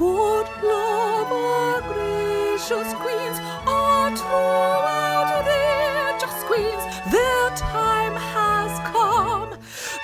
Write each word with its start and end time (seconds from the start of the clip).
Good 0.00 0.48
love, 0.62 1.30
our 1.30 1.82
gracious 1.82 2.94
queens, 2.94 3.38
are 3.66 4.16
throughout 4.16 5.42
their 5.44 6.16
queens. 6.46 6.82
Their 7.12 7.50
time 7.50 8.14
has 8.14 8.78
come. 8.88 9.50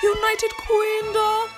United 0.03 0.51
Queendom. 0.51 1.49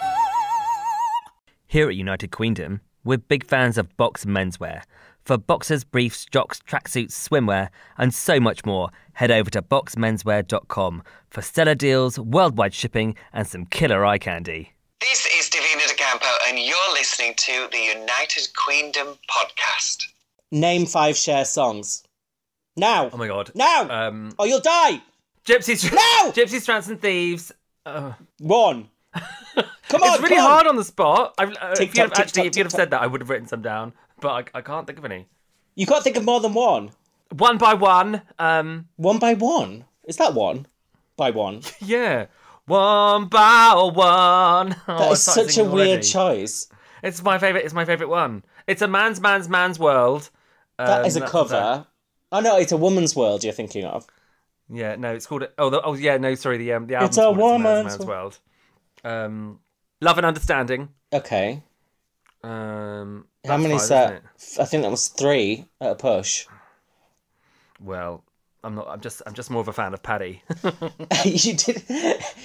Here 1.68 1.90
at 1.90 1.98
United 1.98 2.32
Queendom, 2.32 2.80
we're 3.04 3.18
big 3.18 3.44
fans 3.46 3.78
of 3.78 3.98
box 3.98 4.24
menswear. 4.24 4.84
For 5.26 5.38
boxers, 5.38 5.84
briefs, 5.84 6.24
jocks, 6.24 6.62
tracksuits, 6.66 7.12
swimwear, 7.12 7.68
and 7.98 8.14
so 8.14 8.40
much 8.40 8.66
more, 8.66 8.90
head 9.16 9.32
over 9.32 9.50
to 9.50 9.62
boxmenswear.com 9.62 11.04
for 11.30 11.42
stellar 11.42 11.76
deals, 11.76 12.18
worldwide 12.18 12.74
shipping, 12.74 13.16
and 13.34 13.46
some 13.46 13.66
killer 13.66 14.06
eye 14.06 14.18
candy. 14.18 14.72
This 15.02 15.26
is 15.28 15.39
Davina 15.39 15.39
De 15.39 15.39
Campo, 15.39 15.39
and 16.50 16.58
you're 16.58 16.94
listening 16.94 17.34
to 17.38 17.68
the 17.72 17.78
United 17.78 18.48
Queendom 18.56 19.20
podcast. 19.30 20.08
Name 20.52 20.88
five 20.88 21.16
Cher 21.16 21.46
songs. 21.46 22.04
Now. 22.76 23.12
Oh 23.14 23.18
my 23.18 23.28
god. 23.28 23.52
Now. 23.54 23.88
Um, 23.88 24.34
or 24.40 24.48
you'll 24.48 24.60
die. 24.60 25.00
Gypsies, 25.46 25.92
No! 25.92 26.32
Gypsies, 26.32 26.66
Trance, 26.66 26.88
and 26.88 27.00
Thieves. 27.00 27.52
Uh, 27.86 28.14
One. 28.40 28.90
Come 29.14 30.02
on. 30.04 30.14
it's 30.14 30.24
really 30.24 30.36
come 30.38 30.46
on. 30.46 30.52
hard 30.52 30.68
on 30.68 30.76
the 30.76 30.84
spot. 30.84 31.36
I've, 31.38 31.52
uh, 31.52 31.76
if 31.80 31.96
you'd 31.96 31.98
have, 31.98 32.10
tock, 32.10 32.16
tick 32.16 32.26
actually, 32.26 32.42
tock, 32.44 32.48
if 32.48 32.58
you'd 32.58 32.66
have 32.66 32.72
said 32.72 32.92
that, 32.92 33.02
I 33.02 33.08
would 33.08 33.22
have 33.22 33.30
written 33.30 33.48
some 33.48 33.62
down, 33.62 33.94
but 34.20 34.30
I, 34.54 34.60
I 34.60 34.62
can't 34.62 34.86
think 34.88 35.00
of 35.00 35.06
any. 35.06 35.28
You 35.76 35.86
can't 35.86 36.04
think 36.04 36.16
of 36.18 36.26
more 36.26 36.40
than 36.40 36.54
one. 36.54 36.92
One 37.32 37.58
by 37.60 37.76
one. 37.76 38.22
Um, 38.40 38.88
One 38.98 39.20
by 39.20 39.36
one. 39.36 39.86
Is 40.06 40.18
that 40.18 40.34
one? 40.34 40.66
By 41.16 41.30
one. 41.32 41.62
yeah. 41.80 42.26
One 42.70 43.26
by 43.26 43.74
one. 43.94 44.76
Oh, 44.88 44.98
That 45.00 45.12
is 45.14 45.24
such 45.24 45.48
a 45.48 45.50
singing 45.52 45.72
weird 45.72 46.04
choice. 46.04 46.68
It's 47.04 47.24
my 47.24 47.38
favorite. 47.40 47.66
It's 47.66 47.74
my 47.74 47.86
favorite 47.86 48.10
one. 48.10 48.44
It's 48.68 48.82
a 48.82 48.88
man's 48.88 49.20
man's 49.20 49.50
man's 49.50 49.80
world. 49.80 50.30
That 50.78 51.00
Um, 51.02 51.06
is 51.06 51.16
a 51.18 51.22
that's 51.22 51.32
cover. 51.32 51.88
Oh 52.32 52.40
no, 52.42 52.58
it's 52.58 52.72
a 52.72 52.78
woman's 52.78 53.16
world 53.16 53.44
you're 53.44 53.54
thinking 53.54 53.86
of. 53.86 54.06
Yeah, 54.70 54.96
no, 54.98 55.14
it's 55.16 55.26
called. 55.26 55.48
Oh, 55.58 55.70
the, 55.72 55.82
oh 55.82 55.96
yeah, 55.96 56.18
no, 56.18 56.36
sorry. 56.36 56.58
The 56.60 56.74
um, 56.74 56.86
the 56.88 56.96
album's 56.96 57.18
it's 57.18 57.26
a 57.26 57.32
woman's 57.32 57.64
Man's, 57.64 57.98
man's 57.98 58.06
world. 58.06 58.40
Um, 59.04 59.60
love 60.00 60.18
and 60.18 60.26
understanding. 60.28 60.90
Okay. 61.12 61.64
Um, 62.44 63.26
How 63.48 63.58
many 63.58 63.74
five, 63.74 63.82
is 63.82 63.90
that? 63.90 64.04
isn't 64.12 64.16
it? 64.18 64.24
F- 64.40 64.60
I 64.60 64.66
think 64.66 64.84
that 64.84 64.92
was 64.92 65.08
three 65.08 65.66
at 65.82 65.92
a 65.92 65.96
push. 65.96 66.46
Well, 67.80 68.24
I'm 68.64 68.76
not. 68.76 68.88
I'm 68.90 69.02
just. 69.02 69.22
I'm 69.26 69.34
just 69.34 69.50
more 69.50 69.62
of 69.62 69.68
a 69.68 69.74
fan 69.74 69.94
of 69.94 70.04
Paddy. 70.04 70.42
you 71.26 71.54
did. 71.56 71.84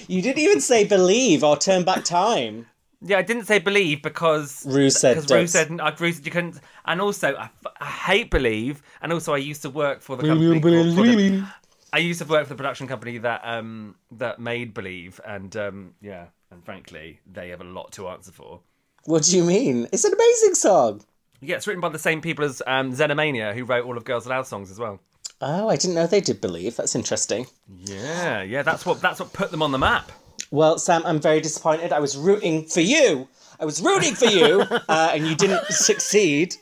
You 0.07 0.21
didn't 0.21 0.39
even 0.39 0.61
say 0.61 0.83
believe 0.85 1.43
or 1.43 1.57
turn 1.57 1.83
back 1.83 2.03
time. 2.03 2.67
yeah, 3.01 3.17
I 3.17 3.21
didn't 3.21 3.45
say 3.45 3.59
believe 3.59 4.01
because 4.01 4.65
Ru 4.65 4.89
said 4.89 5.15
because 5.15 5.31
Ru 5.31 5.47
said 5.47 5.79
uh, 5.79 5.91
Ru 5.99 6.11
said 6.11 6.25
you 6.25 6.31
couldn't. 6.31 6.59
And 6.85 7.01
also, 7.01 7.35
I 7.81 7.85
hate 7.85 8.31
believe. 8.31 8.81
And 9.01 9.11
also, 9.11 9.33
I 9.33 9.37
used 9.37 9.61
to 9.63 9.69
work 9.69 10.01
for 10.01 10.15
the 10.15 10.23
company. 10.27 10.61
for 10.61 11.03
the- 11.03 11.45
I 11.93 11.99
used 11.99 12.19
to 12.21 12.25
work 12.25 12.43
for 12.43 12.49
the 12.53 12.57
production 12.57 12.87
company 12.87 13.17
that 13.19 13.41
um 13.43 13.95
that 14.11 14.39
made 14.39 14.73
Believe, 14.73 15.21
and 15.25 15.55
um 15.55 15.93
yeah, 16.01 16.25
and 16.51 16.63
frankly, 16.63 17.19
they 17.31 17.49
have 17.49 17.61
a 17.61 17.65
lot 17.65 17.91
to 17.93 18.07
answer 18.09 18.31
for. 18.31 18.59
What 19.05 19.23
do 19.23 19.37
you 19.37 19.43
mean? 19.43 19.87
It's 19.93 20.03
an 20.03 20.13
amazing 20.13 20.55
song. 20.55 21.01
Yeah, 21.41 21.57
it's 21.57 21.67
written 21.67 21.81
by 21.81 21.89
the 21.89 21.99
same 21.99 22.21
people 22.21 22.43
as 22.43 22.61
um, 22.65 22.91
Xenomania, 22.91 23.53
who 23.53 23.63
wrote 23.65 23.85
all 23.85 23.97
of 23.97 24.03
Girls 24.03 24.25
Aloud 24.25 24.47
songs 24.47 24.71
as 24.71 24.79
well. 24.79 24.99
Oh, 25.41 25.67
I 25.69 25.75
didn't 25.75 25.95
know 25.95 26.07
they 26.07 26.21
did 26.21 26.39
believe. 26.41 26.75
That's 26.75 26.95
interesting. 26.95 27.47
Yeah, 27.85 28.41
yeah, 28.41 28.63
that's 28.63 28.85
what 28.85 29.01
that's 29.01 29.19
what 29.19 29.33
put 29.33 29.51
them 29.51 29.61
on 29.61 29.71
the 29.71 29.77
map. 29.77 30.11
Well, 30.51 30.77
Sam, 30.77 31.01
I'm 31.05 31.19
very 31.19 31.41
disappointed. 31.41 31.91
I 31.91 31.99
was 31.99 32.15
rooting 32.15 32.65
for 32.65 32.81
you. 32.81 33.27
I 33.59 33.65
was 33.65 33.81
rooting 33.81 34.15
for 34.15 34.25
you, 34.25 34.61
uh, 34.89 35.11
and 35.13 35.27
you 35.27 35.35
didn't 35.35 35.65
succeed. 35.67 36.55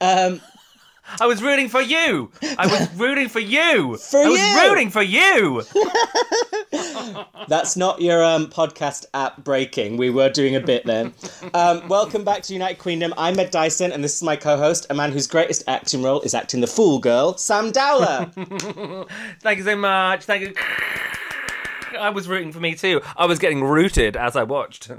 Um, 0.00 0.40
I 1.20 1.26
was 1.26 1.42
rooting 1.42 1.68
for 1.68 1.80
you. 1.80 2.30
I 2.58 2.66
was 2.66 2.92
rooting 2.96 3.28
for 3.28 3.38
you. 3.40 3.96
For 3.96 4.18
I 4.18 4.28
was 4.28 4.40
you. 4.40 4.68
rooting 4.68 4.90
for 4.90 5.02
you. 5.02 5.62
That's 7.48 7.76
not 7.76 8.00
your 8.00 8.24
um, 8.24 8.48
podcast 8.48 9.06
app 9.14 9.42
breaking. 9.44 9.96
We 9.96 10.10
were 10.10 10.28
doing 10.28 10.56
a 10.56 10.60
bit 10.60 10.84
then. 10.84 11.14
Um, 11.54 11.86
welcome 11.88 12.24
back 12.24 12.42
to 12.44 12.52
United 12.52 12.78
Queendom. 12.78 13.14
I'm 13.16 13.38
Ed 13.38 13.50
Dyson, 13.50 13.92
and 13.92 14.02
this 14.02 14.16
is 14.16 14.22
my 14.22 14.36
co 14.36 14.56
host, 14.56 14.86
a 14.90 14.94
man 14.94 15.12
whose 15.12 15.26
greatest 15.26 15.62
acting 15.68 16.02
role 16.02 16.20
is 16.22 16.34
acting 16.34 16.60
the 16.60 16.66
fool 16.66 16.98
girl, 16.98 17.36
Sam 17.36 17.70
Dowler. 17.70 18.30
Thank 19.40 19.58
you 19.58 19.64
so 19.64 19.76
much. 19.76 20.24
Thank 20.24 20.42
you. 20.42 20.54
I 21.98 22.10
was 22.10 22.28
rooting 22.28 22.52
for 22.52 22.60
me 22.60 22.74
too. 22.74 23.00
I 23.16 23.26
was 23.26 23.38
getting 23.38 23.62
rooted 23.64 24.16
as 24.16 24.36
I 24.36 24.42
watched. 24.42 24.90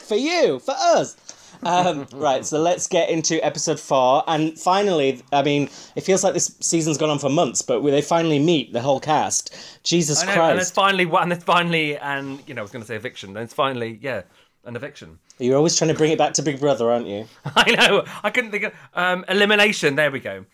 for 0.00 0.14
you, 0.16 0.58
for 0.60 0.74
us. 0.78 1.16
Um, 1.62 2.06
right, 2.12 2.44
so 2.44 2.60
let's 2.60 2.86
get 2.86 3.10
into 3.10 3.44
episode 3.44 3.80
four. 3.80 4.22
And 4.26 4.58
finally, 4.58 5.22
I 5.32 5.42
mean, 5.42 5.70
it 5.96 6.02
feels 6.02 6.24
like 6.24 6.34
this 6.34 6.56
season's 6.60 6.98
gone 6.98 7.10
on 7.10 7.18
for 7.18 7.30
months, 7.30 7.62
but 7.62 7.82
they 7.82 8.02
finally 8.02 8.38
meet 8.38 8.72
the 8.72 8.80
whole 8.80 9.00
cast. 9.00 9.54
Jesus 9.82 10.24
know, 10.24 10.42
and 10.42 10.58
it's 10.58 10.70
finally 10.70 11.06
one. 11.06 11.24
And 11.24 11.32
it's 11.32 11.44
finally, 11.44 11.96
and 11.98 12.42
you 12.46 12.54
know, 12.54 12.62
I 12.62 12.64
was 12.64 12.70
going 12.70 12.82
to 12.82 12.88
say 12.88 12.96
eviction. 12.96 13.32
Then 13.32 13.44
it's 13.44 13.54
finally, 13.54 13.98
yeah, 14.02 14.22
an 14.64 14.76
eviction. 14.76 15.18
You're 15.38 15.56
always 15.56 15.76
trying 15.76 15.88
to 15.88 15.94
bring 15.94 16.12
it 16.12 16.18
back 16.18 16.34
to 16.34 16.42
Big 16.42 16.60
Brother, 16.60 16.90
aren't 16.90 17.06
you? 17.06 17.26
I 17.44 17.70
know. 17.72 18.04
I 18.22 18.30
couldn't 18.30 18.50
think 18.50 18.64
of 18.64 18.72
um, 18.94 19.24
elimination. 19.28 19.96
There 19.96 20.10
we 20.10 20.20
go. 20.20 20.44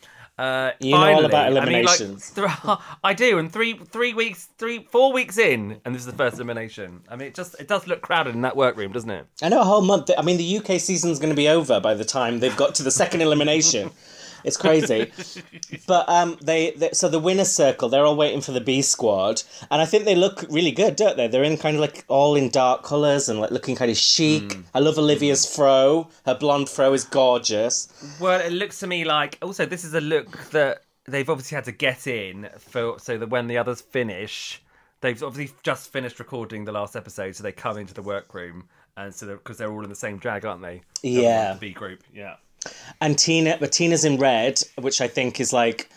Uh, 0.41 0.73
You 0.81 0.93
know 0.93 0.97
all 0.97 1.03
finally. 1.05 1.25
about 1.27 1.47
I 1.47 1.65
mean, 1.67 1.85
like, 1.85 2.01
eliminations. 2.01 2.33
I 3.05 3.13
do, 3.15 3.39
and 3.39 3.53
three 3.53 3.75
three 3.75 4.15
weeks, 4.15 4.49
three 4.57 4.87
four 4.91 5.13
weeks 5.13 5.37
in, 5.37 5.81
and 5.85 5.95
this 5.95 6.01
is 6.01 6.07
the 6.07 6.15
first 6.15 6.37
elimination. 6.37 7.03
I 7.11 7.17
mean, 7.17 7.29
it 7.29 7.35
just 7.35 7.61
it 7.61 7.69
does 7.69 7.87
look 7.87 8.01
crowded 8.01 8.35
in 8.35 8.41
that 8.43 8.57
workroom, 8.57 8.93
doesn't 8.93 9.11
it? 9.11 9.27
I 9.43 9.51
know 9.51 9.61
a 9.61 9.65
whole 9.65 9.83
month. 9.83 10.11
I 10.17 10.23
mean, 10.23 10.39
the 10.39 10.59
UK 10.59 10.81
season's 10.81 11.19
going 11.19 11.29
to 11.31 11.37
be 11.37 11.49
over 11.49 11.79
by 11.81 11.93
the 11.93 12.07
time 12.07 12.41
they've 12.41 12.57
got 12.57 12.75
to 12.77 12.83
the 12.83 12.91
second 12.91 13.21
elimination. 13.29 13.91
It's 14.45 14.57
crazy, 14.57 15.13
but 15.87 16.09
um, 16.09 16.39
they, 16.43 16.73
they 16.73 16.91
so 16.93 17.09
the 17.09 17.19
winner's 17.19 17.51
circle. 17.51 17.89
They're 17.89 18.05
all 18.05 18.17
waiting 18.17 18.41
for 18.41 18.53
the 18.53 18.61
B 18.61 18.83
squad, 18.83 19.43
and 19.71 19.81
I 19.81 19.85
think 19.87 20.05
they 20.05 20.15
look 20.15 20.45
really 20.51 20.73
good, 20.73 20.97
don't 20.97 21.17
they? 21.17 21.29
They're 21.29 21.45
in 21.45 21.57
kind 21.57 21.77
of 21.77 21.81
like 21.81 22.05
all 22.09 22.35
in 22.37 22.49
dark 22.51 22.83
colours 22.83 23.29
and 23.29 23.41
like 23.41 23.51
looking 23.51 23.77
kind 23.77 23.91
of 23.91 23.97
chic. 23.97 24.57
I 24.75 24.81
love 24.81 24.99
Olivia's 24.99 25.53
fro. 25.53 26.09
Her 26.27 26.35
blonde 26.35 26.69
fro 26.69 26.93
is 26.93 27.05
gorgeous. 27.05 27.89
Well, 28.21 28.41
it 28.41 28.53
looks 28.53 28.81
to 28.81 28.87
me 28.87 29.05
like 29.05 29.39
also 29.43 29.67
this 29.67 29.85
is 29.85 29.95
a 29.95 30.01
look 30.01 30.51
that 30.51 30.83
they've 31.07 31.29
obviously 31.29 31.57
had 31.57 31.65
to 31.65 31.73
get 31.73 32.07
in 32.07 32.49
for 32.59 32.99
so 32.99 33.19
that 33.19 33.29
when 33.31 33.47
the 33.47 33.59
others 33.59 33.81
finish, 33.81 34.63
they've 35.01 35.23
obviously 35.23 35.57
just 35.63 35.93
finished 35.93 36.19
recording 36.19 36.65
the 36.65 36.73
last 36.73 36.97
episode, 36.97 37.37
so 37.37 37.43
they 37.43 37.53
come 37.53 37.79
into 37.79 37.95
the 37.95 38.03
workroom 38.03 38.69
and 38.97 39.15
so 39.15 39.27
because 39.27 39.59
they're 39.59 39.71
all 39.71 39.83
in 39.83 39.89
the 39.89 39.97
same 39.97 40.19
drag, 40.19 40.45
aren't 40.45 40.63
they? 40.63 40.83
Yeah. 41.03 41.55
The 41.55 41.61
B 41.61 41.73
group, 41.73 42.03
yeah. 42.13 42.37
And 43.01 43.19
Tina, 43.19 43.57
but 43.59 43.73
Tina's 43.73 44.05
in 44.05 44.19
red, 44.19 44.63
which 44.77 45.01
I 45.01 45.09
think 45.09 45.41
is 45.41 45.53
like, 45.53 45.89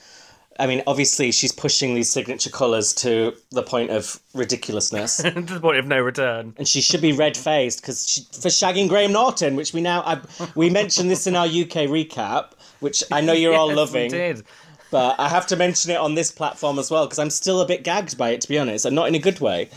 I 0.59 0.67
mean, 0.67 0.83
obviously 0.87 1.31
she's 1.31 1.51
pushing 1.51 1.95
these 1.95 2.09
signature 2.09 2.49
colours 2.49 2.93
to 2.95 3.33
the 3.51 3.63
point 3.63 3.89
of 3.89 4.19
ridiculousness. 4.33 5.17
to 5.23 5.31
the 5.31 5.59
point 5.59 5.77
of 5.77 5.87
no 5.87 5.99
return. 5.99 6.53
and 6.57 6.67
she 6.67 6.79
should 6.79 7.01
be 7.01 7.11
red 7.11 7.35
faced 7.35 7.81
because 7.81 8.25
for 8.31 8.49
shagging 8.49 8.87
Graham 8.87 9.11
Norton, 9.11 9.55
which 9.55 9.73
we 9.73 9.81
now 9.81 10.01
I, 10.05 10.21
we 10.55 10.69
mentioned 10.69 11.09
this 11.09 11.27
in 11.27 11.35
our 11.35 11.45
UK 11.47 11.89
recap, 11.89 12.51
which 12.79 13.03
I 13.11 13.19
know 13.21 13.33
you're 13.33 13.55
all 13.55 13.67
Yes, 13.75 13.75
we 13.75 13.81
loving, 13.81 14.11
did. 14.11 14.43
but 14.91 15.19
I 15.19 15.27
have 15.27 15.47
to 15.47 15.55
mention 15.55 15.91
it 15.91 15.97
on 15.97 16.13
this 16.15 16.31
platform 16.31 16.77
as 16.79 16.91
well 16.91 17.05
because 17.07 17.19
I'm 17.19 17.31
still 17.31 17.59
a 17.59 17.65
bit 17.67 17.83
gagged 17.83 18.17
by 18.17 18.29
it 18.29 18.41
to 18.41 18.47
be 18.47 18.59
honest, 18.59 18.85
and 18.85 18.95
not 18.95 19.07
in 19.07 19.15
a 19.15 19.19
good 19.19 19.39
way. 19.41 19.69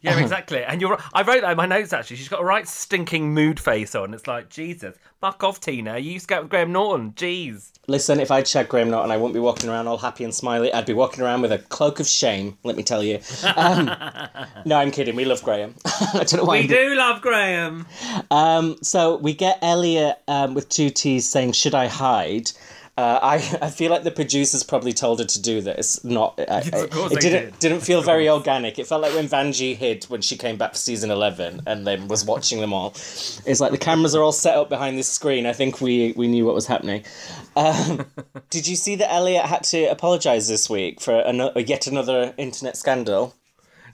Yeah, 0.00 0.18
exactly. 0.20 0.62
And 0.62 0.80
you're. 0.80 0.98
I 1.12 1.22
wrote 1.22 1.40
that 1.40 1.50
in 1.52 1.56
my 1.56 1.66
notes 1.66 1.92
actually. 1.92 2.16
She's 2.16 2.28
got 2.28 2.40
a 2.40 2.44
right 2.44 2.66
stinking 2.68 3.34
mood 3.34 3.58
face 3.58 3.94
on. 3.94 4.14
It's 4.14 4.26
like 4.26 4.48
Jesus, 4.48 4.96
fuck 5.20 5.42
off, 5.42 5.60
Tina. 5.60 5.98
You 5.98 6.12
used 6.12 6.26
to 6.28 6.34
go 6.34 6.36
out 6.36 6.42
with 6.42 6.50
Graham 6.50 6.72
Norton. 6.72 7.12
Jeez. 7.12 7.72
Listen, 7.88 8.20
if 8.20 8.30
I'd 8.30 8.46
shagged 8.46 8.68
Graham 8.68 8.90
Norton, 8.90 9.10
I 9.10 9.16
wouldn't 9.16 9.34
be 9.34 9.40
walking 9.40 9.70
around 9.70 9.86
all 9.88 9.96
happy 9.98 10.22
and 10.22 10.34
smiley. 10.34 10.72
I'd 10.72 10.84
be 10.86 10.92
walking 10.92 11.24
around 11.24 11.40
with 11.42 11.52
a 11.52 11.58
cloak 11.58 12.00
of 12.00 12.06
shame. 12.06 12.58
Let 12.62 12.76
me 12.76 12.82
tell 12.82 13.02
you. 13.02 13.18
Um, 13.56 13.86
no, 14.66 14.76
I'm 14.76 14.90
kidding. 14.90 15.16
We 15.16 15.24
love 15.24 15.42
Graham. 15.42 15.74
I 15.84 16.24
don't 16.24 16.34
know 16.34 16.44
why. 16.44 16.54
We 16.54 16.58
I'm- 16.60 16.68
do 16.68 16.94
love 16.94 17.20
Graham. 17.22 17.86
Um, 18.30 18.76
so 18.82 19.16
we 19.16 19.32
get 19.34 19.58
Elliott 19.62 20.18
um, 20.28 20.54
with 20.54 20.68
two 20.68 20.90
T's 20.90 21.28
saying, 21.28 21.52
"Should 21.52 21.74
I 21.74 21.86
hide?" 21.88 22.50
Uh, 22.98 23.18
I 23.22 23.34
I 23.62 23.70
feel 23.70 23.90
like 23.92 24.02
the 24.02 24.10
producers 24.10 24.62
probably 24.64 24.92
told 24.92 25.20
her 25.20 25.24
to 25.24 25.40
do 25.40 25.60
this. 25.60 26.02
Not, 26.02 26.34
I, 26.40 26.62
Yes, 26.62 26.68
it 27.12 27.20
didn't 27.20 27.44
did. 27.52 27.58
didn't 27.60 27.80
feel 27.82 28.02
very 28.02 28.28
organic. 28.28 28.78
It 28.78 28.86
felt 28.88 29.02
like 29.02 29.14
when 29.14 29.28
Vanjie 29.28 29.76
hid 29.76 30.04
when 30.04 30.20
she 30.20 30.36
came 30.36 30.56
back 30.56 30.72
for 30.72 30.78
season 30.78 31.10
eleven 31.12 31.62
and 31.66 31.86
then 31.86 32.08
was 32.08 32.24
watching 32.24 32.60
them 32.60 32.72
all. 32.72 32.90
It's 33.46 33.60
like 33.60 33.70
the 33.70 33.78
cameras 33.78 34.14
are 34.16 34.22
all 34.22 34.32
set 34.32 34.56
up 34.56 34.68
behind 34.68 34.98
this 34.98 35.08
screen. 35.08 35.46
I 35.46 35.52
think 35.52 35.80
we 35.80 36.12
we 36.16 36.26
knew 36.26 36.44
what 36.44 36.54
was 36.56 36.66
happening. 36.66 37.04
Um, 37.56 38.04
did 38.50 38.66
you 38.66 38.74
see 38.74 38.96
that 38.96 39.12
Elliott 39.12 39.44
had 39.46 39.62
to 39.64 39.84
apologize 39.84 40.48
this 40.48 40.68
week 40.68 41.00
for 41.00 41.22
yet 41.56 41.86
another 41.86 42.34
internet 42.36 42.76
scandal? 42.76 43.34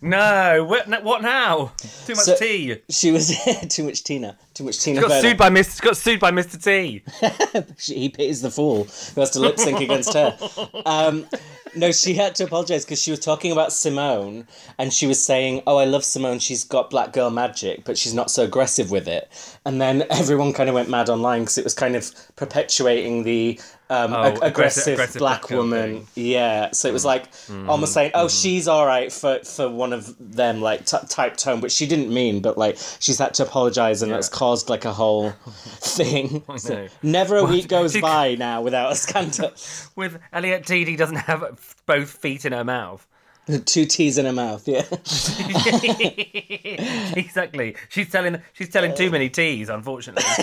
No, 0.00 0.64
what, 0.64 1.02
what 1.02 1.22
now? 1.22 1.72
Too 2.06 2.14
much 2.14 2.24
So- 2.24 2.36
tea. 2.36 2.76
She 2.90 3.10
was 3.10 3.32
too 3.68 3.84
much 3.84 4.02
Tina. 4.04 4.36
Too 4.54 4.64
much 4.64 4.78
Tina 4.80 5.00
Got 5.00 5.08
Burner. 5.08 5.20
sued 5.20 5.36
by 5.36 5.50
Mr. 5.50 5.80
Got 5.82 5.96
sued 5.96 6.20
by 6.20 6.30
Mr. 6.30 6.62
T. 6.62 7.02
She- 7.78 7.94
he 7.98 8.08
pities 8.08 8.40
the 8.40 8.50
fool 8.50 8.84
who 9.14 9.20
has 9.20 9.30
to 9.32 9.40
lip 9.40 9.58
sync 9.58 9.80
against 9.80 10.12
her. 10.14 10.36
Um, 10.86 11.26
no, 11.74 11.90
she 11.90 12.14
had 12.14 12.36
to 12.36 12.44
apologize 12.44 12.84
because 12.84 13.02
she 13.02 13.10
was 13.10 13.18
talking 13.18 13.50
about 13.50 13.70
Symone 13.70 14.46
and 14.78 14.92
she 14.92 15.08
was 15.08 15.20
saying, 15.20 15.62
"Oh, 15.66 15.76
I 15.78 15.86
love 15.86 16.02
Symone. 16.02 16.40
She's 16.40 16.62
got 16.62 16.88
black 16.88 17.12
girl 17.12 17.30
magic, 17.30 17.84
but 17.84 17.98
she's 17.98 18.14
not 18.14 18.30
so 18.30 18.44
aggressive 18.44 18.92
with 18.92 19.08
it." 19.08 19.28
And 19.64 19.80
then 19.80 20.04
everyone 20.10 20.52
kind 20.52 20.68
of 20.68 20.74
went 20.76 20.88
mad 20.88 21.08
online 21.08 21.40
because 21.42 21.58
it 21.58 21.64
was 21.64 21.74
kind 21.74 21.96
of 21.96 22.12
perpetuating 22.36 23.24
the 23.24 23.60
um, 23.90 24.12
Oh, 24.14 24.22
ag- 24.22 24.34
aggressive- 24.36 24.46
aggressive, 24.52 24.92
aggressive 24.94 25.18
black, 25.18 25.40
black 25.48 25.50
woman. 25.50 26.06
Yeah, 26.14 26.70
so 26.72 26.88
it 26.88 26.92
was 26.92 27.04
like 27.04 27.24
almost 27.68 27.92
saying, 27.92 28.12
"Oh, 28.14 28.28
she's 28.28 28.68
all 28.68 28.86
right 28.86 29.12
for 29.12 29.40
for 29.40 29.68
one 29.68 29.92
of 29.92 30.14
them," 30.20 30.60
like 30.60 30.86
t- 30.86 30.96
type 31.08 31.36
tone, 31.36 31.60
which 31.60 31.72
she 31.72 31.86
didn't 31.86 32.12
mean, 32.14 32.40
but 32.40 32.56
like 32.56 32.78
she's 33.00 33.18
had 33.18 33.34
to 33.34 33.42
apologize, 33.42 34.00
and 34.02 34.12
that's 34.12 34.28
caused 34.44 34.69
like 34.69 34.85
a 34.85 34.93
whole 34.93 35.31
thing. 35.81 36.43
So 36.58 36.87
never 37.02 37.37
a 37.38 37.44
week 37.44 37.67
goes 37.67 37.99
by 38.00 38.35
now 38.35 38.61
without 38.61 38.93
a 38.93 38.94
scandal. 38.94 39.52
With 39.96 40.20
Elliott 40.35 40.67
Tidy 40.67 40.96
doesn't 40.96 41.17
have 41.17 41.76
both 41.87 42.11
feet 42.11 42.44
in 42.44 42.52
her 42.52 42.62
mouth. 42.62 43.06
Two 43.67 43.85
T's 43.85 44.19
in 44.19 44.26
her 44.26 44.32
mouth, 44.32 44.67
yeah. 44.67 44.82
exactly. 47.17 47.76
She's 47.88 48.11
telling 48.11 48.41
she's 48.52 48.70
telling 48.70 48.94
too 48.94 49.11
many 49.11 49.29
T's, 49.29 49.69
unfortunately. 49.69 50.25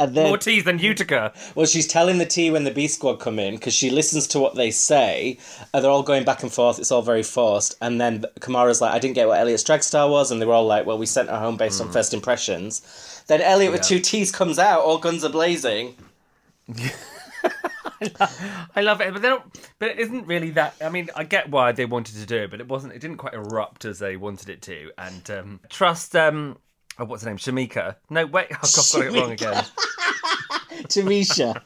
And 0.00 0.14
then, 0.14 0.28
More 0.28 0.38
T's 0.38 0.62
than 0.62 0.78
Utica. 0.78 1.32
well, 1.56 1.66
she's 1.66 1.88
telling 1.88 2.18
the 2.18 2.24
T 2.26 2.52
when 2.52 2.62
the 2.62 2.70
B 2.70 2.86
squad 2.86 3.16
come 3.16 3.40
in 3.40 3.56
because 3.56 3.74
she 3.74 3.90
listens 3.90 4.28
to 4.28 4.38
what 4.38 4.54
they 4.54 4.70
say. 4.70 5.38
And 5.74 5.82
they're 5.82 5.90
all 5.90 6.04
going 6.04 6.22
back 6.24 6.44
and 6.44 6.52
forth. 6.52 6.78
It's 6.78 6.92
all 6.92 7.02
very 7.02 7.24
forced. 7.24 7.74
And 7.80 8.00
then 8.00 8.24
Kahmora's 8.38 8.80
like, 8.80 8.92
I 8.92 9.00
didn't 9.00 9.16
get 9.16 9.26
what 9.26 9.40
Elliott's 9.40 9.64
drag 9.64 9.82
star 9.82 10.08
was. 10.08 10.30
And 10.30 10.40
they 10.40 10.46
were 10.46 10.52
all 10.54 10.66
like, 10.66 10.86
well, 10.86 10.98
we 10.98 11.06
sent 11.06 11.30
her 11.30 11.38
home 11.38 11.56
based 11.56 11.80
on 11.80 11.90
first 11.90 12.14
impressions. 12.14 13.24
Then 13.26 13.40
Elliott 13.40 13.72
with 13.72 13.80
Hmm. 13.80 13.88
Two 13.88 13.98
T's 13.98 14.30
comes 14.30 14.60
out, 14.60 14.82
all 14.82 14.98
guns 14.98 15.24
are 15.24 15.30
blazing. 15.30 15.96
I 18.76 18.80
love 18.80 19.00
it, 19.00 19.12
but 19.12 19.22
they 19.22 19.28
don't. 19.28 19.70
But 19.78 19.90
it 19.90 19.98
isn't 20.00 20.26
really 20.26 20.50
that. 20.50 20.76
I 20.80 20.88
mean, 20.88 21.10
I 21.16 21.24
get 21.24 21.50
why 21.50 21.72
they 21.72 21.84
wanted 21.84 22.16
to 22.16 22.26
do 22.26 22.36
it, 22.36 22.50
but 22.50 22.60
it 22.60 22.68
wasn't. 22.68 22.92
It 22.92 23.00
didn't 23.00 23.16
quite 23.16 23.34
erupt 23.34 23.84
as 23.84 23.98
they 23.98 24.16
wanted 24.16 24.48
it 24.48 24.62
to. 24.62 24.90
And 24.98 25.30
um, 25.30 25.60
trust. 25.68 26.14
Um, 26.14 26.58
oh, 26.98 27.04
what's 27.04 27.24
her 27.24 27.30
name? 27.30 27.38
Shamika. 27.38 27.96
No, 28.10 28.26
wait. 28.26 28.46
I've 28.50 28.60
got, 28.60 28.90
got 28.92 29.06
it 29.06 29.12
wrong 29.12 29.32
again. 29.32 29.64
Tamisha. 30.84 31.60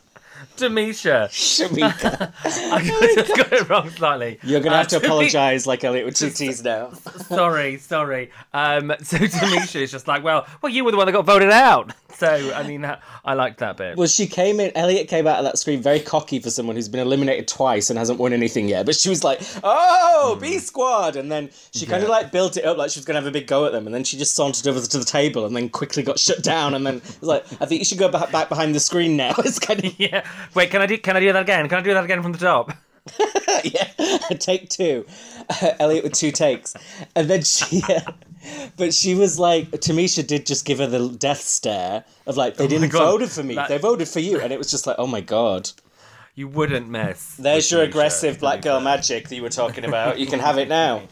Demisha. 0.56 1.28
Shamika. 1.28 2.32
I 2.44 3.14
just 3.14 3.36
got 3.36 3.52
it 3.52 3.68
wrong 3.68 3.90
slightly. 3.90 4.38
You're 4.42 4.60
going 4.60 4.72
to 4.72 4.78
have 4.78 4.88
to 4.88 4.96
Uh, 4.96 5.00
apologise 5.00 5.66
like 5.66 5.84
Elliott 5.84 6.06
with 6.06 6.16
two 6.16 6.30
T's 6.30 6.62
now. 6.62 6.92
sorry, 6.92 7.78
sorry. 7.78 8.30
Um, 8.52 8.92
so 9.02 9.16
Demisha 9.18 9.80
is 9.82 9.90
just 9.90 10.08
like, 10.08 10.22
well, 10.22 10.46
well, 10.62 10.72
you 10.72 10.84
were 10.84 10.90
the 10.90 10.96
one 10.96 11.06
that 11.06 11.12
got 11.12 11.24
voted 11.26 11.50
out. 11.50 11.92
So 12.14 12.52
I 12.54 12.62
mean, 12.62 12.84
I 13.24 13.34
liked 13.34 13.58
that 13.60 13.76
bit. 13.78 13.96
Well, 13.96 14.06
she 14.06 14.26
came 14.26 14.60
in. 14.60 14.70
Elliott 14.76 15.08
came 15.08 15.26
out 15.26 15.38
of 15.38 15.44
that 15.44 15.58
screen 15.58 15.82
very 15.82 15.98
cocky 15.98 16.38
for 16.38 16.50
someone 16.50 16.76
who's 16.76 16.88
been 16.88 17.00
eliminated 17.00 17.48
twice 17.48 17.88
and 17.90 17.98
hasn't 17.98 18.18
won 18.20 18.32
anything 18.32 18.68
yet. 18.68 18.84
But 18.86 18.94
she 18.96 19.08
was 19.08 19.24
like, 19.24 19.40
"Oh, 19.64 20.36
B 20.40 20.58
squad," 20.58 21.16
and 21.16 21.32
then 21.32 21.50
she 21.72 21.86
kind 21.86 22.02
of 22.02 22.08
Hmm. 22.08 22.12
Yeah. 22.12 22.18
like 22.18 22.30
built 22.30 22.56
it 22.58 22.64
up 22.64 22.76
like 22.76 22.90
she 22.90 23.00
was 23.00 23.06
gonna 23.06 23.18
have 23.18 23.26
a 23.26 23.30
big 23.32 23.46
go 23.46 23.64
at 23.64 23.72
them, 23.72 23.86
and 23.86 23.94
then 23.94 24.04
she 24.04 24.18
just 24.18 24.34
sauntered 24.36 24.68
over 24.68 24.80
to 24.80 24.98
the 24.98 25.04
table 25.04 25.46
and 25.46 25.56
then 25.56 25.68
quickly 25.70 26.02
got 26.02 26.18
shut 26.18 26.42
down. 26.42 26.74
And 26.74 26.86
then 26.86 27.00
was 27.20 27.22
like, 27.22 27.44
"I 27.60 27.66
think 27.66 27.80
you 27.80 27.84
should 27.86 27.98
go 27.98 28.08
back, 28.08 28.30
back 28.30 28.48
behind 28.50 28.74
the 28.74 28.80
screen 28.80 29.16
now." 29.16 29.34
It's 29.38 29.58
kind 29.58 29.84
of 29.84 29.98
yeah. 29.98 30.24
Wait, 30.54 30.70
can 30.70 30.80
I 30.82 30.86
do? 30.86 30.98
Can 30.98 31.16
I 31.16 31.20
do 31.20 31.32
that 31.32 31.42
again? 31.42 31.68
Can 31.68 31.78
I 31.78 31.82
do 31.82 31.94
that 31.94 32.04
again 32.04 32.22
from 32.22 32.32
the 32.32 32.38
top? 32.38 32.72
yeah. 33.64 33.88
Take 34.38 34.68
two. 34.68 35.06
Elliott 35.80 36.04
with 36.04 36.12
two 36.14 36.30
takes, 36.30 36.74
and 37.14 37.28
then 37.28 37.42
she. 37.42 37.82
But 38.76 38.92
she 38.92 39.14
was 39.14 39.38
like, 39.38 39.70
Tamisha 39.70 40.26
did 40.26 40.46
just 40.46 40.64
give 40.64 40.78
her 40.78 40.88
the 40.88 41.10
death 41.10 41.42
stare 41.42 42.02
of 42.26 42.36
like, 42.36 42.56
they 42.56 42.64
oh 42.64 42.66
didn't 42.66 42.92
Oh 42.92 42.98
God. 42.98 43.20
vote 43.20 43.28
for 43.28 43.44
me, 43.44 43.54
That- 43.54 43.68
they 43.68 43.78
voted 43.78 44.08
for 44.08 44.18
you, 44.18 44.40
and 44.40 44.52
it 44.52 44.58
was 44.58 44.68
just 44.68 44.84
like, 44.84 44.96
oh 44.98 45.06
my 45.06 45.20
god. 45.20 45.70
You 46.34 46.48
wouldn't 46.48 46.88
miss. 46.88 47.36
There's 47.36 47.70
your 47.70 47.82
aggressive 47.82 48.40
black 48.40 48.62
girl 48.62 48.80
magic 48.80 49.28
that 49.28 49.36
you 49.36 49.42
were 49.42 49.48
talking 49.48 49.84
about. 49.84 50.18
You 50.18 50.26
can 50.26 50.40
have 50.40 50.58
it 50.58 50.66
now. 50.68 51.02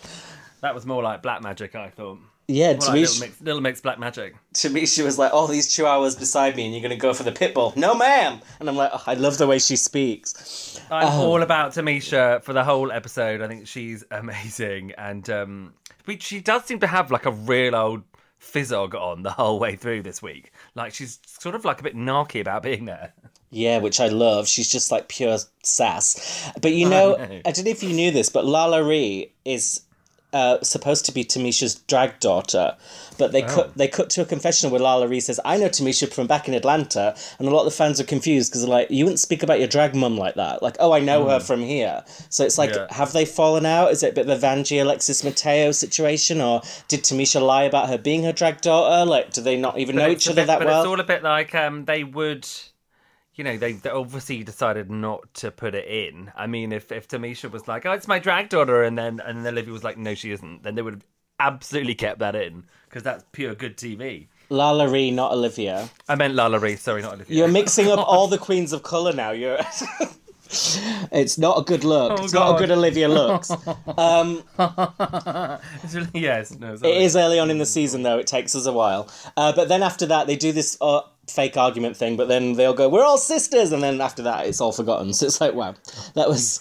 That 0.61 0.75
was 0.75 0.87
more 0.87 1.05
like 1.05 1.22
black 1.22 1.40
magic, 1.40 1.76
I 1.76 1.90
thought. 1.90 2.19
Yeah, 2.52 2.73
More 2.73 2.79
like 2.79 2.81
Tamisha, 2.88 2.93
little, 3.00 3.20
mix, 3.20 3.41
little 3.41 3.61
mixed 3.61 3.82
black 3.82 3.99
magic. 3.99 4.35
Tamisha 4.55 5.05
was 5.05 5.19
like, 5.19 5.31
"Oh, 5.32 5.47
these 5.47 5.75
two 5.75 5.87
hours 5.87 6.17
beside 6.17 6.56
me, 6.56 6.64
and 6.64 6.75
you're 6.75 6.82
gonna 6.82 6.97
go 6.97 7.14
for 7.14 7.23
the 7.23 7.32
pit 7.32 7.55
bull." 7.55 7.73
No, 7.76 7.94
ma'am. 7.94 8.41
And 8.58 8.69
I'm 8.69 8.76
like, 8.76 8.91
oh, 8.93 9.02
I 9.06 9.14
love 9.14 9.38
the 9.38 9.47
way 9.47 9.58
she 9.58 9.76
speaks. 9.76 10.81
I'm 10.91 11.06
Oh. 11.06 11.26
all 11.26 11.43
about 11.43 11.73
Tamisha 11.73 12.43
for 12.43 12.52
the 12.52 12.64
whole 12.64 12.91
episode. 12.91 13.41
I 13.41 13.49
think 13.49 13.67
she's 13.69 14.05
amazing, 14.11 14.93
and 14.99 15.29
um, 15.31 15.75
but 16.06 16.23
she 16.23 16.41
does 16.41 16.64
seem 16.64 16.81
to 16.81 16.87
have 16.87 17.11
like 17.11 17.26
a 17.26 17.31
real 17.32 17.75
old 17.76 18.02
fizzog 18.41 18.94
on 18.94 19.23
the 19.23 19.31
whole 19.31 19.58
way 19.58 19.76
through 19.76 20.03
this 20.03 20.23
week. 20.23 20.50
Like 20.75 20.94
she's 20.94 21.19
sort 21.26 21.55
of 21.55 21.64
like 21.64 21.81
a 21.81 21.82
bit 21.82 21.94
narky 21.94 22.41
about 22.41 22.62
being 22.62 22.87
there. 22.87 23.12
Yeah, 23.50 23.79
which 23.79 24.00
I 24.00 24.06
love. 24.08 24.46
She's 24.49 24.70
just 24.70 24.91
like 24.93 25.08
pure 25.08 25.37
sass. 25.62 26.50
But 26.61 26.73
you 26.73 26.88
know, 26.88 27.17
know. 27.17 27.41
I 27.44 27.50
don't 27.53 27.64
know 27.64 27.70
if 27.70 27.82
you 27.82 27.93
knew 27.93 28.11
this, 28.12 28.29
but 28.29 28.44
LaLa 28.44 28.87
Ri 28.87 29.32
is 29.44 29.82
uh, 30.32 30.62
supposed 30.62 31.05
to 31.06 31.12
be 31.12 31.25
Tamisha's 31.25 31.75
drag 31.87 32.19
daughter. 32.21 32.77
But 33.19 33.32
they 33.32 33.43
cut 33.43 33.77
they 33.77 33.88
cut 33.88 34.09
to 34.11 34.23
a 34.23 34.25
confessional 34.25 34.73
where 34.73 34.81
LaLa 34.81 35.09
Ri 35.09 35.21
says, 35.21 35.38
"I 35.44 35.56
know 35.59 35.69
Tamisha 35.69 36.11
from 36.12 36.27
back 36.27 36.49
in 36.49 36.55
Atlanta," 36.55 37.15
and 37.38 37.47
a 37.47 37.50
lot 37.50 37.61
of 37.61 37.65
the 37.67 37.71
fans 37.77 38.00
are 38.00 38.05
confused 38.05 38.50
because 38.50 38.62
they're 38.62 38.71
like, 38.71 38.91
"You 38.91 39.05
wouldn't 39.05 39.21
speak 39.21 39.43
about 39.43 39.59
your 39.59 39.69
drag 39.69 39.94
mum 39.94 40.17
like 40.17 40.37
that." 40.37 40.62
Like, 40.62 40.77
"Oh, 40.81 40.93
I 40.93 41.00
know 41.00 41.29
her 41.29 41.41
from 41.41 41.62
here." 41.62 42.03
So 42.29 42.44
it's 42.44 42.56
like, 42.59 42.75
Yeah. 42.75 42.87
have 42.91 43.12
they 43.12 43.25
fallen 43.25 43.67
out? 43.67 43.91
Is 43.93 44.03
it 44.03 44.12
a 44.12 44.15
bit 44.15 44.29
of 44.29 44.43
a 44.43 44.47
Vanjie 44.47 44.81
Alexis 44.81 45.23
Mateo 45.23 45.73
situation, 45.73 46.41
or 46.41 46.62
did 46.88 47.03
Tamisha 47.03 47.44
lie 47.44 47.65
about 47.65 47.88
her 47.88 47.99
being 47.99 48.25
her 48.25 48.32
drag 48.32 48.61
daughter? 48.61 49.05
Like, 49.05 49.32
do 49.32 49.41
they 49.43 49.56
not 49.56 49.79
even 49.79 49.97
know 49.97 50.09
each 50.09 50.29
other 50.29 50.43
bit- 50.43 50.47
that 50.47 50.59
but 50.61 50.69
well? 50.69 50.82
it's 50.82 50.88
all 50.88 51.00
a 51.00 51.05
bit 51.05 51.23
like 51.23 51.55
um, 51.55 51.85
they 51.85 52.05
would. 52.05 52.49
You 53.41 53.45
know, 53.45 53.57
they, 53.57 53.73
they 53.73 53.89
obviously 53.89 54.45
decided 54.45 54.91
not 54.91 55.33
to 55.37 55.51
put 55.51 55.75
it 55.75 55.87
in. 55.89 56.31
I 56.37 56.47
mean, 56.47 56.73
if, 56.73 56.93
if 56.93 57.09
Tamisha 57.09 57.51
was 57.51 57.67
like, 57.67 57.87
"Oh, 57.87 57.93
it's 57.93 58.07
my 58.07 58.19
drag 58.19 58.51
daughter," 58.51 58.83
and 58.83 58.99
then 58.99 59.19
and 59.25 59.47
then 59.47 59.55
Olivia 59.55 59.73
was 59.73 59.83
like, 59.83 59.97
"No, 59.97 60.15
she 60.15 60.31
isn't," 60.33 60.63
then 60.63 60.75
they 60.75 60.83
would 60.83 60.93
have 60.93 61.07
absolutely 61.39 61.95
kept 61.95 62.19
that 62.19 62.37
in 62.37 62.65
because 62.85 63.03
that's 63.03 63.25
pure 63.33 63.55
good 63.55 63.79
TV. 63.79 64.27
LaLa 64.51 64.93
Ri, 64.93 65.11
not 65.11 65.33
Olivia. 65.33 65.89
I 66.07 66.17
meant 66.17 66.35
LaLa 66.35 66.61
Ri, 66.61 66.77
sorry, 66.77 67.01
not 67.01 67.15
Olivia. 67.15 67.35
You're 67.35 67.49
mixing 67.49 67.91
up 67.91 67.99
all 68.07 68.29
the 68.29 68.37
queens 68.47 68.75
of 68.75 68.83
color 68.83 69.15
now. 69.15 69.31
You're. 69.31 69.57
it's 70.51 71.39
not 71.39 71.61
a 71.61 71.63
good 71.63 71.83
look. 71.83 72.21
Oh, 72.21 72.25
it's 72.25 72.35
not 72.35 72.57
a 72.57 72.59
good 72.59 72.71
Olivia 72.71 73.09
looks. 73.09 73.51
It's 75.83 75.95
really- 75.95 76.11
yes, 76.13 76.51
no, 76.59 76.75
it 76.75 76.85
is 76.85 77.17
early 77.17 77.39
on 77.39 77.51
in 77.51 77.57
the 77.57 77.65
season 77.65 78.03
though. 78.03 78.19
It 78.19 78.27
takes 78.27 78.55
us 78.55 78.67
a 78.67 78.73
while. 78.73 79.09
Uh, 79.37 79.53
but 79.55 79.69
then 79.69 79.83
after 79.83 80.05
that, 80.07 80.27
they 80.27 80.37
do 80.37 80.53
this 80.53 80.77
uh, 80.83 81.01
fake 81.31 81.56
argument 81.56 81.97
thing. 81.97 82.17
But 82.17 82.29
then 82.29 82.55
they'll 82.55 82.75
go, 82.75 82.88
"We're 82.88 83.05
all 83.05 83.19
sisters," 83.19 83.73
and 83.73 83.82
then 83.82 84.00
after 84.00 84.23
that, 84.23 84.47
it's 84.47 84.61
all 84.61 84.73
forgotten. 84.73 85.12
So 85.21 85.27
it's 85.27 85.41
like, 85.41 85.55
wow, 85.55 85.75
that 86.15 86.29
was. 86.29 86.61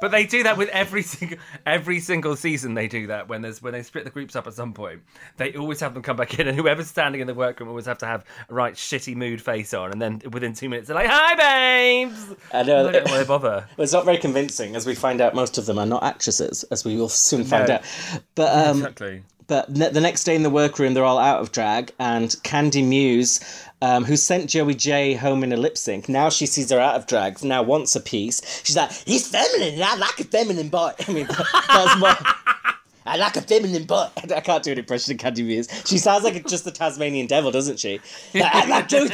But 0.00 0.10
they 0.10 0.26
do 0.26 0.42
that 0.42 0.58
with 0.58 0.68
every 0.68 1.02
single 1.02 1.38
every 1.64 2.00
single 2.00 2.36
season. 2.36 2.74
They 2.74 2.86
do 2.86 3.06
that 3.06 3.28
when 3.28 3.40
there's 3.40 3.62
when 3.62 3.72
they 3.72 3.82
split 3.82 4.04
the 4.04 4.10
groups 4.10 4.36
up 4.36 4.46
at 4.46 4.52
some 4.52 4.74
point. 4.74 5.00
They 5.38 5.54
always 5.54 5.80
have 5.80 5.94
them 5.94 6.02
come 6.02 6.16
back 6.16 6.38
in, 6.38 6.46
and 6.46 6.56
whoever's 6.56 6.86
standing 6.88 7.20
in 7.22 7.26
the 7.26 7.32
workroom 7.34 7.68
always 7.70 7.86
have 7.86 7.98
to 7.98 8.06
have 8.06 8.24
a 8.50 8.54
right 8.54 8.74
shitty 8.74 9.16
mood 9.16 9.40
face 9.40 9.72
on, 9.72 9.92
and 9.92 10.00
then 10.02 10.20
within 10.32 10.52
two 10.52 10.68
minutes 10.68 10.88
they're 10.88 10.94
like, 10.96 11.08
"Hi, 11.10 11.34
babes." 12.04 12.34
I 12.52 12.62
know. 12.62 12.92
Don't 12.92 13.08
why 13.08 13.24
bother. 13.24 13.66
Well, 13.76 13.84
it's 13.84 13.92
not 13.92 14.04
very 14.04 14.18
convincing, 14.18 14.76
as 14.76 14.86
we 14.86 14.94
find 14.94 15.20
out 15.22 15.34
most 15.34 15.56
of 15.58 15.64
them 15.66 15.78
are 15.78 15.86
not 15.86 16.02
actresses, 16.02 16.62
as 16.64 16.84
we 16.84 16.96
will 16.96 17.08
soon 17.08 17.44
find 17.44 17.68
No. 17.68 17.74
out. 17.76 17.82
But 18.34 18.66
um, 18.68 18.78
Exactly. 18.78 19.22
But 19.48 19.72
the 19.72 20.00
next 20.00 20.24
day 20.24 20.34
in 20.34 20.42
the 20.42 20.50
workroom, 20.50 20.92
they're 20.94 21.04
all 21.04 21.18
out 21.20 21.40
of 21.40 21.52
drag, 21.52 21.92
and 22.00 22.30
Kandy 22.42 22.84
Muse, 22.84 23.38
um, 23.82 24.04
who 24.04 24.16
sent 24.16 24.50
Joey 24.50 24.74
Jay 24.74 25.14
home 25.14 25.44
in 25.44 25.52
a 25.52 25.56
lip 25.56 25.76
sync, 25.76 26.08
now 26.08 26.28
she 26.28 26.46
sees 26.46 26.70
her 26.70 26.80
out 26.80 26.96
of 26.96 27.06
drag, 27.06 27.42
now 27.44 27.62
wants 27.62 27.94
a 27.94 28.00
piece. 28.00 28.62
She's 28.64 28.76
like, 28.76 28.90
he's 28.92 29.28
feminine, 29.28 29.74
and 29.74 29.82
I 29.82 29.96
like 29.96 30.18
a 30.20 30.24
feminine 30.24 30.68
boy. 30.68 30.92
I 31.08 31.12
mean, 31.12 31.26
that's 31.26 31.98
more. 31.98 32.14
I 33.08 33.16
like 33.16 33.36
a 33.36 33.40
feminine 33.42 33.84
boy. 33.84 34.08
I 34.34 34.40
can't 34.40 34.62
do 34.62 34.72
an 34.72 34.78
impression 34.78 35.12
of 35.14 35.18
Kandy 35.18 35.44
Muse. 35.44 35.68
She 35.86 35.98
sounds 35.98 36.24
like 36.24 36.44
just 36.46 36.64
the 36.64 36.72
Tasmanian 36.72 37.26
devil, 37.26 37.50
doesn't 37.50 37.78
she? 37.78 38.00
Like, 38.34 38.54
I 38.54 38.66
like 38.66 38.88
Joey 38.88 39.08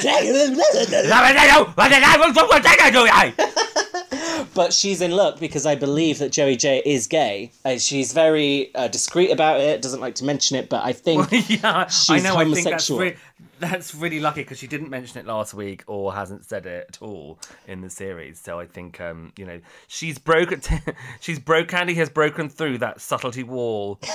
But 4.55 4.73
she's 4.73 5.01
in 5.01 5.13
luck 5.13 5.39
because 5.39 5.65
I 5.65 5.75
believe 5.77 6.19
that 6.19 6.33
Joey 6.33 6.57
Jay 6.57 6.83
is 6.85 7.07
gay. 7.07 7.53
Uh, 7.65 7.79
she's 7.79 8.13
very 8.13 8.75
uh, 8.75 8.89
discreet 8.89 9.31
about 9.31 9.61
it, 9.61 9.81
doesn't 9.81 10.01
like 10.01 10.17
to 10.17 10.25
mention 10.25 10.57
it, 10.57 10.69
but 10.69 10.85
I 10.85 10.93
think 10.93 11.31
yeah, 11.49 11.85
I 11.87 11.87
She's 11.89 12.23
know. 12.23 12.37
I 12.37 12.45
think 12.45 12.65
that's, 12.65 12.89
homosexual. 12.89 13.01
re- 13.01 13.17
that's 13.59 13.95
really 13.95 14.21
lucky 14.21 14.43
because 14.43 14.59
she 14.59 14.67
didn't 14.67 14.91
mention 14.91 15.19
it 15.19 15.27
last 15.27 15.55
week 15.55 15.85
or 15.87 16.13
hasn't 16.15 16.45
said 16.45 16.67
it 16.67 16.87
at 16.89 16.99
all 17.03 17.39
in 17.67 17.81
the 17.81 17.91
series. 17.91 18.39
So 18.39 18.59
I 18.59 18.67
think 18.67 19.01
um, 19.01 19.33
you 19.37 19.47
know 19.47 19.61
she's 19.89 20.19
broken. 20.19 20.61
she's 21.21 21.39
broke. 21.39 21.69
Kandy 21.69 21.95
has 21.97 22.11
broken 22.11 22.49
through 22.49 22.79
that 22.79 23.01
subtlety 23.01 23.43
wall. 23.43 24.01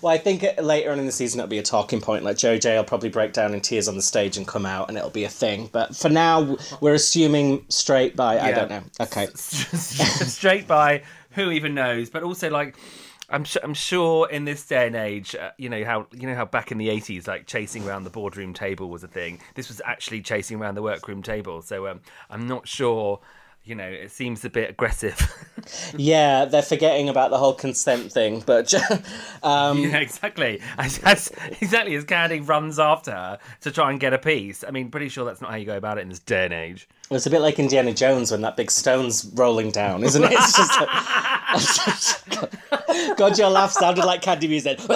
Well, 0.00 0.14
I 0.14 0.18
think 0.18 0.44
later 0.62 0.92
on 0.92 1.00
in 1.00 1.06
the 1.06 1.12
season 1.12 1.40
it'll 1.40 1.50
be 1.50 1.58
a 1.58 1.62
talking 1.62 2.00
point. 2.00 2.22
Like 2.22 2.36
Joey 2.36 2.60
Jay 2.60 2.76
will 2.76 2.84
probably 2.84 3.08
break 3.08 3.32
down 3.32 3.52
in 3.52 3.60
tears 3.60 3.88
on 3.88 3.96
the 3.96 4.02
stage 4.02 4.36
and 4.36 4.46
come 4.46 4.64
out, 4.64 4.88
and 4.88 4.96
it'll 4.96 5.10
be 5.10 5.24
a 5.24 5.28
thing. 5.28 5.68
But 5.72 5.96
for 5.96 6.08
now, 6.08 6.56
we're 6.80 6.94
assuming 6.94 7.64
straight 7.68 8.14
by. 8.14 8.38
I 8.38 8.52
don't 8.52 8.70
know. 8.70 8.82
Okay. 9.00 9.26
straight 9.34 10.68
by 10.68 11.02
who 11.32 11.50
even 11.50 11.74
knows 11.74 12.10
but 12.10 12.22
also 12.22 12.50
like 12.50 12.76
I'm 13.30 13.44
su- 13.44 13.60
I'm 13.62 13.74
sure 13.74 14.28
in 14.28 14.44
this 14.44 14.64
day 14.66 14.86
and 14.86 14.96
age, 14.96 15.34
uh, 15.34 15.50
you 15.58 15.68
know 15.68 15.84
how 15.84 16.06
you 16.12 16.26
know 16.26 16.34
how 16.34 16.46
back 16.46 16.72
in 16.72 16.78
the 16.78 16.88
'80s, 16.88 17.26
like 17.26 17.46
chasing 17.46 17.86
around 17.86 18.04
the 18.04 18.10
boardroom 18.10 18.54
table 18.54 18.88
was 18.88 19.04
a 19.04 19.08
thing. 19.08 19.40
This 19.54 19.68
was 19.68 19.82
actually 19.84 20.22
chasing 20.22 20.58
around 20.58 20.76
the 20.76 20.82
workroom 20.82 21.22
table. 21.22 21.60
So 21.62 21.86
um, 21.88 22.00
I'm 22.30 22.46
not 22.46 22.66
sure. 22.66 23.20
You 23.68 23.74
know, 23.74 23.86
it 23.86 24.10
seems 24.10 24.46
a 24.46 24.50
bit 24.50 24.70
aggressive. 24.70 25.20
Yeah, 25.98 26.46
they're 26.46 26.62
forgetting 26.62 27.10
about 27.10 27.30
the 27.30 27.36
whole 27.36 27.52
consent 27.52 28.10
thing, 28.10 28.42
but 28.46 28.72
um, 29.42 29.78
yeah, 29.78 29.98
exactly. 29.98 30.60
Exactly 30.78 31.94
as 31.94 32.06
Kandy 32.06 32.46
runs 32.46 32.78
after 32.78 33.10
her 33.10 33.38
to 33.62 33.70
try 33.70 33.90
and 33.90 34.00
get 34.00 34.14
a 34.14 34.18
piece. 34.18 34.64
I 34.66 34.70
mean, 34.70 34.90
pretty 34.90 35.10
sure 35.10 35.26
that's 35.26 35.42
not 35.42 35.50
how 35.50 35.56
you 35.56 35.66
go 35.66 35.76
about 35.76 35.98
it 35.98 36.02
in 36.02 36.08
this 36.08 36.20
day 36.20 36.46
and 36.46 36.54
age. 36.54 36.88
it's 37.10 37.26
a 37.26 37.30
bit 37.30 37.40
like 37.40 37.58
Indiana 37.58 37.92
Jones 37.92 38.30
when 38.30 38.40
that 38.42 38.56
big 38.56 38.70
stone's 38.70 39.30
rolling 39.34 39.70
down, 39.70 40.04
isn't 40.04 40.24
it? 40.24 40.32
It's 40.32 40.56
just 40.56 40.80
like, 42.30 43.16
God, 43.18 43.36
your 43.38 43.50
laugh 43.50 43.72
sounded 43.72 44.06
like 44.06 44.22
candy 44.22 44.48
music. 44.48 44.78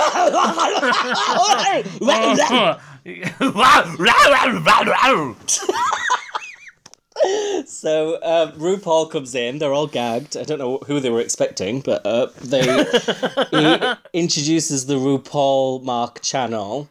So 7.67 8.15
uh, 8.17 8.53
RuPaul 8.53 9.11
comes 9.11 9.35
in. 9.35 9.59
They're 9.59 9.73
all 9.73 9.87
gagged. 9.87 10.37
I 10.37 10.43
don't 10.45 10.59
know 10.59 10.79
who 10.79 11.01
they 11.01 11.11
were 11.11 11.21
expecting, 11.21 11.81
but 11.81 12.05
uh, 12.05 12.27
they 12.43 12.63
he 13.51 13.95
introduces 14.13 14.87
the 14.87 14.95
RuPaulmark 14.95 16.21
channel, 16.23 16.89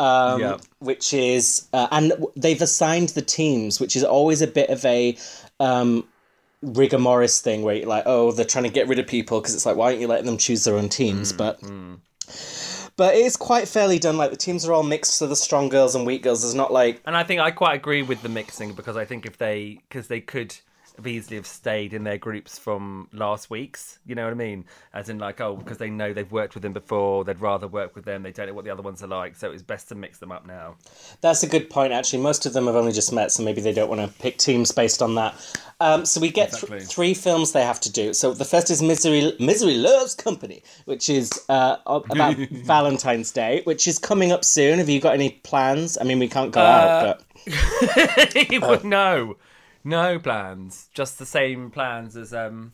um, 0.00 0.40
which 0.78 1.12
is 1.12 1.68
uh, 1.72 1.88
and 1.90 2.12
they've 2.36 2.60
assigned 2.60 3.10
the 3.10 3.22
teams, 3.22 3.80
which 3.80 3.96
is 3.96 4.04
always 4.04 4.42
a 4.42 4.46
bit 4.46 4.70
of 4.70 4.84
a 4.84 5.16
um, 5.60 6.06
rigor 6.62 6.98
mortis 6.98 7.40
thing 7.40 7.62
where 7.62 7.74
you're 7.76 7.86
like, 7.86 8.04
oh, 8.06 8.32
they're 8.32 8.44
trying 8.44 8.64
to 8.64 8.70
get 8.70 8.88
rid 8.88 8.98
of 8.98 9.06
people 9.06 9.40
because 9.40 9.54
it's 9.54 9.66
like, 9.66 9.76
why 9.76 9.86
aren't 9.86 10.00
you 10.00 10.06
letting 10.08 10.26
them 10.26 10.38
choose 10.38 10.64
their 10.64 10.76
own 10.76 10.88
teams? 10.88 11.32
but 11.32 11.60
but 12.98 13.14
it 13.14 13.24
is 13.24 13.36
quite 13.36 13.68
fairly 13.68 13.98
done. 13.98 14.18
Like 14.18 14.30
the 14.30 14.36
teams 14.36 14.66
are 14.66 14.72
all 14.74 14.82
mixed, 14.82 15.14
so 15.14 15.26
the 15.26 15.36
strong 15.36 15.70
girls 15.70 15.94
and 15.94 16.04
weak 16.04 16.22
girls. 16.22 16.42
There's 16.42 16.54
not 16.54 16.72
like 16.72 17.00
And 17.06 17.16
I 17.16 17.22
think 17.24 17.40
I 17.40 17.50
quite 17.52 17.76
agree 17.76 18.02
with 18.02 18.20
the 18.20 18.28
mixing 18.28 18.74
because 18.74 18.98
I 18.98 19.06
think 19.06 19.24
if 19.24 19.38
they, 19.38 19.80
because 19.88 20.08
they 20.08 20.20
could 20.20 20.54
easily 21.06 21.36
have 21.36 21.46
stayed 21.46 21.94
in 21.94 22.04
their 22.04 22.18
groups 22.18 22.58
from 22.58 23.08
last 23.12 23.50
week's, 23.50 23.98
you 24.06 24.14
know 24.14 24.24
what 24.24 24.32
I 24.32 24.36
mean? 24.36 24.64
As 24.92 25.08
in, 25.08 25.18
like, 25.18 25.40
oh, 25.40 25.56
because 25.56 25.78
they 25.78 25.90
know 25.90 26.12
they've 26.12 26.30
worked 26.30 26.54
with 26.54 26.62
them 26.62 26.72
before, 26.72 27.24
they'd 27.24 27.40
rather 27.40 27.68
work 27.68 27.94
with 27.94 28.04
them, 28.04 28.22
they 28.22 28.32
don't 28.32 28.48
know 28.48 28.54
what 28.54 28.64
the 28.64 28.70
other 28.70 28.82
ones 28.82 29.02
are 29.02 29.08
like, 29.08 29.36
so 29.36 29.50
it's 29.50 29.62
best 29.62 29.88
to 29.88 29.94
mix 29.94 30.18
them 30.18 30.32
up 30.32 30.46
now. 30.46 30.76
That's 31.20 31.42
a 31.42 31.48
good 31.48 31.70
point, 31.70 31.92
actually. 31.92 32.22
Most 32.22 32.46
of 32.46 32.52
them 32.52 32.66
have 32.66 32.74
only 32.76 32.92
just 32.92 33.12
met, 33.12 33.32
so 33.32 33.42
maybe 33.42 33.60
they 33.60 33.72
don't 33.72 33.88
want 33.88 34.00
to 34.00 34.18
pick 34.20 34.38
teams 34.38 34.72
based 34.72 35.02
on 35.02 35.14
that. 35.14 35.34
Um, 35.80 36.04
so 36.04 36.20
we 36.20 36.30
get 36.30 36.52
th- 36.52 36.82
three 36.82 37.14
films 37.14 37.52
they 37.52 37.62
have 37.62 37.80
to 37.80 37.92
do. 37.92 38.12
So 38.12 38.34
the 38.34 38.44
first 38.44 38.68
is 38.70 38.82
Misery 38.82 39.32
Misery 39.38 39.74
Loves 39.74 40.14
Company, 40.14 40.62
which 40.86 41.08
is 41.08 41.30
uh, 41.48 41.76
about 41.86 42.36
Valentine's 42.50 43.30
Day, 43.30 43.62
which 43.62 43.86
is 43.86 43.98
coming 43.98 44.32
up 44.32 44.44
soon. 44.44 44.78
Have 44.78 44.88
you 44.88 45.00
got 45.00 45.14
any 45.14 45.30
plans? 45.44 45.96
I 46.00 46.04
mean, 46.04 46.18
we 46.18 46.26
can't 46.26 46.50
go 46.50 46.60
out, 46.60 47.22
but 47.46 48.84
no, 48.84 49.36
no 49.88 50.18
plans. 50.18 50.88
Just 50.94 51.18
the 51.18 51.26
same 51.26 51.70
plans 51.70 52.16
as 52.16 52.34
um, 52.34 52.72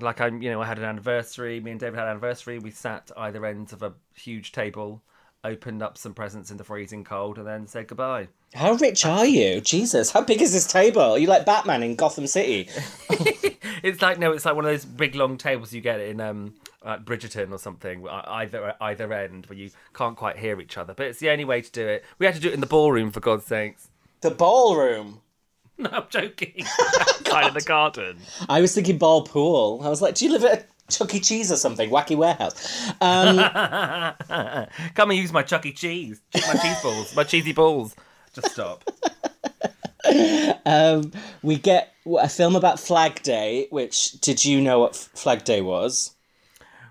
like 0.00 0.20
I'm. 0.20 0.42
you 0.42 0.50
know, 0.50 0.62
I 0.62 0.66
had 0.66 0.78
an 0.78 0.84
anniversary. 0.84 1.60
Me 1.60 1.72
and 1.72 1.80
David 1.80 1.96
had 1.98 2.04
an 2.04 2.12
anniversary. 2.12 2.58
We 2.58 2.70
sat 2.70 3.10
either 3.16 3.44
ends 3.44 3.72
of 3.72 3.82
a 3.82 3.94
huge 4.14 4.52
table, 4.52 5.02
opened 5.44 5.82
up 5.82 5.98
some 5.98 6.14
presents 6.14 6.50
in 6.50 6.56
the 6.56 6.64
freezing 6.64 7.04
cold, 7.04 7.38
and 7.38 7.46
then 7.46 7.66
said 7.66 7.88
goodbye. 7.88 8.28
how 8.54 8.74
rich 8.74 9.04
are 9.04 9.26
you? 9.26 9.60
Jesus, 9.60 10.10
how 10.10 10.22
big 10.22 10.40
is 10.40 10.52
this 10.52 10.66
table? 10.66 11.02
Are 11.02 11.18
you 11.18 11.26
like 11.26 11.44
Batman 11.44 11.82
in 11.82 11.96
Gotham 11.96 12.26
City? 12.26 12.68
It's 13.82 14.00
like 14.00 14.18
no, 14.18 14.30
it's 14.30 14.44
like 14.44 14.54
one 14.54 14.64
of 14.64 14.70
those 14.70 14.84
big 14.84 15.16
long 15.16 15.36
tables 15.36 15.72
you 15.72 15.80
get 15.80 16.00
in 16.00 16.20
um 16.20 16.54
like 16.84 17.04
Bridgerton 17.04 17.50
or 17.50 17.58
something, 17.58 18.06
either 18.08 18.74
either 18.80 19.12
end 19.12 19.46
where 19.46 19.58
you 19.58 19.70
can't 19.92 20.16
quite 20.16 20.38
hear 20.38 20.60
each 20.60 20.78
other. 20.78 20.94
But 20.94 21.06
it's 21.06 21.18
the 21.18 21.30
only 21.30 21.44
way 21.44 21.62
to 21.62 21.72
do 21.72 21.88
it. 21.88 22.04
We 22.20 22.26
had 22.26 22.36
to 22.36 22.40
do 22.40 22.48
it 22.48 22.54
in 22.54 22.60
the 22.60 22.66
ballroom 22.66 23.10
for 23.10 23.18
God's 23.18 23.44
sakes. 23.44 23.88
The 24.20 24.30
ballroom. 24.30 25.21
No, 25.90 25.90
I'm 25.90 26.04
joking. 26.10 26.64
kind 27.24 27.48
of 27.48 27.54
the 27.54 27.64
garden. 27.66 28.18
I 28.48 28.60
was 28.60 28.74
thinking 28.74 28.98
ball 28.98 29.22
pool. 29.22 29.80
I 29.82 29.88
was 29.88 30.00
like, 30.00 30.14
do 30.14 30.24
you 30.24 30.32
live 30.32 30.44
at 30.44 30.60
a 30.60 30.92
Chuck 30.92 31.12
E. 31.14 31.18
Cheese 31.20 31.50
or 31.50 31.56
something? 31.56 31.90
Wacky 31.90 32.16
warehouse. 32.16 32.92
Um, 33.00 33.36
Come 34.94 35.10
and 35.10 35.18
use 35.18 35.32
my 35.32 35.42
Chuck 35.42 35.66
E. 35.66 35.72
Cheese, 35.72 36.20
my 36.34 36.54
cheese 36.54 36.80
balls, 36.82 37.16
my 37.16 37.24
cheesy 37.24 37.52
balls. 37.52 37.96
Just 38.32 38.52
stop. 38.52 38.84
Um, 40.64 41.12
we 41.42 41.56
get 41.56 41.94
a 42.06 42.28
film 42.28 42.56
about 42.56 42.78
Flag 42.78 43.22
Day, 43.22 43.66
which 43.70 44.12
did 44.20 44.44
you 44.44 44.60
know 44.60 44.78
what 44.78 44.94
Flag 44.94 45.44
Day 45.44 45.60
was? 45.60 46.14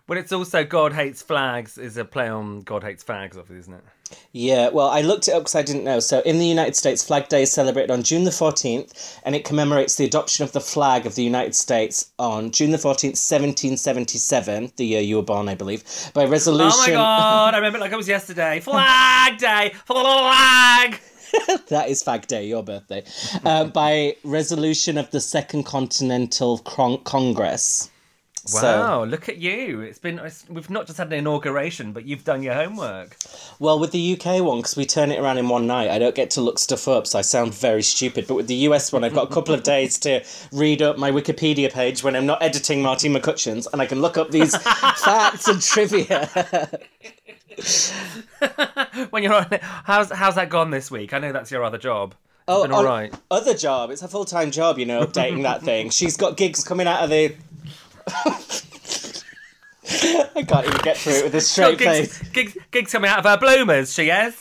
Well, 0.08 0.18
it's 0.20 0.32
also 0.32 0.64
God 0.64 0.94
hates 0.94 1.22
flags 1.22 1.78
is 1.78 1.98
a 1.98 2.04
play 2.04 2.28
on 2.28 2.62
God 2.62 2.84
hates 2.84 3.04
fags, 3.04 3.38
obviously, 3.38 3.60
isn't 3.60 3.74
it? 3.76 3.84
Yeah, 4.34 4.70
well, 4.70 4.88
I 4.88 5.02
looked 5.02 5.28
it 5.28 5.32
up 5.32 5.42
because 5.42 5.56
I 5.56 5.62
didn't 5.62 5.84
know. 5.84 6.00
So, 6.00 6.22
in 6.22 6.40
the 6.40 6.46
United 6.46 6.76
States, 6.76 7.04
Flag 7.04 7.28
Day 7.28 7.44
is 7.44 7.52
celebrated 7.52 7.92
on 7.92 8.04
June 8.04 8.24
the 8.24 8.32
14th, 8.32 9.20
and 9.24 9.36
it 9.36 9.44
commemorates 9.44 9.96
the 9.96 10.06
adoption 10.06 10.44
of 10.44 10.54
the 10.54 10.62
flag 10.62 11.06
of 11.06 11.16
the 11.16 11.24
United 11.24 11.54
States 11.54 12.12
on 12.18 12.52
June 12.52 12.72
the 12.72 12.78
14th, 12.78 13.20
1777, 13.20 14.72
the 14.78 14.86
year 14.86 15.02
you 15.02 15.18
were 15.18 15.22
born, 15.22 15.50
I 15.50 15.56
believe, 15.56 15.84
by 16.14 16.26
resolution. 16.26 16.72
Oh 16.74 16.88
my 16.88 16.92
God! 16.92 17.54
I 17.54 17.58
remember 17.58 17.78
it 17.78 17.82
like 17.82 17.92
it 17.92 17.98
was 17.98 18.08
yesterday. 18.08 18.60
Flag 18.62 19.38
Day, 19.38 19.74
flag. 19.86 21.00
that 21.70 21.88
is 21.88 22.04
Flag 22.04 22.28
Day, 22.28 22.48
your 22.48 22.64
birthday. 22.64 23.04
Uh, 23.46 23.66
by 23.66 24.16
resolution 24.24 24.98
of 24.98 25.12
the 25.12 25.22
Second 25.22 25.64
Continental 25.64 26.58
Con- 26.60 27.04
Congress. 27.04 27.91
So- 28.44 28.62
Wow! 28.64 29.04
look 29.04 29.30
at 29.30 29.38
you. 29.38 29.82
It's 29.82 30.00
been 30.00 30.18
it's, 30.20 30.46
we've 30.50 30.70
not 30.70 30.88
just 30.88 30.98
had 30.98 31.08
an 31.08 31.14
inauguration, 31.14 31.92
but 31.92 32.06
you've 32.06 32.24
done 32.24 32.42
your 32.42 32.54
homework. 32.56 33.16
Well, 33.60 33.78
with 33.80 33.92
the 33.92 34.14
UK 34.20 34.42
one, 34.44 34.58
because 34.60 34.76
we 34.76 34.86
turn 34.86 35.12
it 35.12 35.20
around 35.20 35.38
in 35.38 35.48
one 35.48 35.68
night, 35.68 35.90
I 35.92 36.00
don't 36.00 36.16
get 36.16 36.32
to 36.32 36.42
look 36.42 36.58
stuff 36.58 36.88
up, 36.88 37.06
so 37.06 37.20
I 37.20 37.22
sound 37.22 37.54
very 37.54 37.84
stupid. 37.84 38.26
But 38.28 38.34
with 38.36 38.48
the 38.48 38.56
US 38.68 38.92
one, 38.92 39.04
I've 39.04 39.14
got 39.14 39.30
a 39.30 39.34
couple 39.34 39.54
of 39.54 39.62
days 39.64 40.00
to 40.00 40.24
read 40.52 40.82
up 40.82 40.98
my 40.98 41.12
Wikipedia 41.12 41.72
page 41.72 42.04
when 42.04 42.16
I'm 42.16 42.26
not 42.26 42.42
editing 42.42 42.82
Martine 42.82 43.14
McCutcheon's, 43.14 43.68
and 43.68 43.82
I 43.82 43.86
can 43.86 44.02
look 44.02 44.18
up 44.18 44.32
these 44.32 44.56
facts 44.64 45.48
and 45.48 45.62
trivia. 45.62 46.30
When 49.12 49.24
you're 49.24 49.34
on 49.34 49.48
it, 49.52 49.62
how's 49.62 50.10
how's 50.12 50.36
that 50.36 50.50
gone 50.50 50.72
this 50.72 50.90
week? 50.90 51.14
I 51.14 51.20
know 51.20 51.32
that's 51.32 51.52
your 51.52 51.64
other 51.64 51.78
job. 51.78 52.14
It's 52.14 52.46
Oh, 52.48 52.70
all 52.72 52.84
right. 52.84 53.14
Other 53.30 53.54
job. 53.54 53.92
It's 53.92 54.02
a 54.02 54.08
full 54.08 54.26
time 54.26 54.52
job, 54.52 54.80
you 54.80 54.86
know, 54.86 55.06
updating 55.06 55.44
that 55.44 55.62
thing. 55.62 55.90
She's 55.90 56.18
got 56.18 56.38
gigs 56.38 56.64
coming 56.64 56.88
out 56.88 57.04
of 57.04 57.10
the. 57.10 57.36
I 60.36 60.44
can't 60.48 60.66
even 60.68 60.82
get 60.84 60.98
through 60.98 61.14
it 61.14 61.24
with 61.26 61.36
a 61.36 61.42
straight 61.42 61.78
gigs, 61.78 62.18
face. 62.18 62.30
gigs, 62.30 62.58
gigs 62.72 62.92
coming 62.92 63.10
out 63.10 63.20
of 63.20 63.26
her 63.26 63.38
bloomers. 63.38 63.94
She 63.94 64.08
has. 64.08 64.36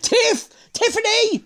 Tiff! 0.00 0.48
Tiffany! 0.72 1.44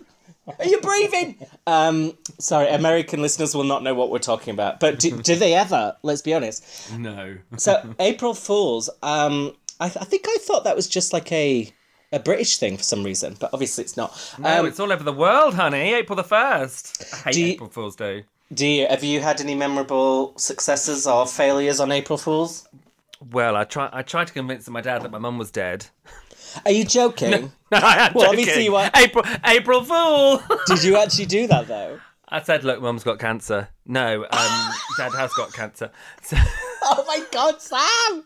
Are 0.58 0.64
you 0.64 0.80
breathing? 0.80 1.46
Um, 1.66 2.16
sorry, 2.38 2.68
American 2.68 3.22
listeners 3.22 3.54
will 3.54 3.64
not 3.64 3.82
know 3.82 3.94
what 3.94 4.10
we're 4.10 4.18
talking 4.18 4.52
about, 4.52 4.80
but 4.80 4.98
do, 4.98 5.20
do 5.22 5.36
they 5.36 5.54
ever? 5.54 5.96
Let's 6.02 6.22
be 6.22 6.34
honest. 6.34 6.92
No. 6.96 7.36
So, 7.56 7.94
April 8.00 8.34
Fools, 8.34 8.90
um, 9.02 9.52
I, 9.78 9.86
I 9.86 9.88
think 9.88 10.26
I 10.28 10.36
thought 10.40 10.64
that 10.64 10.74
was 10.76 10.88
just 10.88 11.12
like 11.12 11.30
a 11.32 11.72
a 12.12 12.18
British 12.18 12.56
thing 12.58 12.76
for 12.76 12.82
some 12.82 13.04
reason, 13.04 13.36
but 13.38 13.50
obviously 13.52 13.84
it's 13.84 13.96
not. 13.96 14.34
No, 14.38 14.60
Um, 14.60 14.66
it's 14.66 14.80
all 14.80 14.90
over 14.92 15.04
the 15.04 15.12
world, 15.12 15.54
honey. 15.54 15.94
April 15.94 16.16
the 16.16 16.24
first. 16.24 17.04
I 17.24 17.28
hate 17.30 17.36
you- 17.36 17.46
April 17.52 17.68
Fool's 17.70 17.94
Day. 17.94 18.24
Do 18.52 18.66
you, 18.66 18.86
have 18.88 19.04
you 19.04 19.20
had 19.20 19.40
any 19.40 19.54
memorable 19.54 20.32
successes 20.36 21.06
or 21.06 21.26
failures 21.26 21.80
on 21.80 21.92
April 21.92 22.18
Fools? 22.18 22.68
Well, 23.32 23.54
I 23.56 23.64
try. 23.64 23.88
I 23.92 24.02
tried 24.02 24.28
to 24.28 24.32
convince 24.32 24.68
my 24.68 24.80
dad 24.80 25.02
that 25.02 25.10
my 25.10 25.18
mum 25.18 25.36
was 25.38 25.50
dead. 25.50 25.86
Are 26.64 26.72
you 26.72 26.84
joking? 26.84 27.52
No, 27.72 27.78
I 27.78 28.06
am 28.08 28.14
Well, 28.14 28.24
joking. 28.24 28.40
obviously 28.40 28.64
you 28.64 28.74
are- 28.74 28.90
April 28.96 29.24
April 29.46 29.84
Fool. 29.84 30.42
Did 30.66 30.82
you 30.82 30.96
actually 30.96 31.26
do 31.26 31.46
that 31.46 31.68
though? 31.68 32.00
I 32.28 32.42
said, 32.42 32.64
look, 32.64 32.80
mum's 32.82 33.04
got 33.04 33.20
cancer. 33.20 33.68
No, 33.86 34.24
um, 34.24 34.70
dad 34.96 35.12
has 35.14 35.32
got 35.34 35.52
cancer. 35.52 35.92
So, 36.22 36.36
Oh 36.82 37.04
my 37.06 37.24
God, 37.30 37.60
Sam! 37.62 38.24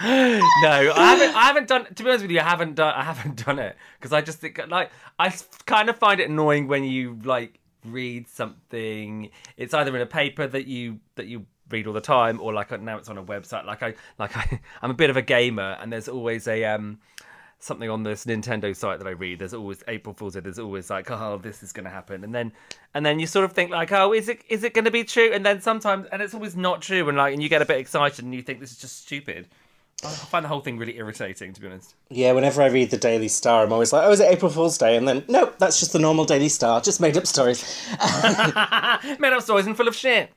no, 0.00 0.92
I 0.94 1.14
haven't. 1.16 1.36
I 1.36 1.42
haven't 1.44 1.68
done. 1.68 1.86
To 1.94 2.02
be 2.02 2.08
honest 2.10 2.22
with 2.22 2.30
you, 2.32 2.40
I 2.40 2.44
haven't 2.44 2.74
done. 2.74 2.92
I 2.94 3.02
haven't 3.02 3.44
done 3.46 3.58
it 3.58 3.76
because 3.98 4.12
I 4.12 4.20
just 4.20 4.38
think 4.40 4.60
like 4.68 4.90
I 5.18 5.32
kind 5.64 5.88
of 5.88 5.96
find 5.96 6.20
it 6.20 6.28
annoying 6.28 6.66
when 6.68 6.84
you 6.84 7.18
like 7.24 7.58
read 7.84 8.28
something. 8.28 9.30
It's 9.56 9.74
either 9.74 9.94
in 9.94 10.02
a 10.02 10.06
paper 10.06 10.46
that 10.46 10.66
you 10.66 11.00
that 11.16 11.26
you 11.26 11.46
read 11.70 11.86
all 11.86 11.92
the 11.92 12.00
time, 12.00 12.40
or 12.40 12.52
like 12.52 12.78
now 12.80 12.98
it's 12.98 13.08
on 13.08 13.18
a 13.18 13.24
website. 13.24 13.64
Like 13.64 13.82
I 13.82 13.94
like 14.18 14.36
I, 14.52 14.60
I'm 14.82 14.90
a 14.90 14.94
bit 14.94 15.10
of 15.10 15.16
a 15.16 15.22
gamer, 15.22 15.76
and 15.80 15.92
there's 15.92 16.08
always 16.08 16.46
a 16.48 16.64
um 16.64 16.98
something 17.58 17.88
on 17.88 18.02
this 18.02 18.24
Nintendo 18.24 18.74
site 18.74 18.98
that 18.98 19.06
I 19.06 19.12
read. 19.12 19.38
There's 19.38 19.54
always 19.54 19.84
April 19.86 20.14
Fool's 20.14 20.34
Day. 20.34 20.40
There's 20.40 20.58
always 20.58 20.90
like, 20.90 21.10
oh, 21.10 21.38
this 21.38 21.62
is 21.62 21.72
going 21.72 21.84
to 21.84 21.90
happen, 21.90 22.24
and 22.24 22.34
then 22.34 22.52
and 22.94 23.06
then 23.06 23.18
you 23.18 23.26
sort 23.26 23.44
of 23.44 23.52
think 23.52 23.70
like, 23.70 23.92
oh, 23.92 24.12
is 24.12 24.28
it 24.28 24.42
is 24.48 24.64
it 24.64 24.74
going 24.74 24.84
to 24.84 24.90
be 24.90 25.04
true? 25.04 25.30
And 25.32 25.44
then 25.44 25.60
sometimes, 25.60 26.06
and 26.12 26.20
it's 26.22 26.34
always 26.34 26.56
not 26.56 26.82
true, 26.82 27.08
and 27.08 27.16
like, 27.16 27.32
and 27.32 27.42
you 27.42 27.48
get 27.48 27.62
a 27.62 27.66
bit 27.66 27.78
excited, 27.78 28.24
and 28.24 28.34
you 28.34 28.42
think 28.42 28.60
this 28.60 28.72
is 28.72 28.78
just 28.78 29.02
stupid. 29.02 29.48
I 30.04 30.08
find 30.08 30.44
the 30.44 30.48
whole 30.48 30.60
thing 30.60 30.78
really 30.78 30.96
irritating, 30.96 31.52
to 31.52 31.60
be 31.60 31.68
honest. 31.68 31.94
Yeah, 32.10 32.32
whenever 32.32 32.60
I 32.60 32.66
read 32.66 32.90
the 32.90 32.96
Daily 32.96 33.28
Star, 33.28 33.64
I'm 33.64 33.72
always 33.72 33.92
like, 33.92 34.04
oh, 34.04 34.10
is 34.10 34.18
it 34.18 34.32
April 34.32 34.50
Fool's 34.50 34.76
Day? 34.76 34.96
And 34.96 35.06
then, 35.06 35.24
nope, 35.28 35.56
that's 35.58 35.78
just 35.78 35.92
the 35.92 36.00
normal 36.00 36.24
Daily 36.24 36.48
Star, 36.48 36.80
just 36.80 37.00
made 37.00 37.16
up 37.16 37.26
stories. 37.26 37.62
Made 39.20 39.32
up 39.32 39.42
stories 39.42 39.66
and 39.66 39.76
full 39.76 39.86
of 39.86 39.94
shit. 39.94 40.32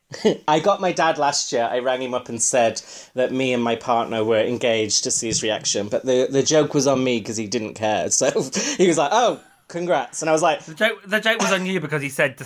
I 0.48 0.60
got 0.60 0.82
my 0.82 0.92
dad 0.92 1.18
last 1.18 1.52
year. 1.52 1.68
I 1.72 1.80
rang 1.80 2.02
him 2.02 2.14
up 2.14 2.30
and 2.30 2.42
said 2.42 2.82
that 3.16 3.32
me 3.32 3.54
and 3.54 3.64
my 3.64 3.76
partner 3.76 4.24
were 4.24 4.40
engaged 4.40 5.04
to 5.06 5.12
see 5.12 5.28
his 5.28 5.42
reaction, 5.42 5.88
but 5.88 6.06
the, 6.06 6.28
the 6.30 6.44
joke 6.44 6.74
was 6.74 6.86
on 6.86 7.04
me 7.04 7.20
because 7.20 7.38
he 7.38 7.48
didn't 7.48 7.74
care. 7.74 8.10
So 8.16 8.30
he 8.78 8.88
was 8.88 8.98
like, 8.98 9.10
oh, 9.12 9.42
congrats. 9.68 10.22
And 10.22 10.30
I 10.30 10.34
was 10.34 10.42
like, 10.42 10.64
The 10.64 10.74
joke, 10.74 11.02
the 11.06 11.20
joke 11.20 11.42
was 11.42 11.52
on 11.52 11.66
you 11.66 11.80
because 11.80 12.02
he 12.02 12.10
said 12.10 12.38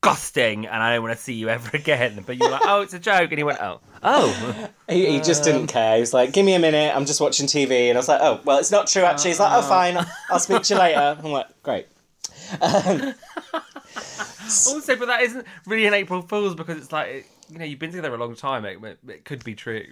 disgusting, 0.00 0.66
and 0.66 0.82
I 0.82 0.94
don't 0.94 1.02
want 1.02 1.16
to 1.16 1.22
see 1.22 1.34
you 1.34 1.48
ever 1.48 1.70
again. 1.76 2.22
But 2.24 2.38
you 2.38 2.44
were 2.44 2.52
like, 2.52 2.62
oh, 2.64 2.82
it's 2.82 2.94
a 2.94 2.98
joke, 2.98 3.30
and 3.30 3.38
he 3.38 3.44
went, 3.44 3.60
oh, 3.60 3.80
oh. 4.02 4.68
he, 4.88 5.06
he 5.12 5.20
just 5.20 5.44
didn't 5.44 5.68
care. 5.68 5.96
He 5.96 6.00
was 6.00 6.14
like, 6.14 6.32
give 6.32 6.44
me 6.44 6.54
a 6.54 6.58
minute, 6.58 6.94
I'm 6.94 7.06
just 7.06 7.20
watching 7.20 7.46
TV. 7.46 7.88
And 7.88 7.96
I 7.96 8.00
was 8.00 8.08
like, 8.08 8.20
oh, 8.22 8.40
well, 8.44 8.58
it's 8.58 8.70
not 8.70 8.86
true 8.86 9.02
actually. 9.02 9.30
He's 9.30 9.40
like, 9.40 9.52
oh, 9.52 9.62
fine, 9.62 9.98
I'll 10.30 10.38
speak 10.38 10.62
to 10.62 10.74
you 10.74 10.80
later. 10.80 11.18
I'm 11.22 11.32
like, 11.32 11.62
great. 11.62 11.86
Also, 14.66 14.96
but 14.96 15.06
that 15.06 15.22
isn't 15.22 15.46
really 15.64 15.86
an 15.86 15.94
April 15.94 16.22
Fool's 16.22 16.56
because 16.56 16.76
it's 16.76 16.90
like, 16.90 17.30
you 17.50 17.58
know, 17.58 17.64
you've 17.64 17.78
been 17.78 17.92
together 17.92 18.12
a 18.12 18.18
long 18.18 18.34
time. 18.34 18.64
It, 18.64 18.82
it, 18.82 18.98
it 19.06 19.24
could 19.24 19.44
be 19.44 19.54
true. 19.54 19.86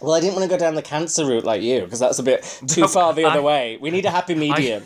Well, 0.00 0.14
I 0.14 0.20
didn't 0.20 0.36
want 0.36 0.50
to 0.50 0.56
go 0.56 0.58
down 0.58 0.74
the 0.74 0.80
cancer 0.80 1.26
route 1.26 1.44
like 1.44 1.60
you 1.60 1.82
because 1.82 1.98
that's 1.98 2.18
a 2.18 2.22
bit 2.22 2.42
too 2.66 2.88
far 2.88 3.12
the 3.12 3.26
other 3.26 3.40
I- 3.40 3.42
way. 3.42 3.78
We 3.78 3.90
need 3.90 4.06
a 4.06 4.10
happy 4.10 4.34
medium. 4.36 4.84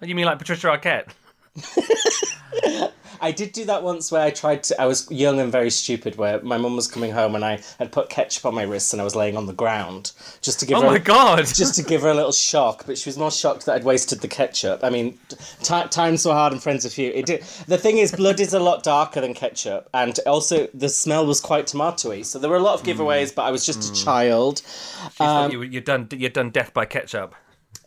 You 0.00 0.14
mean 0.14 0.26
like 0.26 0.38
Patricia 0.38 0.68
Arquette? 0.68 1.08
I 3.22 3.30
did 3.30 3.52
do 3.52 3.64
that 3.66 3.84
once 3.84 4.10
where 4.10 4.22
I 4.22 4.30
tried 4.30 4.64
to. 4.64 4.80
I 4.80 4.86
was 4.86 5.08
young 5.10 5.38
and 5.38 5.52
very 5.52 5.70
stupid. 5.70 6.16
Where 6.16 6.42
my 6.42 6.58
mum 6.58 6.74
was 6.74 6.88
coming 6.88 7.12
home 7.12 7.36
and 7.36 7.44
I 7.44 7.60
had 7.78 7.92
put 7.92 8.08
ketchup 8.08 8.44
on 8.46 8.54
my 8.54 8.64
wrists 8.64 8.92
and 8.92 9.00
I 9.00 9.04
was 9.04 9.14
laying 9.14 9.36
on 9.36 9.46
the 9.46 9.52
ground 9.52 10.10
just 10.40 10.58
to 10.60 10.66
give 10.66 10.78
Oh 10.78 10.82
her. 10.82 10.88
my 10.88 10.98
god! 10.98 11.46
Just 11.62 11.76
to 11.76 11.82
give 11.82 12.02
her 12.02 12.08
a 12.08 12.14
little 12.14 12.32
shock, 12.32 12.84
but 12.86 12.98
she 12.98 13.08
was 13.08 13.16
more 13.16 13.30
shocked 13.30 13.66
that 13.66 13.76
I'd 13.76 13.84
wasted 13.84 14.20
the 14.20 14.28
ketchup. 14.28 14.80
I 14.82 14.90
mean, 14.90 15.18
t- 15.62 15.84
times 15.90 16.26
were 16.26 16.32
hard 16.32 16.52
and 16.52 16.62
friends 16.62 16.84
were 16.84 16.90
few. 16.90 17.10
It 17.12 17.26
did. 17.26 17.42
The 17.68 17.78
thing 17.78 17.98
is, 17.98 18.10
blood 18.12 18.40
is 18.40 18.54
a 18.54 18.58
lot 18.58 18.82
darker 18.82 19.20
than 19.20 19.34
ketchup, 19.34 19.88
and 19.94 20.18
also 20.26 20.66
the 20.74 20.88
smell 20.88 21.26
was 21.26 21.40
quite 21.40 21.66
tomatoey. 21.66 22.24
So 22.24 22.38
there 22.38 22.50
were 22.50 22.56
a 22.56 22.60
lot 22.60 22.80
of 22.80 22.84
giveaways, 22.84 23.30
hmm. 23.30 23.36
but 23.36 23.42
I 23.42 23.50
was 23.50 23.64
just 23.64 23.84
a 23.84 23.88
hmm. 23.88 24.04
child. 24.04 24.62
Um, 25.20 25.52
you, 25.52 25.62
you'd 25.62 25.84
done 25.84 26.08
you'd 26.10 26.32
done 26.32 26.50
death 26.50 26.74
by 26.74 26.86
ketchup. 26.86 27.34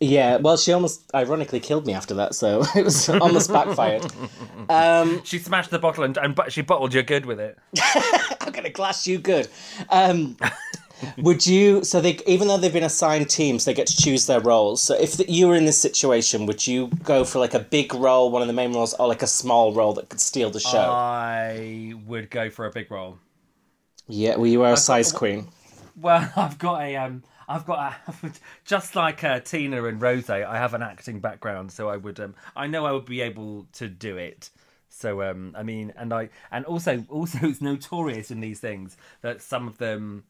Yeah, 0.07 0.38
well, 0.38 0.55
she 0.55 0.71
almost 0.71 1.03
ironically 1.15 1.59
killed 1.59 1.88
me 1.88 1.93
after 1.93 2.13
that, 2.15 2.35
so 2.35 2.63
it 2.75 2.83
was 2.83 3.09
almost 3.09 3.51
backfired. 3.51 4.05
Um, 4.69 5.24
She 5.24 5.39
smashed 5.39 5.71
the 5.71 5.79
bottle 5.79 6.03
and, 6.03 6.15
and 6.17 6.35
but 6.35 6.51
she 6.53 6.62
bottled 6.62 6.93
you 6.93 7.01
good 7.01 7.25
with 7.25 7.39
it. 7.39 7.57
I'm 8.41 8.51
gonna 8.51 8.69
glass 8.69 9.07
you 9.07 9.17
good. 9.17 9.47
Um, 9.89 10.38
would 11.17 11.45
you? 11.47 11.83
So 11.83 12.01
they, 12.01 12.19
even 12.27 12.47
though 12.47 12.57
they've 12.57 12.71
been 12.71 12.83
assigned 12.83 13.29
teams, 13.29 13.65
they 13.65 13.74
get 13.74 13.88
to 13.88 13.97
choose 13.97 14.27
their 14.27 14.39
roles. 14.39 14.81
So 14.83 14.95
if 14.95 15.17
the, 15.17 15.29
you 15.29 15.47
were 15.47 15.55
in 15.55 15.65
this 15.65 15.81
situation, 15.81 16.45
would 16.45 16.65
you 16.67 16.88
go 17.03 17.24
for 17.25 17.39
like 17.39 17.53
a 17.53 17.59
big 17.59 17.93
role, 17.93 18.29
one 18.31 18.41
of 18.41 18.47
the 18.47 18.53
main 18.53 18.74
roles, 18.74 18.93
or 18.93 19.07
like 19.07 19.24
a 19.24 19.27
small 19.27 19.74
role 19.74 19.93
that 19.93 20.09
could 20.09 20.21
steal 20.21 20.50
the 20.51 20.59
show? 20.59 20.77
I 20.77 21.93
would 22.05 22.29
go 22.29 22.50
for 22.50 22.65
a 22.65 22.71
big 22.71 22.91
role. 22.91 23.17
yeah, 24.07 24.35
well, 24.35 24.47
you 24.47 24.62
are 24.63 24.74
a 24.74 24.77
size 24.77 25.12
queen. 25.12 25.47
Well, 25.95 26.31
I've 26.35 26.57
got 26.59 26.81
a 26.81 26.95
um, 26.95 27.24
I've 27.47 27.65
got 27.65 27.95
a 28.07 28.31
just 28.65 28.95
like 28.95 29.23
uh, 29.23 29.39
Tina 29.39 29.83
and 29.85 30.01
Rosé. 30.01 30.45
I 30.45 30.57
have 30.57 30.73
an 30.73 30.81
acting 30.81 31.19
background, 31.19 31.71
so 31.71 31.89
I 31.89 31.97
would 31.97 32.19
um, 32.19 32.35
I 32.55 32.67
know 32.67 32.85
I 32.85 32.91
would 32.91 33.05
be 33.05 33.21
able 33.21 33.67
to 33.73 33.87
do 33.87 34.17
it. 34.17 34.49
So 34.89 35.21
um, 35.23 35.53
I 35.57 35.63
mean, 35.63 35.93
and 35.97 36.13
I 36.13 36.29
and 36.51 36.65
also 36.65 37.05
also 37.09 37.39
it's 37.43 37.61
notorious 37.61 38.31
in 38.31 38.39
these 38.39 38.59
things 38.59 38.97
that 39.21 39.41
some 39.41 39.67
of 39.67 39.77
them 39.77 40.23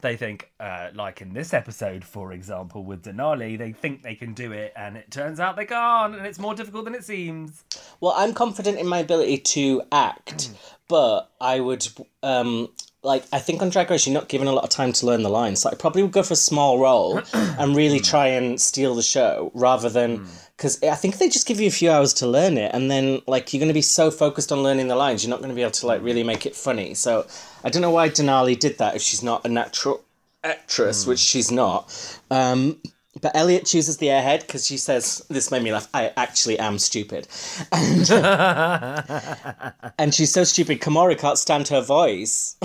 they 0.00 0.16
think, 0.16 0.50
uh, 0.60 0.88
like 0.94 1.22
in 1.22 1.32
this 1.32 1.54
episode, 1.54 2.04
for 2.04 2.32
example, 2.32 2.84
with 2.84 3.02
Denali, 3.02 3.56
they 3.56 3.72
think 3.72 4.02
they 4.02 4.14
can 4.14 4.34
do 4.34 4.52
it, 4.52 4.72
and 4.76 4.96
it 4.96 5.10
turns 5.10 5.40
out 5.40 5.56
they 5.56 5.64
can't, 5.64 6.14
and 6.14 6.26
it's 6.26 6.38
more 6.38 6.54
difficult 6.54 6.84
than 6.84 6.94
it 6.94 7.04
seems. 7.04 7.64
Well, 8.00 8.12
I'm 8.16 8.34
confident 8.34 8.78
in 8.78 8.86
my 8.86 8.98
ability 8.98 9.38
to 9.38 9.82
act, 9.90 10.50
but 10.88 11.30
I 11.40 11.60
would 11.60 11.88
um 12.22 12.68
like 13.06 13.24
I 13.32 13.38
think 13.38 13.62
on 13.62 13.70
Drag 13.70 13.90
Race 13.90 14.06
you're 14.06 14.14
not 14.14 14.28
given 14.28 14.48
a 14.48 14.52
lot 14.52 14.64
of 14.64 14.70
time 14.70 14.92
to 14.94 15.06
learn 15.06 15.22
the 15.22 15.30
lines. 15.30 15.60
So 15.60 15.70
I 15.70 15.74
probably 15.74 16.02
would 16.02 16.12
go 16.12 16.22
for 16.22 16.34
a 16.34 16.36
small 16.36 16.78
role 16.78 17.22
and 17.32 17.74
really 17.74 18.00
try 18.00 18.26
and 18.26 18.60
steal 18.60 18.94
the 18.94 19.02
show 19.02 19.50
rather 19.54 19.88
than 19.88 20.26
because 20.56 20.82
I 20.82 20.94
think 20.94 21.18
they 21.18 21.28
just 21.28 21.46
give 21.46 21.60
you 21.60 21.68
a 21.68 21.70
few 21.70 21.90
hours 21.90 22.14
to 22.14 22.26
learn 22.26 22.58
it, 22.58 22.72
and 22.74 22.90
then 22.90 23.20
like 23.26 23.52
you're 23.52 23.60
going 23.60 23.68
to 23.68 23.74
be 23.74 23.82
so 23.82 24.10
focused 24.10 24.50
on 24.52 24.62
learning 24.62 24.88
the 24.88 24.96
lines, 24.96 25.22
you're 25.22 25.30
not 25.30 25.38
going 25.38 25.50
to 25.50 25.54
be 25.54 25.62
able 25.62 25.70
to 25.72 25.86
like 25.86 26.02
really 26.02 26.22
make 26.24 26.46
it 26.46 26.56
funny. 26.56 26.94
So 26.94 27.26
I 27.62 27.70
don't 27.70 27.82
know 27.82 27.90
why 27.90 28.08
Denali 28.08 28.58
did 28.58 28.78
that 28.78 28.96
if 28.96 29.02
she's 29.02 29.22
not 29.22 29.44
a 29.44 29.48
natural 29.48 30.02
actress, 30.42 31.06
which 31.06 31.18
she's 31.18 31.50
not. 31.50 32.18
Um, 32.30 32.80
but 33.20 33.34
Elliott 33.34 33.66
chooses 33.66 33.96
the 33.98 34.06
airhead 34.06 34.40
because 34.40 34.66
she 34.66 34.76
says, 34.76 35.24
This 35.28 35.50
made 35.50 35.62
me 35.62 35.72
laugh. 35.72 35.88
I 35.94 36.12
actually 36.16 36.58
am 36.58 36.78
stupid. 36.78 37.28
And, 37.72 38.10
and 39.98 40.14
she's 40.14 40.32
so 40.32 40.44
stupid, 40.44 40.80
Kahmora 40.80 41.18
can't 41.18 41.38
stand 41.38 41.68
her 41.68 41.80
voice. 41.80 42.56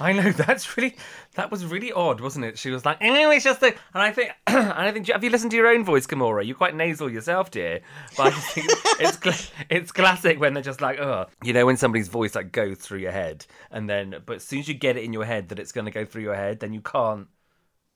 I 0.00 0.12
know 0.12 0.30
that's 0.32 0.76
really 0.76 0.96
that 1.34 1.50
was 1.50 1.64
really 1.64 1.92
odd, 1.92 2.20
wasn't 2.20 2.44
it? 2.44 2.58
She 2.58 2.70
was 2.70 2.84
like, 2.84 2.98
anyway, 3.00 3.36
it's 3.36 3.44
just 3.44 3.62
a, 3.62 3.68
and 3.68 4.02
I 4.02 4.12
think, 4.12 4.32
and 4.46 4.72
I 4.72 4.92
think, 4.92 5.08
have 5.08 5.24
you 5.24 5.30
listened 5.30 5.50
to 5.52 5.56
your 5.56 5.68
own 5.68 5.84
voice, 5.84 6.06
Kahmora? 6.06 6.46
You're 6.46 6.56
quite 6.56 6.74
nasal 6.74 7.10
yourself, 7.10 7.50
dear. 7.50 7.80
But 8.16 8.26
I 8.26 8.30
just 8.30 8.48
think 8.50 8.66
it's 9.00 9.50
it's 9.70 9.92
classic 9.92 10.38
when 10.38 10.54
they're 10.54 10.62
just 10.62 10.80
like, 10.80 10.98
oh, 10.98 11.26
you 11.42 11.52
know, 11.52 11.64
when 11.64 11.76
somebody's 11.76 12.08
voice 12.08 12.34
like 12.34 12.52
goes 12.52 12.78
through 12.78 12.98
your 12.98 13.12
head, 13.12 13.46
and 13.70 13.88
then, 13.88 14.16
but 14.26 14.36
as 14.36 14.44
soon 14.44 14.60
as 14.60 14.68
you 14.68 14.74
get 14.74 14.96
it 14.96 15.04
in 15.04 15.12
your 15.12 15.24
head 15.24 15.48
that 15.48 15.58
it's 15.58 15.72
going 15.72 15.86
to 15.86 15.90
go 15.90 16.04
through 16.04 16.22
your 16.22 16.34
head, 16.34 16.60
then 16.60 16.74
you 16.74 16.80
can't 16.80 17.28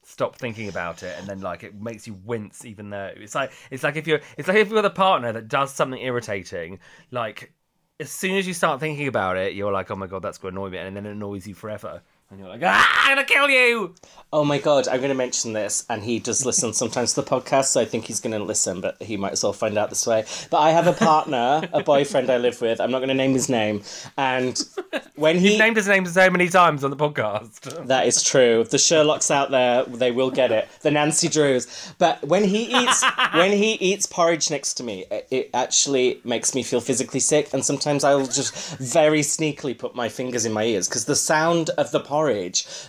stop 0.09 0.37
thinking 0.37 0.69
about 0.69 1.03
it 1.03 1.19
and 1.19 1.27
then 1.27 1.41
like 1.41 1.65
it 1.65 1.75
makes 1.83 2.07
you 2.07 2.15
wince 2.25 2.65
even 2.65 2.91
though 2.91 3.11
it's 3.17 3.35
like 3.35 3.51
it's 3.73 3.83
like 3.83 3.97
if 3.97 4.07
you're 4.07 4.21
it's 4.39 4.47
like 4.47 4.57
if 4.57 4.71
you're 4.71 4.81
the 4.81 4.89
partner 4.89 5.33
that 5.33 5.49
does 5.49 5.75
something 5.75 6.01
irritating 6.01 6.79
like 7.11 7.53
as 7.99 8.09
soon 8.09 8.37
as 8.37 8.47
you 8.47 8.55
start 8.55 8.79
thinking 8.79 9.09
about 9.09 9.37
it 9.37 9.55
you're 9.55 9.73
like 9.73 9.91
oh 9.91 9.97
my 9.97 10.07
god 10.07 10.23
that's 10.23 10.39
going 10.39 10.55
to 10.55 10.61
annoy 10.61 10.71
me 10.71 10.79
and 10.79 10.97
then 10.97 11.07
it 11.07 11.11
annoys 11.11 11.45
you 11.45 11.55
forever 11.55 12.01
and 12.31 12.39
you're 12.41 12.49
like 12.49 12.63
ah 12.65 13.05
i'm 13.05 13.17
gonna 13.17 13.25
kill 13.27 13.49
you 13.49 13.95
Oh 14.33 14.45
my 14.45 14.59
god, 14.59 14.89
I'm 14.89 14.99
going 14.99 15.11
to 15.11 15.15
mention 15.15 15.53
this, 15.53 15.87
and 15.89 16.03
he 16.03 16.19
does 16.19 16.45
listen 16.45 16.73
sometimes 16.73 17.15
to 17.15 17.23
the 17.23 17.31
podcast, 17.31 17.67
so 17.67 17.81
I 17.81 17.85
think 17.85 18.07
he's 18.07 18.19
going 18.19 18.37
to 18.37 18.45
listen, 18.45 18.81
but 18.81 19.01
he 19.01 19.17
might 19.17 19.33
as 19.33 19.43
well 19.45 19.53
find 19.53 19.79
out 19.79 19.89
this 19.89 20.05
way. 20.05 20.25
But 20.51 20.59
I 20.59 20.73
have 20.73 20.89
a 20.89 20.93
partner, 20.93 21.67
a 21.73 21.83
boyfriend 21.85 22.29
I 22.29 22.39
live 22.39 22.61
with. 22.61 22.81
I'm 22.81 22.91
not 22.91 22.99
going 22.99 23.09
to 23.09 23.15
name 23.15 23.35
his 23.35 23.49
name, 23.49 23.83
and 24.19 24.61
when 25.15 25.39
he 25.39 25.51
You've 25.53 25.61
named 25.61 25.77
his 25.77 25.87
name 25.87 26.05
so 26.07 26.29
many 26.29 26.49
times 26.49 26.83
on 26.83 26.91
the 26.91 26.97
podcast 26.97 27.87
That 27.87 28.09
is 28.09 28.21
true. 28.21 28.65
The 28.65 28.79
Sherlocks 28.79 29.31
out 29.31 29.53
there, 29.53 29.85
they 29.85 30.11
will 30.11 30.33
get 30.33 30.51
it. 30.51 30.69
The 30.83 30.91
Nancy 30.91 31.29
Drews. 31.29 31.95
But 31.99 32.23
when 32.27 32.43
he 32.43 32.65
eats 32.65 33.05
when 33.33 33.53
he 33.53 33.75
eats 33.75 34.07
porridge 34.07 34.51
next 34.51 34.75
to 34.75 34.83
me, 34.83 35.05
it, 35.11 35.29
it 35.31 35.51
actually 35.55 36.21
makes 36.25 36.55
me 36.55 36.65
feel 36.65 36.81
physically 36.81 37.21
sick. 37.21 37.55
And 37.55 37.65
sometimes 37.65 38.03
I 38.03 38.17
will 38.17 38.27
just 38.27 38.77
very 38.79 39.21
sneakily 39.21 39.79
put 39.79 39.95
my 39.95 40.09
fingers 40.09 40.45
in 40.45 40.53
my 40.53 40.65
ears 40.65 40.89
because 40.89 41.05
the 41.05 41.17
sound 41.17 41.71
of 41.71 41.93
the 41.93 42.01
porridge 42.01 42.16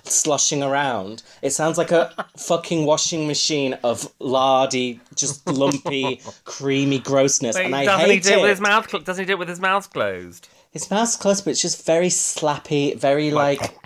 sloshing 0.03 0.63
around, 0.63 1.23
it 1.41 1.51
sounds 1.51 1.77
like 1.77 1.91
a 1.91 2.13
fucking 2.37 2.85
washing 2.85 3.27
machine 3.27 3.73
of 3.83 4.11
lardy, 4.19 4.99
just 5.15 5.47
lumpy, 5.47 6.21
creamy 6.45 6.99
grossness. 6.99 7.55
Wait, 7.55 7.65
and 7.65 7.75
I 7.75 7.85
doesn't 7.85 8.05
hate 8.09 8.13
he 8.25 8.31
do 8.31 8.37
it 8.39 8.41
with 8.41 8.49
his 8.51 8.61
mouth 8.61 8.89
cl- 8.89 9.03
doesn't 9.03 9.21
he 9.23 9.25
do 9.27 9.33
it 9.33 9.39
with 9.39 9.49
his 9.49 9.59
mouth 9.59 9.91
closed 9.91 10.47
His 10.71 10.89
mouth's 10.91 11.15
closed, 11.15 11.45
but 11.45 11.51
it's 11.51 11.61
just 11.61 11.85
very 11.85 12.07
slappy, 12.09 12.95
very 12.97 13.31
like, 13.31 13.77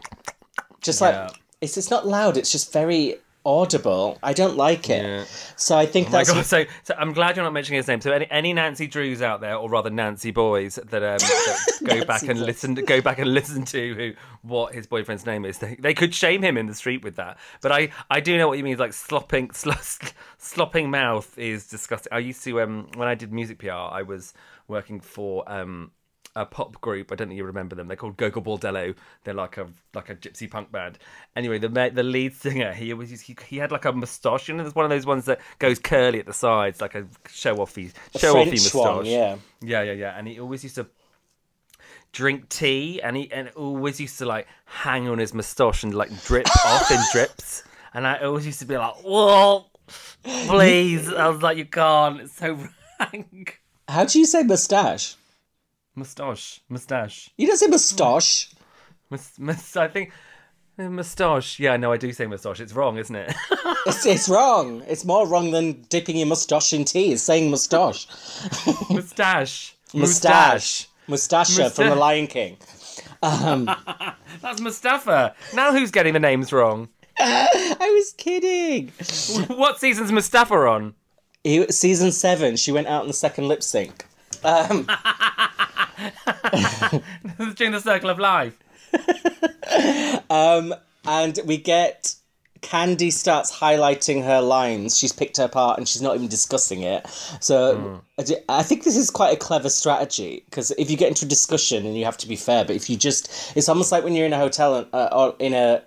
just 0.82 0.99
like 1.01 1.13
Yeah. 1.15 1.30
it's 1.62 1.77
it's 1.77 1.89
not 1.89 2.08
loud. 2.08 2.38
It's 2.38 2.51
just 2.51 2.73
very 2.73 3.15
audible. 3.45 4.17
I 4.21 4.34
don't 4.34 4.56
like 4.58 4.89
it. 4.89 5.04
Yeah. 5.04 5.23
So 5.56 5.77
I 5.77 5.86
think 5.86 6.10
Oh 6.10 6.12
that's 6.12 6.32
God, 6.32 6.45
so, 6.45 6.65
so 6.84 6.93
I'm 6.97 7.13
glad 7.13 7.36
you're 7.36 7.45
not 7.45 7.54
mentioning 7.54 7.77
his 7.77 7.88
name. 7.88 8.01
So 8.01 8.12
any, 8.12 8.30
any 8.30 8.54
Nancy 8.54 8.88
Drews 8.88 9.21
out 9.21 9.41
there, 9.41 9.56
or 9.56 9.69
rather 9.69 9.89
Nancy 9.89 10.32
boys, 10.32 10.75
that, 10.75 11.04
um, 11.04 11.17
that 11.17 11.60
go 11.84 12.06
back 12.06 12.23
and 12.23 12.39
boys. 12.39 12.47
listen, 12.47 12.75
go 12.75 13.01
back 13.01 13.19
and 13.19 13.34
listen 13.34 13.63
to 13.65 13.95
who 13.95 14.13
what 14.47 14.73
his 14.73 14.88
boyfriend's 14.88 15.25
name 15.25 15.45
is. 15.45 15.58
They, 15.60 15.75
they 15.75 15.93
could 15.93 16.13
shame 16.13 16.41
him 16.43 16.58
in 16.58 16.67
the 16.67 16.75
street 16.75 17.04
with 17.04 17.15
that. 17.15 17.38
But 17.62 17.71
I, 17.71 17.89
I 18.10 18.19
do 18.19 18.38
know 18.38 18.47
what 18.47 18.58
you 18.58 18.63
mean. 18.63 18.77
Like 18.77 18.93
slopping, 18.93 19.51
sl- 19.54 19.71
slopping 20.38 20.89
mouth 20.91 21.38
is 21.38 21.67
disgusting. 21.67 22.13
I 22.13 22.19
used 22.19 22.43
to 22.43 22.62
um 22.62 22.88
when 22.95 23.08
I 23.08 23.15
did 23.15 23.32
music 23.32 23.60
PR, 23.60 23.71
I 23.71 24.01
was 24.01 24.34
working 24.67 24.99
for 24.99 25.43
um 25.51 25.91
a 26.36 26.46
pop 26.46 26.80
group. 26.82 27.12
I 27.12 27.15
don't 27.15 27.28
think 27.28 27.38
you 27.38 27.44
remember 27.44 27.76
them. 27.76 27.88
They're 27.88 27.98
called 27.98 28.17
Gogol 28.17 28.41
Bordello. 28.41 28.96
They're 29.24 29.34
like 29.34 29.58
a 29.58 29.67
like 29.94 30.10
a 30.10 30.15
gypsy 30.15 30.50
punk 30.50 30.72
band. 30.72 30.98
Anyway, 31.36 31.60
the 31.60 31.67
the 31.94 32.04
lead 32.04 32.36
singer 32.36 32.74
he 32.74 32.94
always 32.94 33.22
he, 33.22 33.36
he 33.48 33.58
had 33.58 33.72
like 33.72 33.86
a 33.86 33.91
moustache. 33.91 34.48
You 34.48 34.56
know, 34.56 34.63
there's 34.63 34.76
one 34.76 34.86
of 34.86 34.91
those 34.91 35.06
ones 35.06 35.26
that 35.26 35.39
goes 35.60 35.80
curly 35.80 36.20
at 36.20 36.26
the 36.26 36.34
sides, 36.34 36.82
like 36.82 36.96
a 36.96 37.06
show 37.30 37.58
offy 37.58 37.94
show 38.17 38.36
offy 38.36 38.52
moustache. 38.52 39.08
yeah. 39.08 39.36
yeah, 39.62 39.82
yeah, 39.84 39.94
yeah. 39.94 40.17
And 40.17 40.28
he 40.28 40.39
always 40.39 40.63
used 40.63 40.76
to 40.76 40.88
drink 42.12 42.50
tea, 42.50 43.02
and 43.02 43.17
he 43.17 43.32
and 43.32 43.50
always 43.50 44.00
used 44.00 44.17
to 44.20 44.26
like 44.26 44.48
hang 44.65 45.08
on 45.08 45.17
his 45.17 45.34
moustache 45.34 45.84
and 45.84 45.94
like 45.94 46.10
drip 46.24 46.48
off 46.65 46.91
in 46.91 47.00
drips. 47.12 47.63
And 47.94 48.08
I 48.08 48.20
always 48.20 48.46
used 48.46 48.60
to 48.60 48.65
be 48.65 48.78
like, 48.78 48.96
"Whoa, 49.04 49.65
please!" 50.24 51.12
I 51.12 51.28
was 51.28 51.41
like, 51.41 51.58
"You 51.58 51.65
can't. 51.65 52.22
It's 52.22 52.38
so 52.38 52.58
rank." 53.00 53.62
How 53.88 54.06
do 54.06 54.20
you 54.20 54.26
say 54.26 54.44
moustache? 54.44 55.15
Moustache, 55.95 56.62
moustache. 56.69 57.30
You 57.38 57.47
don't 57.47 57.58
say 57.58 57.67
moustache. 57.67 58.51
Mus- 59.10 59.38
mus- 59.38 59.75
I 59.75 59.88
think 59.89 60.12
uh, 60.80 60.84
Moustache. 60.84 61.60
Yeah, 61.60 61.75
no, 61.77 61.91
I 61.91 61.97
do 61.97 62.12
say 62.13 62.25
moustache. 62.27 62.60
It's 62.62 62.73
wrong, 62.73 62.97
isn't 62.97 63.15
it? 63.15 63.34
It's, 63.88 64.06
it's 64.06 64.30
wrong. 64.30 64.84
It's 64.88 65.04
more 65.04 65.27
wrong 65.27 65.49
than 65.49 65.82
dipping 65.89 66.15
your 66.15 66.27
moustache 66.27 66.71
in 66.71 66.86
tea. 66.86 67.13
It's 67.13 67.23
saying 67.23 67.49
moustache. 67.49 68.06
Moustache. 68.91 69.75
Moustache. 69.91 70.88
Moustache 71.08 71.56
from 71.73 71.89
The 71.89 71.95
Lion 71.95 72.27
King. 72.27 72.58
Um, 73.23 73.65
That's 74.43 74.62
Mustafa. 74.62 75.34
Now 75.56 75.71
who's 75.71 75.89
getting 75.89 76.13
the 76.13 76.19
names 76.19 76.54
wrong? 76.54 76.89
I 77.17 77.89
was 77.91 78.13
kidding. 78.13 78.89
What 79.47 79.80
season's 79.80 80.12
Mustafa 80.12 80.54
on? 80.54 80.93
He, 81.43 81.65
season 81.71 82.12
seven, 82.12 82.56
she 82.56 82.71
went 82.71 82.86
out 82.86 83.01
in 83.01 83.08
the 83.08 83.15
second 83.15 83.47
lip 83.47 83.63
sync. 83.63 84.06
Um, 84.43 84.86
During 87.56 87.74
the 87.74 87.82
Circle 87.82 88.10
of 88.10 88.20
Life. 88.20 88.58
And 91.04 91.40
we 91.46 91.58
get 91.58 92.16
Kandy 92.62 93.12
starts 93.12 93.52
highlighting 93.52 94.24
her 94.24 94.40
lines. 94.40 94.98
She's 94.98 95.12
picked 95.12 95.38
her 95.38 95.48
part 95.48 95.80
and 95.80 95.88
she's 95.88 96.02
not 96.02 96.16
even 96.16 96.28
discussing 96.28 96.84
it. 96.84 97.08
So 97.40 98.02
I 98.50 98.62
think 98.64 98.84
this 98.84 98.96
is 98.96 99.10
quite 99.10 99.34
a 99.34 99.38
clever 99.38 99.70
strategy 99.70 100.44
because 100.46 100.70
if 100.72 100.92
you 100.92 100.98
get 100.98 101.08
into 101.08 101.26
a 101.26 101.28
discussion 101.28 101.86
and 101.88 101.98
you 101.98 102.06
have 102.06 102.18
to 102.18 102.28
be 102.28 102.36
fair, 102.36 102.64
but 102.64 102.76
if 102.76 102.90
you 102.90 102.98
just, 102.98 103.58
it's 103.58 103.68
almost 103.68 103.92
like 103.92 104.04
when 104.04 104.14
you're 104.14 104.28
in 104.28 104.34
a 104.34 104.38
hotel 104.38 104.76
and, 104.76 104.88
uh, 104.94 105.10
or 105.12 105.36
in 105.40 105.54
a 105.54 105.82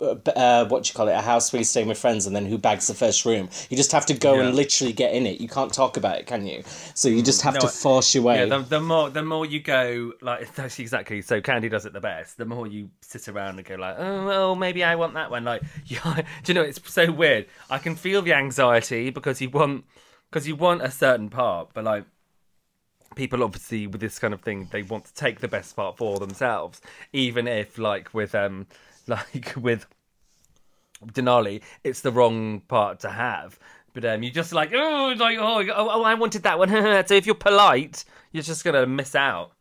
uh, 0.00 0.16
uh, 0.30 0.64
what 0.66 0.84
do 0.84 0.88
you 0.88 0.94
call 0.94 1.08
it? 1.08 1.12
A 1.12 1.20
house 1.20 1.52
where 1.52 1.58
you're 1.58 1.64
staying 1.64 1.88
with 1.88 1.98
friends, 1.98 2.26
and 2.26 2.34
then 2.34 2.46
who 2.46 2.58
bags 2.58 2.86
the 2.86 2.94
first 2.94 3.24
room? 3.24 3.48
You 3.68 3.76
just 3.76 3.92
have 3.92 4.06
to 4.06 4.14
go 4.14 4.34
Yeah. 4.34 4.46
and 4.46 4.54
literally 4.56 4.92
get 4.92 5.12
in 5.14 5.26
it. 5.26 5.40
You 5.40 5.48
can't 5.48 5.72
talk 5.72 5.96
about 5.96 6.18
it, 6.18 6.26
can 6.26 6.46
you? 6.46 6.62
So 6.94 7.08
you 7.08 7.22
just 7.22 7.42
have 7.42 7.54
No, 7.54 7.60
to 7.60 7.68
force 7.68 8.14
your 8.14 8.24
way. 8.24 8.38
Yeah, 8.38 8.46
the, 8.46 8.58
the 8.60 8.80
more 8.80 9.10
the 9.10 9.22
more 9.22 9.46
you 9.46 9.60
go, 9.60 10.12
like 10.20 10.54
that's 10.54 10.78
exactly. 10.78 11.22
So 11.22 11.40
Kandy 11.40 11.70
does 11.70 11.86
it 11.86 11.92
the 11.92 12.00
best. 12.00 12.36
The 12.36 12.44
more 12.44 12.66
you 12.66 12.90
sit 13.00 13.28
around 13.28 13.58
and 13.58 13.64
go 13.66 13.74
like, 13.76 13.96
oh 13.98 14.26
well, 14.26 14.54
maybe 14.54 14.84
I 14.84 14.94
want 14.96 15.14
that 15.14 15.30
one. 15.30 15.44
Like, 15.44 15.62
yeah, 15.86 16.22
do 16.44 16.52
you 16.52 16.54
know 16.54 16.62
it's 16.62 16.80
so 16.92 17.10
weird? 17.10 17.46
I 17.70 17.78
can 17.78 17.96
feel 17.96 18.22
the 18.22 18.34
anxiety 18.34 19.10
because 19.10 19.40
you 19.40 19.50
want 19.50 19.84
because 20.30 20.46
you 20.46 20.56
want 20.56 20.82
a 20.82 20.90
certain 20.90 21.30
part, 21.30 21.70
but 21.74 21.84
like 21.84 22.04
people 23.14 23.42
obviously 23.42 23.86
with 23.86 24.00
this 24.00 24.18
kind 24.18 24.34
of 24.34 24.40
thing 24.42 24.68
they 24.70 24.82
want 24.82 25.04
to 25.06 25.14
take 25.14 25.40
the 25.40 25.48
best 25.48 25.74
part 25.74 25.96
for 25.96 26.18
themselves 26.18 26.80
even 27.12 27.48
if 27.48 27.78
like 27.78 28.12
with 28.14 28.34
um 28.34 28.66
like 29.16 29.54
with 29.56 29.86
denali 31.06 31.62
it's 31.84 32.00
the 32.00 32.10
wrong 32.10 32.60
part 32.62 33.00
to 33.00 33.08
have 33.10 33.58
but 33.94 34.04
um 34.04 34.22
you 34.22 34.30
just 34.30 34.52
like 34.52 34.72
oh 34.74 35.14
like 35.16 35.38
oh, 35.38 35.64
oh, 35.74 36.02
i 36.02 36.14
wanted 36.14 36.42
that 36.42 36.58
one 36.58 36.68
so 37.06 37.14
if 37.14 37.24
you're 37.24 37.34
polite 37.34 38.04
you're 38.32 38.42
just 38.42 38.64
gonna 38.64 38.86
miss 38.86 39.14
out 39.14 39.52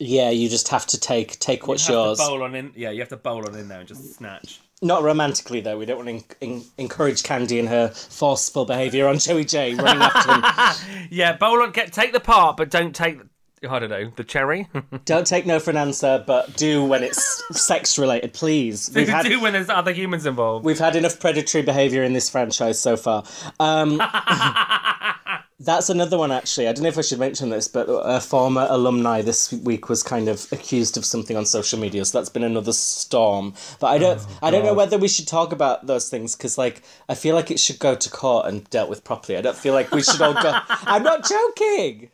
yeah, 0.00 0.28
you 0.30 0.48
just 0.48 0.66
have 0.68 0.86
to 0.88 0.98
take 0.98 1.38
take 1.38 1.68
what's 1.68 1.88
you 1.88 1.94
yours. 1.94 2.18
bowl 2.18 2.42
on 2.42 2.56
in 2.56 2.72
yeah 2.74 2.90
you 2.90 2.98
have 2.98 3.08
to 3.10 3.16
bowl 3.16 3.46
on 3.46 3.54
in 3.56 3.68
there 3.68 3.78
and 3.78 3.86
just 3.86 4.14
snatch 4.16 4.60
Not 4.82 5.04
romantically 5.04 5.60
though. 5.60 5.78
We 5.78 5.86
don't 5.86 6.04
want 6.04 6.08
to 6.08 6.46
en- 6.46 6.52
en- 6.56 6.64
encourage 6.78 7.22
Kandy 7.22 7.60
and 7.60 7.68
her 7.68 7.88
forceful 7.90 8.64
behaviour 8.64 9.06
on 9.06 9.20
Joey 9.20 9.44
Jay 9.44 9.72
running 9.74 10.02
after 10.02 10.32
him. 10.32 11.06
yeah 11.10 11.36
bowl 11.36 11.62
on 11.62 11.70
get 11.70 11.92
take 11.92 12.12
the 12.12 12.18
part 12.18 12.56
but 12.56 12.70
don't 12.70 12.94
take 12.94 13.20
i 13.68 13.78
don't 13.78 13.90
know 13.90 14.10
the 14.16 14.24
cherry 14.24 14.68
Don't 15.04 15.26
take 15.26 15.44
no 15.46 15.58
for 15.60 15.70
an 15.70 15.76
answer, 15.76 16.22
but 16.26 16.56
do 16.56 16.84
when 16.84 17.02
it's 17.02 17.42
sex 17.52 17.98
related, 17.98 18.32
please. 18.32 18.90
We've 18.94 19.08
had 19.08 19.26
do 19.26 19.40
when 19.40 19.52
there's 19.52 19.68
other 19.68 19.92
humans 19.92 20.26
involved 20.26 20.64
we've 20.64 20.78
had 20.78 20.96
enough 20.96 21.20
predatory 21.20 21.62
behaviour 21.62 22.02
in 22.02 22.12
this 22.12 22.30
franchise 22.30 22.80
so 22.80 22.96
far. 22.96 23.24
Um, 23.60 23.98
that's 25.60 25.88
another 25.90 26.18
one 26.18 26.32
actually. 26.32 26.68
I 26.68 26.72
don't 26.72 26.82
know 26.82 26.88
if 26.88 26.98
I 26.98 27.02
should 27.02 27.18
mention 27.18 27.50
this, 27.50 27.68
but 27.68 27.84
a 27.84 28.20
former 28.20 28.66
alumni 28.68 29.22
this 29.22 29.52
week 29.52 29.88
was 29.88 30.02
kind 30.02 30.28
of 30.28 30.50
accused 30.52 30.96
of 30.96 31.04
something 31.04 31.36
on 31.36 31.46
social 31.46 31.78
media. 31.78 32.04
So 32.04 32.18
that's 32.18 32.30
been 32.30 32.44
another 32.44 32.72
storm. 32.72 33.54
But 33.80 33.88
I 33.88 33.98
don't 33.98 34.24
I 34.42 34.50
don't 34.50 34.64
know 34.64 34.74
whether 34.74 34.98
we 34.98 35.08
should 35.08 35.28
talk 35.28 35.52
about 35.52 35.86
those 35.86 36.08
things 36.08 36.34
because 36.34 36.56
like 36.58 36.82
I 37.08 37.14
feel 37.14 37.34
like 37.34 37.50
it 37.50 37.60
should 37.60 37.78
go 37.78 37.94
to 37.94 38.10
court 38.10 38.46
and 38.46 38.68
dealt 38.70 38.88
with 38.88 39.04
properly. 39.04 39.38
I 39.38 39.42
don't 39.42 39.56
feel 39.56 39.74
like 39.74 39.90
we 39.90 40.02
should 40.02 40.20
all 40.20 40.34
go. 40.34 40.58
I'm 40.68 41.02
not 41.02 41.28
joking. 41.28 42.10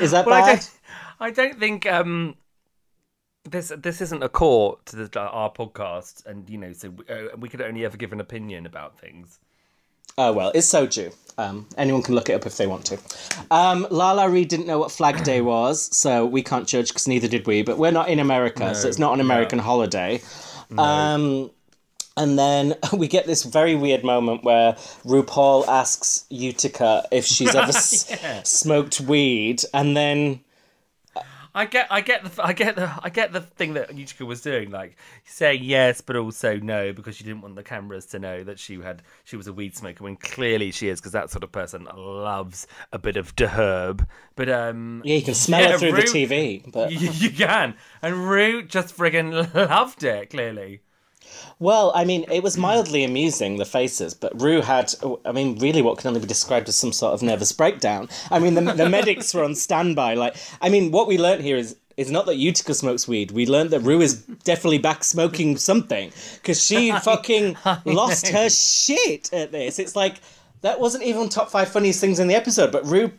Is 0.00 0.10
that 0.12 0.26
Well, 0.26 0.34
I 0.34 0.40
bad? 0.40 0.58
don't, 0.60 0.70
I 1.20 1.30
don't 1.30 1.58
think 1.58 1.86
um, 1.86 2.36
this 3.48 3.72
this 3.76 4.00
isn't 4.00 4.22
a 4.22 4.28
core 4.28 4.78
to 4.86 4.96
the, 5.06 5.20
our 5.20 5.50
podcast, 5.52 6.24
and 6.26 6.48
you 6.48 6.58
know, 6.58 6.72
so 6.72 6.92
uh, 7.08 7.36
we 7.36 7.48
could 7.48 7.60
only 7.60 7.84
ever 7.84 7.96
give 7.96 8.12
an 8.12 8.20
opinion 8.20 8.66
about 8.66 8.98
things. 8.98 9.38
Oh 10.18 10.32
well, 10.32 10.52
it's 10.54 10.68
soju. 10.68 11.14
Um, 11.38 11.66
anyone 11.78 12.02
can 12.02 12.14
look 12.14 12.28
it 12.28 12.34
up 12.34 12.44
if 12.44 12.56
they 12.58 12.66
want 12.66 12.84
to. 12.86 12.98
Um, 13.50 13.86
Lala 13.90 14.28
Reed 14.28 14.48
didn't 14.48 14.66
know 14.66 14.78
what 14.78 14.92
Flag 14.92 15.24
Day 15.24 15.40
was, 15.40 15.94
so 15.96 16.26
we 16.26 16.42
can't 16.42 16.68
judge 16.68 16.88
because 16.88 17.08
neither 17.08 17.28
did 17.28 17.46
we. 17.46 17.62
But 17.62 17.78
we're 17.78 17.90
not 17.92 18.08
in 18.08 18.18
America, 18.18 18.74
so 18.74 18.88
it's 18.88 18.98
not 18.98 19.14
an 19.14 19.20
American 19.20 19.58
holiday. 19.58 20.20
Um, 20.76 21.50
and 22.16 22.38
then 22.38 22.74
we 22.92 23.08
get 23.08 23.26
this 23.26 23.42
very 23.44 23.74
weird 23.74 24.04
moment 24.04 24.44
where 24.44 24.72
RuPaul 25.04 25.66
asks 25.68 26.24
Utica 26.30 27.06
if 27.10 27.24
she's 27.26 27.54
ever 27.54 27.68
s- 27.68 28.48
smoked 28.48 29.00
weed, 29.00 29.62
and 29.74 29.96
then 29.96 30.40
I 31.54 31.66
get, 31.66 31.86
I 31.90 32.00
get 32.00 32.24
the, 32.24 32.42
I 32.46 32.54
get 32.54 32.76
the, 32.76 32.90
I 33.02 33.10
get 33.10 33.32
the 33.34 33.42
thing 33.42 33.74
that 33.74 33.94
Utica 33.94 34.24
was 34.24 34.40
doing, 34.40 34.70
like 34.70 34.96
saying 35.26 35.62
yes, 35.64 36.00
but 36.00 36.16
also 36.16 36.56
no, 36.56 36.94
because 36.94 37.14
she 37.14 37.24
didn't 37.24 37.42
want 37.42 37.56
the 37.56 37.62
cameras 37.62 38.06
to 38.06 38.18
know 38.18 38.42
that 38.44 38.58
she 38.58 38.80
had, 38.80 39.02
she 39.24 39.36
was 39.36 39.46
a 39.48 39.52
weed 39.52 39.76
smoker, 39.76 40.02
when 40.02 40.16
clearly 40.16 40.70
she 40.70 40.88
is, 40.88 40.98
because 40.98 41.12
that 41.12 41.30
sort 41.30 41.44
of 41.44 41.52
person 41.52 41.86
loves 41.94 42.66
a 42.92 42.98
bit 42.98 43.18
of 43.18 43.36
de 43.36 43.48
herb. 43.48 44.08
But 44.34 44.48
um, 44.48 45.02
yeah, 45.04 45.16
you 45.16 45.22
can 45.22 45.34
smell 45.34 45.60
Yeah, 45.60 45.74
it 45.74 45.78
through 45.78 45.92
Ru- 45.92 46.00
the 46.00 46.26
TV. 46.26 46.72
But 46.72 46.90
you, 46.90 47.10
you 47.12 47.30
can, 47.30 47.74
and 48.00 48.30
Ru 48.30 48.62
just 48.62 48.96
friggin' 48.96 49.52
loved 49.54 50.04
it. 50.04 50.30
Clearly, 50.30 50.80
Well, 51.58 51.92
I 51.94 52.04
mean, 52.04 52.24
it 52.30 52.42
was 52.42 52.56
mildly 52.56 53.04
amusing, 53.04 53.56
the 53.56 53.64
faces, 53.64 54.14
but 54.14 54.40
Ru 54.40 54.60
had, 54.60 54.92
I 55.24 55.32
mean, 55.32 55.58
really 55.58 55.82
what 55.82 55.98
can 55.98 56.08
only 56.08 56.20
be 56.20 56.26
described 56.26 56.68
as 56.68 56.76
some 56.76 56.92
sort 56.92 57.14
of 57.14 57.22
nervous 57.22 57.52
breakdown. 57.52 58.08
I 58.30 58.38
mean, 58.38 58.54
the, 58.54 58.60
the 58.72 58.88
medics 58.88 59.32
were 59.34 59.44
on 59.44 59.54
standby. 59.54 60.14
Like, 60.14 60.36
I 60.60 60.68
mean, 60.68 60.90
what 60.90 61.06
we 61.06 61.18
learnt 61.18 61.42
here 61.42 61.56
is 61.56 61.76
is 61.98 62.10
not 62.10 62.24
that 62.24 62.36
Utica 62.36 62.72
smokes 62.72 63.06
weed. 63.06 63.32
We 63.32 63.46
learned 63.46 63.68
that 63.70 63.80
Ru 63.80 64.00
is 64.00 64.22
definitely 64.44 64.78
back 64.78 65.04
smoking 65.04 65.58
something 65.58 66.10
because 66.36 66.64
she 66.64 66.90
fucking 67.02 67.56
lost 67.84 68.28
her 68.28 68.48
shit 68.48 69.30
at 69.32 69.52
this. 69.52 69.78
It's 69.78 69.94
like, 69.94 70.16
that 70.62 70.80
wasn't 70.80 71.04
even 71.04 71.28
top 71.28 71.50
five 71.50 71.68
funniest 71.68 72.00
things 72.00 72.18
in 72.18 72.28
the 72.28 72.34
episode, 72.34 72.72
but 72.72 72.86
Ru 72.86 73.12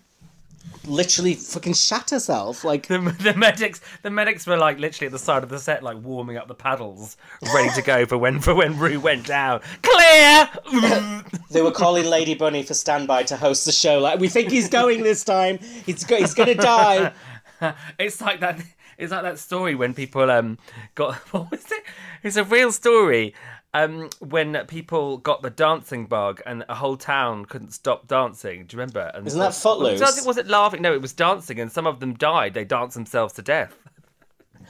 literally 0.86 1.36
fucking 1.36 1.74
shat 1.74 2.10
herself. 2.10 2.64
Like, 2.64 2.88
the, 2.88 3.00
the 3.20 3.34
medics, 3.34 3.82
the 4.02 4.10
medics 4.10 4.46
were 4.48 4.58
like 4.58 4.80
literally 4.80 5.08
at 5.08 5.12
the 5.12 5.20
side 5.20 5.44
of 5.44 5.50
the 5.50 5.60
set, 5.60 5.84
like 5.84 5.98
warming 6.04 6.38
up 6.38 6.48
the 6.48 6.56
paddles, 6.56 7.18
ready 7.54 7.70
to 7.76 7.82
go 7.82 8.06
for 8.06 8.18
when 8.18 8.40
for 8.40 8.54
when 8.56 8.78
Ru 8.78 9.00
went 9.00 9.26
down. 9.26 9.62
Clear. 9.82 10.50
They 11.52 11.62
were 11.62 11.72
calling 11.72 12.06
Lady 12.06 12.34
Bunny 12.34 12.64
for 12.64 12.74
standby 12.74 13.24
to 13.24 13.38
host 13.38 13.66
the 13.66 13.72
show. 13.72 14.00
Like, 14.00 14.20
we 14.20 14.28
think 14.28 14.50
he's 14.50 14.68
going 14.70 15.04
this 15.04 15.24
time. 15.24 15.60
He's 15.86 16.04
go- 16.04 16.18
he's 16.18 16.34
gonna 16.34 16.56
die. 16.56 17.14
It's 18.00 18.20
like 18.20 18.40
that. 18.42 18.60
It's 18.98 19.12
like 19.12 19.22
that 19.24 19.40
story 19.40 19.74
when 19.76 19.94
people 19.94 20.30
um 20.30 20.58
got 20.96 21.16
what 21.32 21.50
was 21.52 21.64
it? 21.72 21.84
It's 22.24 22.36
a 22.36 22.44
real 22.44 22.72
story. 22.72 23.34
Um, 23.76 24.10
when 24.20 24.54
people 24.68 25.18
got 25.18 25.42
the 25.42 25.50
dancing 25.50 26.06
bug 26.06 26.42
and 26.46 26.64
a 26.70 26.76
whole 26.76 26.96
town 26.96 27.46
couldn't 27.46 27.72
stop 27.72 28.08
dancing. 28.08 28.66
Do 28.68 28.76
you 28.76 28.80
remember? 28.80 29.12
And 29.16 29.26
Isn't 29.26 29.40
that 29.40 29.56
Footloose? 29.56 30.00
Was 30.00 30.18
it, 30.20 30.28
was 30.28 30.38
it 30.38 30.48
laughing? 30.48 30.82
No, 30.84 30.94
it 30.94 31.02
was 31.02 31.12
dancing, 31.14 31.60
and 31.60 31.72
some 31.72 31.88
of 31.88 32.00
them 32.00 32.14
died. 32.14 32.54
They 32.54 32.66
danced 32.66 32.94
themselves 32.94 33.34
to 33.34 33.42
death. 33.42 33.76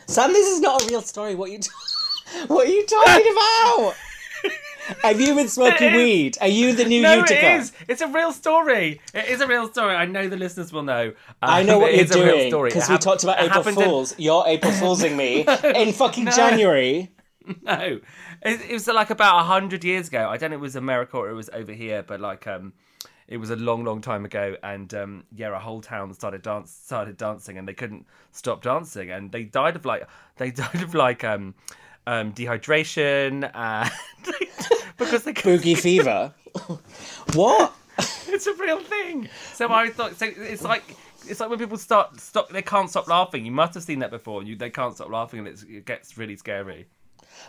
Sam, 0.08 0.32
this 0.32 0.48
is 0.48 0.62
not 0.62 0.84
a 0.84 0.88
real 0.88 1.02
story. 1.02 1.36
What 1.36 1.50
are 1.50 1.54
you? 1.54 1.60
T- 1.60 1.70
what 2.48 2.66
are 2.68 2.72
you 2.72 2.86
talking 2.86 3.32
about? 3.32 3.94
Have 5.02 5.20
you 5.22 5.34
been 5.36 5.48
smoking 5.48 5.94
weed? 5.96 6.38
Are 6.42 6.48
you 6.48 6.74
the 6.74 6.84
new 6.84 7.02
No, 7.02 7.16
Utica? 7.16 7.36
it 7.56 7.60
is. 7.62 7.72
It's 7.88 8.02
a 8.02 8.08
real 8.08 8.34
story. 8.34 9.00
It 9.14 9.28
is 9.30 9.40
a 9.40 9.48
real 9.48 9.70
story. 9.70 9.96
I 9.96 10.06
know 10.06 10.28
the 10.28 10.36
listeners 10.36 10.74
will 10.74 10.84
know. 10.84 11.14
I 11.42 11.62
Um, 11.62 11.68
know 11.68 11.80
what 11.80 11.92
it 11.92 11.96
you're 11.96 12.04
is 12.06 12.12
a 12.16 12.24
real 12.26 12.50
doing 12.50 12.66
because 12.74 12.90
we 12.90 12.98
talked 12.98 13.24
about 13.24 13.38
April 13.40 13.50
happened 13.64 13.78
in- 13.78 13.84
Fools. 13.84 14.16
You're 14.18 14.44
April 14.46 14.72
Foolsing 14.74 15.16
me 15.16 15.46
in 15.76 15.94
fucking 15.94 16.26
January. 16.28 17.10
No, 17.62 18.00
it, 18.42 18.62
it 18.70 18.74
was 18.74 18.88
like 18.88 19.10
about 19.10 19.40
a 19.40 19.44
hundred 19.44 19.84
years 19.84 20.08
ago. 20.08 20.30
I 20.30 20.38
don't 20.38 20.52
know 20.52 20.56
if 20.56 20.60
it 20.60 20.62
was 20.62 20.76
America 20.76 21.18
or 21.18 21.30
it 21.30 21.34
was 21.34 21.50
over 21.50 21.72
here, 21.72 22.04
but 22.04 22.20
like 22.20 22.48
um, 22.48 22.74
it 23.28 23.38
was 23.38 23.50
a 23.50 23.56
long, 23.56 23.84
long 23.84 24.02
time 24.02 24.26
ago. 24.26 24.56
And 24.64 24.94
um, 24.94 25.24
yeah, 25.36 25.56
a 25.56 25.60
whole 25.60 25.82
town 25.82 26.14
started 26.14 26.42
dance 26.42 26.72
started 26.72 27.18
dancing, 27.18 27.58
and 27.58 27.68
they 27.68 27.74
couldn't 27.74 28.06
stop 28.32 28.62
dancing, 28.62 29.12
and 29.12 29.32
they 29.32 29.44
died 29.44 29.76
of 29.76 29.86
like 29.86 30.08
they 30.38 30.52
died 30.64 30.82
of 30.82 30.94
like 30.94 31.24
um, 31.24 31.56
um 32.08 32.34
dehydration 32.34 33.50
and 33.56 33.92
because 34.98 35.24
they 35.24 35.34
Boogie 35.34 35.78
fever. 35.78 36.34
what? 37.34 37.74
it's 38.28 38.48
a 38.48 38.54
real 38.56 38.80
thing. 38.80 39.30
So 39.54 39.72
I 39.72 39.90
thought 39.90 40.16
so 40.16 40.26
it's 40.26 40.64
like. 40.64 40.84
It's 41.26 41.40
like 41.40 41.50
when 41.50 41.58
people 41.58 41.78
start 41.78 42.20
stop, 42.20 42.50
they 42.50 42.62
can't 42.62 42.90
stop 42.90 43.08
laughing. 43.08 43.46
You 43.46 43.54
must 43.54 43.76
have 43.76 43.84
seen 43.84 44.00
that 44.00 44.12
before. 44.12 44.44
You 44.44 44.58
they 44.58 44.70
can't 44.70 44.94
stop 44.94 45.10
laughing, 45.10 45.40
and 45.40 45.48
it's, 45.48 45.64
it 45.64 45.86
gets 45.86 46.18
really 46.18 46.36
scary. 46.36 46.86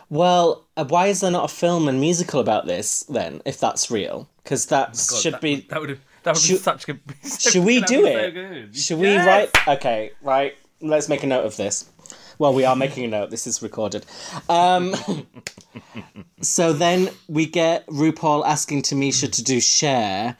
Well, 0.09 0.65
uh, 0.77 0.85
why 0.85 1.07
is 1.07 1.21
there 1.21 1.31
not 1.31 1.45
a 1.51 1.53
film 1.53 1.87
and 1.87 1.99
musical 1.99 2.39
about 2.39 2.65
this 2.67 3.03
then? 3.03 3.41
If 3.45 3.59
that's 3.59 3.89
real, 3.89 4.27
because 4.43 4.67
that 4.67 4.89
God, 5.09 5.21
should 5.21 5.33
that, 5.33 5.41
be. 5.41 5.61
that 5.69 5.79
would 5.81 5.89
have 5.89 5.99
that 6.23 6.35
would 6.35 6.41
be 6.41 6.47
Should- 6.47 6.59
such 6.61 6.85
good. 6.87 6.99
Should 7.39 7.63
we 7.63 7.81
do 7.81 8.03
be 8.03 8.11
so 8.13 8.17
it? 8.19 8.31
good. 8.33 8.75
Should 8.75 8.99
we 8.99 9.15
write? 9.15 9.49
Okay, 9.67 10.11
right. 10.21 10.55
Let's 10.81 11.07
make 11.09 11.23
a 11.23 11.27
note 11.27 11.45
of 11.45 11.55
this. 11.57 11.89
Well, 12.37 12.53
we 12.53 12.65
are 12.65 12.75
making 12.75 13.05
a 13.05 13.07
note. 13.07 13.29
This 13.29 13.47
is 13.47 13.61
recorded. 13.61 14.05
Um, 14.49 14.93
so 16.41 16.73
then 16.73 17.09
we 17.27 17.45
get 17.45 17.85
RuPaul 17.87 18.45
asking 18.45 18.83
Tamisha 18.83 19.31
to 19.31 19.43
do 19.43 19.61
Cher, 19.61 20.35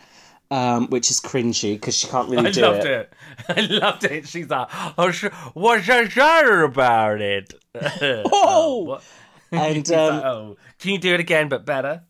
um, 0.52 0.88
which 0.88 1.10
is 1.10 1.20
cringy 1.20 1.74
because 1.76 1.96
she 1.96 2.08
can't 2.08 2.30
really 2.30 2.48
I 2.48 2.52
do 2.52 2.62
it. 2.62 2.66
I 2.66 2.70
loved 2.72 2.86
it. 2.86 3.14
I 3.50 3.62
loved 3.62 4.04
it. 4.04 4.28
She's 4.28 4.50
like, 4.50 4.68
oh, 4.98 5.12
sh- 5.12 5.26
what's 5.54 5.88
your 5.88 6.10
shatter 6.10 6.64
about 6.64 7.22
it? 7.22 7.54
Oh! 8.02 8.84
What? 8.86 9.04
And 9.58 9.92
um, 9.92 10.16
like, 10.16 10.26
oh, 10.26 10.58
can 10.80 10.92
you 10.92 10.98
do 10.98 11.14
it 11.14 11.20
again 11.20 11.50
but 11.50 11.66
better? 11.66 12.04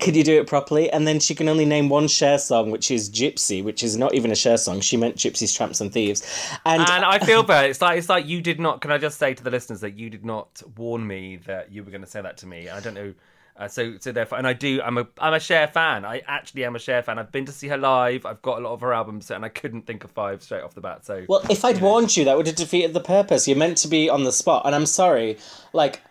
could 0.00 0.14
you 0.14 0.22
do 0.22 0.38
it 0.38 0.46
properly? 0.46 0.90
And 0.90 1.06
then 1.06 1.18
she 1.18 1.34
can 1.34 1.48
only 1.48 1.64
name 1.64 1.88
one 1.88 2.06
Cher 2.06 2.38
song, 2.38 2.70
which 2.70 2.90
is 2.90 3.10
Gypsy, 3.10 3.64
which 3.64 3.82
is 3.82 3.96
not 3.96 4.14
even 4.14 4.30
a 4.30 4.34
Cher 4.34 4.56
song. 4.58 4.80
She 4.80 4.96
meant 4.96 5.16
Gypsies, 5.16 5.56
Tramps, 5.56 5.80
and 5.80 5.92
Thieves. 5.92 6.22
And, 6.66 6.82
And 6.82 7.04
I 7.04 7.18
feel 7.18 7.42
bad. 7.42 7.70
It's 7.70 7.80
like 7.80 7.98
it's 7.98 8.08
like 8.08 8.26
you 8.26 8.42
did 8.42 8.60
not. 8.60 8.80
Can 8.80 8.92
I 8.92 8.98
just 8.98 9.18
say 9.18 9.34
to 9.34 9.42
the 9.42 9.50
listeners 9.50 9.80
that 9.80 9.98
you 9.98 10.10
did 10.10 10.24
not 10.24 10.62
warn 10.76 11.06
me 11.06 11.36
that 11.46 11.72
you 11.72 11.82
were 11.82 11.90
going 11.90 12.02
to 12.02 12.06
say 12.06 12.20
that 12.20 12.36
to 12.38 12.46
me? 12.46 12.68
I 12.68 12.80
don't 12.80 12.94
know. 12.94 13.14
Uh, 13.56 13.68
so 13.68 13.98
so 13.98 14.12
therefore, 14.12 14.38
and 14.38 14.46
I 14.46 14.52
do. 14.52 14.80
I'm 14.82 14.98
a 14.98 15.06
I'm 15.18 15.34
a 15.34 15.40
Cher 15.40 15.66
fan. 15.66 16.04
I 16.04 16.22
actually 16.26 16.64
am 16.64 16.76
a 16.76 16.78
Cher 16.78 17.02
fan. 17.02 17.18
I've 17.18 17.32
been 17.32 17.46
to 17.46 17.52
see 17.52 17.68
her 17.68 17.76
live. 17.76 18.24
I've 18.24 18.42
got 18.42 18.58
a 18.58 18.62
lot 18.62 18.72
of 18.72 18.80
her 18.80 18.92
albums, 18.92 19.30
and 19.30 19.44
I 19.44 19.48
couldn't 19.48 19.86
think 19.86 20.04
of 20.04 20.10
five 20.10 20.42
straight 20.42 20.62
off 20.62 20.74
the 20.74 20.80
bat. 20.80 21.04
So 21.04 21.24
Well, 21.28 21.42
if 21.50 21.64
I'd 21.64 21.80
warned 21.80 22.16
you, 22.16 22.24
that 22.24 22.36
would 22.36 22.46
have 22.46 22.56
defeated 22.56 22.94
the 22.94 23.00
purpose. 23.00 23.48
You're 23.48 23.58
meant 23.58 23.78
to 23.78 23.88
be 23.88 24.08
on 24.08 24.24
the 24.24 24.32
spot, 24.32 24.62
and 24.64 24.74
I'm 24.74 24.86
sorry. 24.86 25.38
Like, 25.72 26.02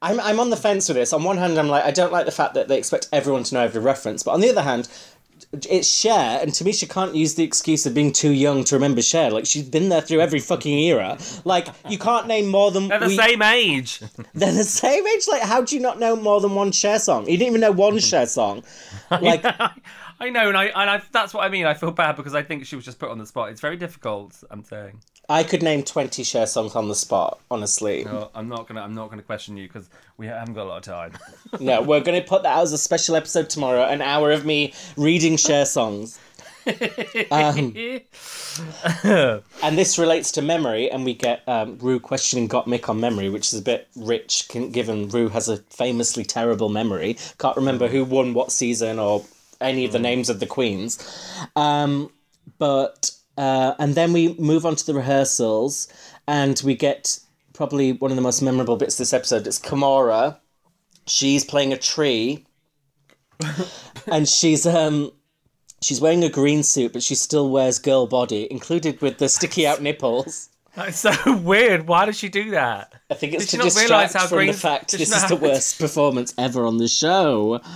I'm 0.00 0.20
I'm 0.20 0.38
on 0.40 0.50
the 0.50 0.56
fence 0.56 0.88
with 0.88 0.96
this. 0.96 1.12
On 1.12 1.24
one 1.24 1.38
hand, 1.38 1.58
I'm 1.58 1.68
like, 1.68 1.84
I 1.84 1.90
don't 1.90 2.12
like 2.12 2.26
the 2.26 2.32
fact 2.32 2.54
that 2.54 2.68
they 2.68 2.78
expect 2.78 3.08
everyone 3.12 3.42
to 3.44 3.54
know 3.54 3.62
every 3.62 3.80
reference, 3.80 4.22
but 4.22 4.32
on 4.32 4.40
the 4.40 4.48
other 4.50 4.62
hand, 4.62 4.88
it's 5.52 5.88
Cher, 5.92 6.40
and 6.40 6.50
Tamisha 6.52 6.88
can't 6.88 7.14
use 7.14 7.34
the 7.34 7.42
excuse 7.44 7.86
of 7.86 7.94
being 7.94 8.12
too 8.12 8.30
young 8.32 8.64
to 8.64 8.74
remember 8.74 9.00
Cher. 9.02 9.30
Like, 9.30 9.46
she's 9.46 9.62
been 9.68 9.88
there 9.88 10.00
through 10.00 10.20
every 10.20 10.40
fucking 10.40 10.78
era. 10.78 11.16
Like, 11.44 11.68
you 11.88 11.98
can't 11.98 12.26
name 12.26 12.48
more 12.48 12.70
than 12.70 12.88
they're 12.88 12.98
the 13.00 13.06
we- 13.06 13.16
same 13.16 13.42
age. 13.42 14.00
They're 14.34 14.52
the 14.52 14.64
same 14.64 15.06
age. 15.06 15.26
Like, 15.28 15.42
how 15.42 15.62
do 15.62 15.74
you 15.74 15.80
not 15.82 15.98
know 15.98 16.14
more 16.16 16.40
than 16.40 16.54
one 16.54 16.70
Cher 16.72 16.98
song? 16.98 17.22
You 17.28 17.36
didn't 17.38 17.48
even 17.48 17.60
know 17.60 17.72
one 17.72 17.98
Cher 17.98 18.26
song. 18.26 18.62
Like, 19.10 19.42
I 20.20 20.28
know, 20.28 20.48
and 20.48 20.56
I 20.56 20.66
and 20.66 20.90
I 20.90 21.02
that's 21.12 21.32
what 21.32 21.42
I 21.42 21.48
mean. 21.48 21.64
I 21.64 21.72
feel 21.72 21.92
bad 21.92 22.16
because 22.16 22.34
I 22.34 22.42
think 22.42 22.66
she 22.66 22.76
was 22.76 22.84
just 22.84 22.98
put 22.98 23.08
on 23.10 23.16
the 23.18 23.24
spot. 23.24 23.48
It's 23.50 23.60
very 23.62 23.76
difficult. 23.78 24.36
I'm 24.50 24.62
saying. 24.64 25.00
I 25.28 25.42
could 25.42 25.62
name 25.62 25.82
twenty 25.82 26.24
Cher 26.24 26.46
songs 26.46 26.74
on 26.74 26.88
the 26.88 26.94
spot. 26.94 27.40
Honestly, 27.50 28.04
No, 28.04 28.30
I'm 28.34 28.48
not 28.48 28.66
gonna. 28.66 28.80
I'm 28.80 28.94
not 28.94 29.10
gonna 29.10 29.22
question 29.22 29.56
you 29.56 29.66
because 29.66 29.88
we 30.16 30.26
haven't 30.26 30.54
got 30.54 30.64
a 30.64 30.68
lot 30.68 30.78
of 30.78 30.82
time. 30.84 31.12
no. 31.60 31.82
We're 31.82 32.00
gonna 32.00 32.22
put 32.22 32.42
that 32.44 32.56
out 32.56 32.62
as 32.62 32.72
a 32.72 32.78
special 32.78 33.14
episode 33.16 33.50
tomorrow. 33.50 33.84
An 33.84 34.00
hour 34.00 34.32
of 34.32 34.44
me 34.44 34.72
reading 34.96 35.36
Cher 35.36 35.66
songs. 35.66 36.18
Um, 37.30 37.74
and 39.62 39.78
this 39.78 39.98
relates 39.98 40.32
to 40.32 40.42
memory, 40.42 40.90
and 40.90 41.04
we 41.04 41.14
get 41.14 41.42
um, 41.48 41.78
Ru 41.78 41.98
questioning 42.00 42.48
Gottmik 42.48 42.88
on 42.88 43.00
memory, 43.00 43.30
which 43.30 43.52
is 43.52 43.58
a 43.58 43.62
bit 43.62 43.88
rich, 43.96 44.48
given 44.48 45.08
Ru 45.08 45.28
has 45.30 45.48
a 45.48 45.58
famously 45.58 46.24
terrible 46.24 46.68
memory. 46.68 47.16
Can't 47.38 47.56
remember 47.56 47.88
who 47.88 48.04
won 48.04 48.34
what 48.34 48.52
season 48.52 48.98
or 48.98 49.24
any 49.60 49.84
of 49.84 49.92
the 49.92 49.98
names 49.98 50.28
of 50.28 50.40
the 50.40 50.46
queens. 50.46 50.98
Um, 51.56 52.10
but 52.58 53.10
uh, 53.38 53.74
and 53.78 53.94
then 53.94 54.12
we 54.12 54.34
move 54.34 54.66
on 54.66 54.74
to 54.76 54.84
the 54.84 54.94
rehearsals, 54.94 55.86
and 56.26 56.60
we 56.64 56.74
get 56.74 57.20
probably 57.54 57.92
one 57.92 58.10
of 58.10 58.16
the 58.16 58.22
most 58.22 58.42
memorable 58.42 58.76
bits 58.76 58.96
of 58.96 58.98
this 58.98 59.12
episode. 59.12 59.46
It's 59.46 59.60
Kahmora. 59.60 60.38
She's 61.06 61.44
playing 61.44 61.72
a 61.72 61.78
tree, 61.78 62.44
and 64.08 64.28
she's 64.28 64.66
um 64.66 65.12
she's 65.80 66.00
wearing 66.00 66.24
a 66.24 66.28
green 66.28 66.64
suit, 66.64 66.92
but 66.92 67.02
she 67.02 67.14
still 67.14 67.48
wears 67.48 67.78
girl 67.78 68.06
body, 68.08 68.50
included 68.50 69.00
with 69.00 69.18
the 69.18 69.28
sticky 69.28 69.66
out 69.66 69.80
nipples. 69.80 70.50
That's 70.74 70.98
so 70.98 71.36
weird. 71.38 71.86
Why 71.86 72.06
did 72.06 72.16
she 72.16 72.28
do 72.28 72.50
that? 72.50 72.92
I 73.10 73.14
think 73.14 73.34
it's 73.34 73.46
Did 73.46 73.58
to 73.58 73.62
distract 73.64 74.14
how 74.14 74.26
from 74.26 74.38
green- 74.38 74.48
the 74.48 74.58
fact 74.58 74.90
did 74.90 75.00
this 75.00 75.16
is 75.16 75.28
the 75.28 75.36
worst 75.36 75.78
performance 75.78 76.34
ever 76.36 76.66
on 76.66 76.78
the 76.78 76.88
show. 76.88 77.60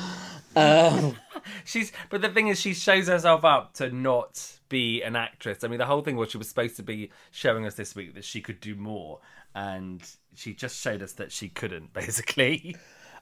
Um, 0.55 1.17
She's, 1.65 1.93
but 2.11 2.21
the 2.21 2.29
thing 2.29 2.49
is, 2.49 2.61
she 2.61 2.75
shows 2.75 3.09
herself 3.09 3.43
up 3.43 3.73
to 3.75 3.91
not 3.91 4.59
be 4.73 5.03
an 5.03 5.15
actress. 5.15 5.63
I 5.63 5.69
mean, 5.69 5.79
the 5.79 5.87
whole 5.87 6.01
thing 6.03 6.17
was 6.17 6.31
she 6.31 6.39
was 6.39 6.49
supposed 6.49 6.77
to 6.77 6.83
be 6.83 7.11
showing 7.31 7.67
us 7.67 7.75
this 7.75 7.95
week 7.95 8.15
that 8.15 8.25
she 8.25 8.41
could 8.41 8.59
do 8.61 8.75
more, 8.75 9.21
and 9.55 10.03
she 10.35 10.55
just 10.55 10.81
showed 10.83 11.03
us 11.03 11.13
that 11.13 11.31
she 11.31 11.49
couldn't, 11.49 11.93
basically. 12.03 12.75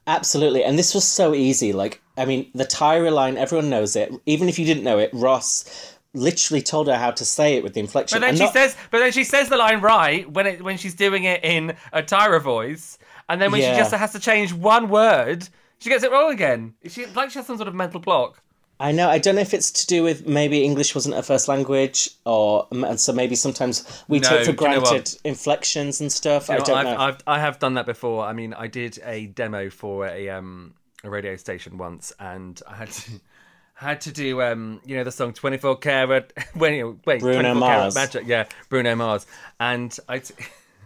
Absolutely, 0.07 0.65
and 0.65 0.79
this 0.79 0.95
was 0.95 1.05
so 1.07 1.35
easy. 1.35 1.73
Like, 1.73 2.01
I 2.17 2.25
mean, 2.25 2.51
the 2.55 2.65
Tyra 2.65 3.13
line, 3.13 3.37
everyone 3.37 3.69
knows 3.69 3.97
it. 3.97 4.11
Even 4.25 4.49
if 4.49 4.59
you 4.59 4.65
didn't 4.65 4.85
know 4.85 4.99
it, 4.99 5.11
Ross 5.13 5.97
literally 6.15 6.63
told 6.63 6.87
her 6.89 6.97
how 6.97 7.11
to 7.11 7.25
say 7.25 7.57
it 7.57 7.63
with 7.63 7.75
the 7.75 7.81
inflection. 7.81 8.17
But 8.17 8.21
then 8.21 8.29
And 8.31 8.39
she 8.39 8.45
not- 8.45 8.53
says, 8.53 8.77
but 8.91 8.99
then 9.01 9.13
she 9.13 9.25
says 9.25 9.49
the 9.49 9.57
line 9.57 9.81
right 9.81 10.29
when 10.31 10.47
it 10.47 10.63
when 10.63 10.77
she's 10.79 10.95
doing 10.95 11.25
it 11.25 11.45
in 11.45 11.75
a 11.93 12.03
Tyra 12.03 12.41
voice, 12.41 12.99
and 13.29 13.41
then 13.41 13.53
when 13.53 13.61
Yeah. 13.61 13.75
she 13.75 13.79
just 13.79 13.93
has 13.95 14.13
to 14.13 14.19
change 14.19 14.53
one 14.53 14.89
word, 14.89 15.49
she 15.79 15.89
gets 15.91 16.03
it 16.03 16.11
wrong 16.11 16.33
again. 16.33 16.75
She 16.89 17.07
like 17.07 17.31
she 17.31 17.39
has 17.39 17.47
some 17.47 17.57
sort 17.59 17.69
of 17.69 17.75
mental 17.75 18.01
block. 18.01 18.43
I 18.83 18.93
know. 18.93 19.11
I 19.11 19.19
don't 19.19 19.35
know 19.35 19.43
if 19.43 19.53
it's 19.53 19.71
to 19.73 19.87
do 19.87 20.03
with 20.03 20.27
maybe 20.27 20.65
English 20.65 20.95
wasn't 20.95 21.15
her 21.15 21.23
first 21.23 21.49
language, 21.49 22.09
or 22.25 22.67
and 22.71 22.99
so 22.99 23.13
maybe 23.13 23.35
sometimes 23.37 23.85
we 24.09 24.21
No, 24.21 24.29
take 24.29 24.47
for 24.47 24.53
do 24.53 24.65
you 24.65 24.71
know 24.71 24.81
granted 24.81 25.19
inflections 25.23 26.01
and 26.01 26.11
stuff. 26.11 26.49
I 26.49 26.57
don't 26.59 26.71
I've, 26.71 26.85
know. 26.87 26.97
I've 26.97 27.19
I 27.27 27.39
have 27.41 27.59
done 27.59 27.75
that 27.75 27.85
before. 27.85 28.25
I 28.25 28.33
mean, 28.33 28.55
I 28.55 28.69
did 28.69 28.99
a 29.05 29.27
demo 29.27 29.69
for 29.69 30.07
a 30.07 30.31
um 30.31 30.73
a 31.05 31.11
radio 31.11 31.37
station 31.37 31.77
once, 31.77 32.13
and 32.19 32.61
I 32.67 32.75
had 32.77 32.91
to 32.91 33.11
had 33.75 34.01
to 34.03 34.13
do 34.13 34.41
um 34.41 34.81
you 34.87 34.97
know 34.97 35.05
the 35.05 35.13
song 35.13 35.35
Twenty 35.35 35.59
Four 35.59 35.77
Carat 35.77 36.33
when 36.55 36.73
you 36.73 36.99
wait 37.05 37.21
Bruno 37.21 37.55
Mars. 37.55 37.95
Magic 37.95 38.27
yeah 38.27 38.47
Bruno 38.71 38.95
Mars 38.97 39.27
and 39.61 39.97
I 40.09 40.21
t- 40.21 40.35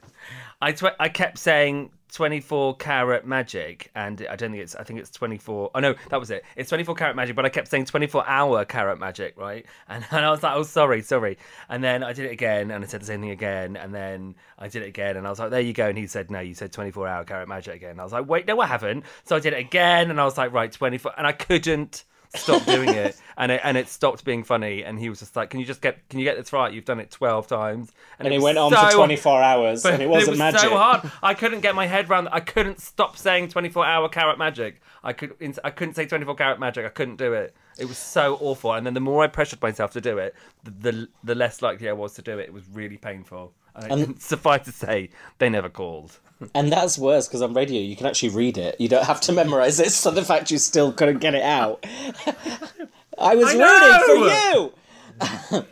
I 0.61 0.73
tw- 0.73 0.97
I 0.99 1.09
kept 1.09 1.39
saying. 1.39 1.91
24 2.15 2.77
carat 2.77 3.27
magic 3.27 3.91
and 3.97 4.25
i 4.31 4.37
don't 4.37 4.53
think 4.53 4.63
it's 4.63 4.77
i 4.77 4.85
think 4.85 5.01
it's 5.01 5.11
24 5.11 5.73
oh 5.75 5.81
no 5.81 5.95
that 6.11 6.21
was 6.21 6.31
it. 6.31 6.45
It's 6.55 6.69
24 6.69 6.95
carat 6.95 7.17
magic 7.17 7.35
but 7.35 7.45
i 7.45 7.49
kept 7.49 7.67
saying 7.67 7.87
24 7.87 8.25
hour 8.29 8.65
carat 8.65 9.01
magic 9.01 9.37
right? 9.37 9.67
And, 9.89 10.05
and 10.13 10.25
i 10.25 10.31
was 10.31 10.43
like 10.43 10.55
oh 10.55 10.63
sorry 10.63 11.03
sorry. 11.03 11.39
And 11.69 11.83
then 11.83 12.05
i 12.05 12.13
did 12.13 12.27
it 12.27 12.33
again 12.33 12.71
and 12.71 12.85
i 12.85 12.87
said 12.87 13.03
the 13.03 13.07
same 13.07 13.21
thing 13.21 13.31
again 13.31 13.77
and 13.77 13.93
then 13.93 14.37
i 14.61 14.69
did 14.69 14.83
it 14.83 14.89
again 14.89 15.17
and 15.17 15.27
i 15.27 15.31
was 15.31 15.41
like 15.41 15.51
there 15.51 15.61
you 15.61 15.73
go. 15.73 15.89
And 15.89 15.99
he 15.99 16.07
said 16.07 16.31
no 16.31 16.39
you 16.39 16.55
said 16.55 16.71
24 16.73 17.09
hour 17.09 17.25
carat 17.25 17.49
magic 17.49 17.75
again. 17.75 17.99
I 17.99 18.05
was 18.05 18.13
like 18.13 18.29
wait 18.29 18.47
no 18.47 18.61
i 18.61 18.67
haven't. 18.67 19.05
So 19.25 19.35
i 19.35 19.41
did 19.41 19.53
it 19.53 19.59
again 19.59 20.11
and 20.11 20.21
i 20.21 20.25
was 20.25 20.39
like 20.39 20.53
right 20.53 20.71
24 20.71 21.15
and 21.19 21.27
i 21.27 21.33
couldn't 21.33 22.05
stop 22.37 22.65
doing 22.67 22.89
it 22.89 23.17
and 23.37 23.53
it 23.53 23.61
and 23.65 23.77
it 23.77 23.89
stopped 23.89 24.25
being 24.25 24.43
funny 24.45 24.83
and 24.85 24.99
he 24.99 25.09
was 25.09 25.19
just 25.21 25.37
like 25.37 25.51
can 25.51 25.61
you 25.61 25.67
just 25.67 25.81
get 25.81 26.09
can 26.09 26.19
you 26.19 26.25
get 26.25 26.37
this 26.37 26.53
right 26.53 26.73
you've 26.73 26.85
done 26.85 27.01
it 27.01 27.11
12 27.11 27.47
times 27.47 27.93
and 28.19 28.29
it 28.29 28.35
it 28.35 28.41
went 28.43 28.59
on 28.59 28.71
so- 28.73 28.89
for 28.89 28.97
24 28.97 29.43
hours, 29.43 29.83
but 29.83 29.93
and 29.95 30.03
it 30.03 30.09
wasn't 30.09 30.31
was 30.31 30.39
magic. 30.39 30.61
so 30.61 30.77
hard. 30.77 31.11
I 31.23 31.35
couldn't 31.35 31.61
get 31.61 31.75
my 31.75 31.87
head 31.87 32.09
around. 32.11 32.29
I 32.33 32.41
couldn't 32.41 32.81
stop 32.81 33.17
saying 33.17 33.49
24 33.49 33.85
hour 33.87 34.09
carrot 34.09 34.39
magic. 34.39 34.81
I 35.03 35.13
could. 35.13 35.35
I 35.63 35.71
couldn't 35.71 35.95
say 35.95 36.07
24 36.07 36.35
carat 36.35 36.59
magic. 36.59 36.87
I 36.87 36.89
couldn't 36.89 37.17
do 37.17 37.35
it. 37.35 37.55
It 37.79 37.85
was 37.87 37.99
so 37.99 38.39
awful. 38.41 38.73
And 38.73 38.87
then 38.87 38.95
the 38.95 39.01
more 39.01 39.23
I 39.23 39.27
pressured 39.27 39.61
myself 39.61 39.93
to 39.93 40.01
do 40.01 40.17
it, 40.19 40.35
the 40.63 40.71
the, 40.71 41.09
the 41.23 41.35
less 41.35 41.61
likely 41.61 41.89
I 41.89 41.93
was 41.93 42.15
to 42.15 42.23
do 42.23 42.39
it. 42.39 42.45
It 42.45 42.53
was 42.55 42.65
really 42.73 42.97
painful. 42.97 43.53
And, 43.75 44.21
suffice 44.23 44.65
to 44.67 44.73
say, 44.73 45.11
they 45.39 45.49
never 45.49 45.69
called. 45.69 46.19
And 46.55 46.71
that's 46.71 46.99
worse 46.99 47.27
because 47.27 47.43
on 47.43 47.55
radio 47.55 47.81
you 47.81 47.97
can 47.97 48.07
actually 48.07 48.31
read 48.31 48.59
it. 48.59 48.81
You 48.81 48.89
don't 48.89 49.05
have 49.05 49.21
to 49.23 49.33
memorize 49.33 49.81
it. 49.81 49.91
So 49.93 50.11
the 50.11 50.25
fact 50.25 50.51
you 50.51 50.59
still 50.59 50.93
couldn't 50.93 51.19
get 51.19 51.35
it 51.35 51.43
out. 51.43 51.85
I 53.19 53.35
was 53.37 53.55
I 53.57 54.03
rooting 54.09 54.73
for 55.21 55.55
you. 55.59 55.65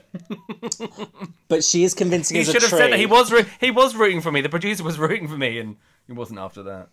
but 1.49 1.65
she 1.65 1.83
is 1.85 1.95
convincing 1.95 2.37
a 2.39 2.45
should 2.45 2.63
have 2.63 2.71
tree. 2.71 2.79
said 2.79 2.93
that 2.93 2.99
he 2.99 3.07
was 3.07 3.33
roo- 3.33 3.45
he 3.61 3.71
was 3.71 3.95
rooting 3.97 4.21
for 4.21 4.31
me. 4.31 4.41
The 4.41 4.49
producer 4.49 4.85
was 4.85 4.99
rooting 4.99 5.27
for 5.27 5.37
me, 5.37 5.59
and 5.59 5.77
he 6.07 6.13
wasn't 6.13 6.39
after 6.39 6.63
that. 6.63 6.89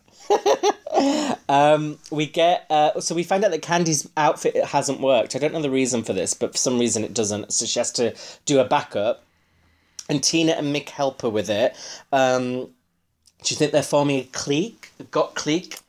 We 2.11 2.25
get 2.25 2.65
uh, 2.69 2.99
so 2.99 3.15
we 3.15 3.23
find 3.23 3.43
out 3.45 3.51
that 3.51 3.61
Kandy's 3.61 4.09
outfit 4.17 4.55
hasn't 4.65 4.99
worked. 4.99 5.35
I 5.35 5.39
don't 5.39 5.53
know 5.53 5.61
the 5.61 5.69
reason 5.69 6.03
for 6.03 6.13
this, 6.13 6.33
but 6.33 6.51
for 6.53 6.57
some 6.57 6.79
reason 6.79 7.03
it 7.03 7.13
doesn't. 7.13 7.53
So 7.53 7.65
she 7.65 7.79
has 7.79 7.91
to 7.93 8.15
do 8.45 8.59
a 8.59 8.65
backup, 8.65 9.23
and 10.09 10.21
Tina 10.23 10.53
and 10.53 10.75
Mick 10.75 10.89
help 10.89 11.21
her 11.21 11.29
with 11.29 11.49
it. 11.49 11.75
Um, 12.11 12.69
do 13.43 13.53
you 13.53 13.55
think 13.55 13.71
they're 13.71 13.83
forming 13.83 14.19
a 14.19 14.23
clique? 14.23 14.91
Got 15.11 15.35
clique? 15.35 15.79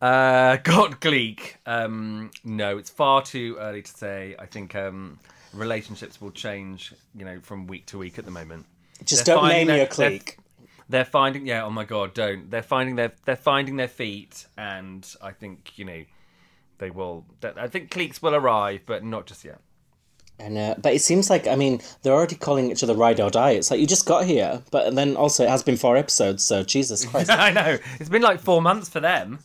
Uh, 0.00 0.56
got 0.64 1.00
Gleek. 1.00 1.56
Um, 1.66 2.30
no, 2.42 2.78
it's 2.78 2.88
far 2.88 3.22
too 3.22 3.56
early 3.60 3.82
to 3.82 3.90
say. 3.90 4.34
I 4.38 4.46
think 4.46 4.74
um, 4.74 5.18
relationships 5.52 6.20
will 6.20 6.30
change, 6.30 6.94
you 7.14 7.24
know, 7.24 7.40
from 7.40 7.66
week 7.66 7.86
to 7.86 7.98
week 7.98 8.18
at 8.18 8.24
the 8.24 8.30
moment. 8.30 8.64
Just 9.04 9.26
They're 9.26 9.34
don't 9.34 9.48
name 9.48 9.66
their- 9.66 9.78
your 9.78 9.86
clique. 9.86 10.38
They're 10.88 11.04
finding, 11.04 11.46
yeah. 11.46 11.64
Oh 11.64 11.70
my 11.70 11.84
god, 11.84 12.14
don't. 12.14 12.50
They're 12.50 12.64
finding 12.64 12.96
their 12.96 13.12
they're 13.24 13.36
finding 13.36 13.76
their 13.76 13.86
feet, 13.86 14.46
and 14.58 15.06
I 15.22 15.30
think 15.30 15.78
you 15.78 15.84
know 15.84 16.02
they 16.78 16.90
will. 16.90 17.24
I 17.44 17.68
think 17.68 17.92
cliques 17.92 18.20
will 18.20 18.34
arrive, 18.34 18.80
but 18.86 19.04
not 19.04 19.26
just 19.26 19.44
yet. 19.44 19.60
And 20.40 20.56
uh, 20.56 20.74
but 20.78 20.94
it 20.94 21.02
seems 21.02 21.28
like 21.28 21.46
I 21.46 21.54
mean 21.54 21.80
they're 22.02 22.14
already 22.14 22.34
calling 22.34 22.70
each 22.70 22.82
other 22.82 22.94
ride 22.94 23.20
or 23.20 23.30
die. 23.30 23.50
It's 23.50 23.70
like 23.70 23.78
you 23.78 23.86
just 23.86 24.06
got 24.06 24.24
here, 24.24 24.62
but 24.70 24.94
then 24.94 25.14
also 25.16 25.44
it 25.44 25.50
has 25.50 25.62
been 25.62 25.76
four 25.76 25.96
episodes, 25.96 26.42
so 26.42 26.62
Jesus 26.62 27.04
Christ. 27.10 27.30
I 27.30 27.50
know 27.50 27.78
it's 27.98 28.08
been 28.08 28.22
like 28.22 28.40
four 28.40 28.62
months 28.62 28.88
for 28.88 29.00
them. 29.00 29.40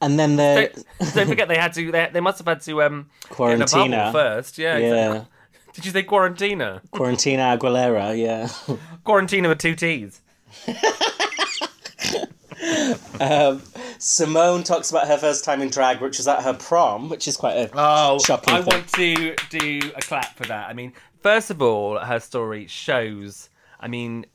and 0.00 0.18
then 0.18 0.36
the 0.36 0.70
Don't, 1.00 1.14
don't 1.14 1.28
forget 1.28 1.48
they 1.48 1.58
had 1.58 1.72
to. 1.74 1.90
They, 1.90 2.08
they 2.12 2.20
must 2.20 2.38
have 2.38 2.46
had 2.46 2.60
to 2.62 2.82
um 2.82 3.10
get 3.36 3.50
in 3.50 3.62
a 3.62 3.66
bubble 3.66 3.88
Quarantina. 3.88 4.12
first. 4.12 4.56
Yeah. 4.58 4.78
yeah 4.78 4.86
exactly. 4.86 5.28
Did 5.74 5.84
you 5.84 5.90
say 5.92 6.04
quarantina? 6.04 6.80
Quarantina 6.90 7.58
Aguilera, 7.58 8.16
yeah. 8.16 8.46
Quarantina 9.04 9.48
with 9.48 9.58
two 9.58 9.74
T's. 9.74 10.22
Um, 13.20 13.60
Symone 13.98 14.64
talks 14.64 14.90
about 14.90 15.06
her 15.08 15.16
first 15.18 15.44
time 15.44 15.62
in 15.62 15.70
drag, 15.70 16.00
which 16.00 16.18
was 16.18 16.28
at 16.28 16.42
her 16.42 16.52
prom, 16.54 17.08
which 17.08 17.28
is 17.28 17.36
quite 17.36 17.54
a 17.56 17.70
Oh, 17.74 18.18
shocking 18.18 18.54
I 18.54 18.62
thing. 18.62 18.66
want 18.74 18.88
to 18.94 19.36
do 19.58 19.90
a 19.94 20.00
clap 20.00 20.36
for 20.36 20.44
that. 20.44 20.68
I 20.68 20.72
mean, 20.72 20.92
first 21.20 21.50
of 21.50 21.62
all, 21.62 21.98
her 21.98 22.20
story 22.20 22.66
shows. 22.66 23.48
I 23.80 23.88
mean, 23.88 24.26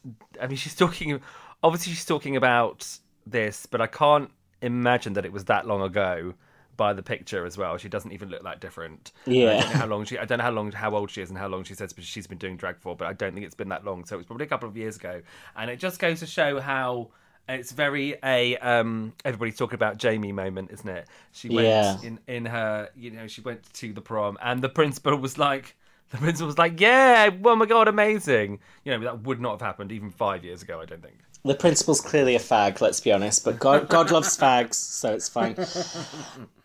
I 0.41 0.47
mean, 0.47 0.57
she's 0.63 0.75
talking. 0.75 1.19
Obviously, 1.63 1.93
she's 1.93 2.05
talking 2.05 2.35
about 2.35 2.87
this, 3.27 3.65
but 3.65 3.81
I 3.81 3.87
can't 3.87 4.31
imagine 4.61 5.13
that 5.13 5.25
it 5.25 5.31
was 5.31 5.45
that 5.45 5.67
long 5.67 5.81
ago. 5.81 6.33
By 6.77 6.93
the 6.93 7.03
picture 7.03 7.45
as 7.45 7.59
well, 7.59 7.77
she 7.77 7.89
doesn't 7.89 8.11
even 8.11 8.29
look 8.29 8.41
that 8.43 8.59
different. 8.59 9.11
Yeah. 9.27 9.49
I 9.49 9.59
don't 9.59 9.59
know 9.73 9.77
how 9.81 9.85
long 9.85 10.05
she. 10.05 10.17
I 10.17 10.25
don't 10.25 10.39
know 10.39 10.45
how 10.45 10.51
long, 10.51 10.71
how 10.71 10.95
old 10.95 11.11
she 11.11 11.21
is, 11.21 11.29
and 11.29 11.37
how 11.37 11.47
long 11.47 11.63
she 11.63 11.75
says 11.75 11.93
she's 11.99 12.25
been 12.25 12.39
doing 12.39 12.57
drag 12.57 12.79
for. 12.79 12.95
But 12.95 13.07
I 13.07 13.13
don't 13.13 13.33
think 13.35 13.45
it's 13.45 13.53
been 13.53 13.69
that 13.69 13.85
long. 13.85 14.03
So 14.05 14.15
it 14.15 14.19
was 14.19 14.25
probably 14.25 14.45
a 14.45 14.49
couple 14.49 14.67
of 14.67 14.75
years 14.75 14.95
ago, 14.95 15.21
and 15.55 15.69
it 15.69 15.77
just 15.77 15.99
goes 15.99 16.21
to 16.21 16.25
show 16.25 16.59
how 16.59 17.09
it's 17.49 17.71
very 17.71 18.15
a 18.23 18.57
um 18.57 19.13
everybody's 19.25 19.57
talking 19.57 19.75
about 19.75 19.97
Jamie 19.97 20.31
moment, 20.31 20.71
isn't 20.71 20.87
it? 20.89 21.07
She 21.31 21.49
went 21.49 21.67
Yeah. 21.67 21.97
in 22.03 22.19
in 22.27 22.45
her 22.45 22.89
you 22.95 23.11
know 23.11 23.27
she 23.27 23.41
went 23.41 23.71
to 23.73 23.93
the 23.93 24.01
prom 24.01 24.37
and 24.41 24.61
the 24.61 24.69
principal 24.69 25.15
was 25.17 25.37
like 25.37 25.75
the 26.11 26.17
principal 26.17 26.47
was 26.47 26.57
like 26.57 26.79
yeah 26.79 27.29
oh 27.45 27.55
my 27.55 27.65
god 27.65 27.87
amazing 27.87 28.59
you 28.83 28.91
know 28.91 28.99
that 29.03 29.23
would 29.23 29.39
not 29.39 29.51
have 29.51 29.61
happened 29.61 29.91
even 29.91 30.09
five 30.11 30.43
years 30.43 30.61
ago 30.61 30.79
I 30.81 30.85
don't 30.85 31.01
think 31.01 31.19
The 31.43 31.55
principal's 31.55 32.01
clearly 32.01 32.35
a 32.35 32.39
fag, 32.39 32.81
let's 32.81 32.99
be 32.99 33.11
honest, 33.11 33.43
but 33.43 33.57
God, 33.59 33.89
God 33.89 34.11
loves 34.11 34.37
fags, 34.37 34.75
so 34.75 35.13
it's 35.13 35.27
fine. 35.27 35.55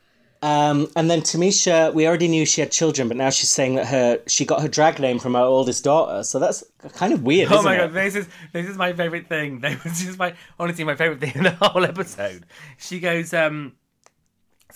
Um, 0.46 0.88
and 0.94 1.10
then 1.10 1.22
Tamisha, 1.22 1.92
we 1.92 2.06
already 2.06 2.28
knew 2.28 2.46
she 2.46 2.60
had 2.60 2.70
children, 2.70 3.08
but 3.08 3.16
now 3.16 3.30
she's 3.30 3.50
saying 3.50 3.74
that 3.74 3.86
her 3.88 4.20
she 4.28 4.44
got 4.44 4.62
her 4.62 4.68
drag 4.68 5.00
name 5.00 5.18
from 5.18 5.34
her 5.34 5.40
oldest 5.40 5.82
daughter. 5.82 6.22
So 6.22 6.38
that's 6.38 6.62
kind 6.94 7.12
of 7.12 7.24
weird, 7.24 7.48
oh 7.50 7.62
my 7.62 7.74
it? 7.74 7.78
god 7.78 7.92
this 7.94 8.14
is 8.14 8.28
this 8.52 8.68
is 8.68 8.76
my 8.76 8.92
favorite 8.92 9.26
thing 9.26 9.58
this 9.60 10.06
is 10.06 10.16
my 10.16 10.34
honestly 10.60 10.84
my 10.84 10.94
favorite 10.94 11.18
thing 11.18 11.32
in 11.34 11.42
the 11.42 11.50
whole 11.50 11.84
episode 11.84 12.46
she 12.78 13.00
goes 13.00 13.34
um 13.34 13.72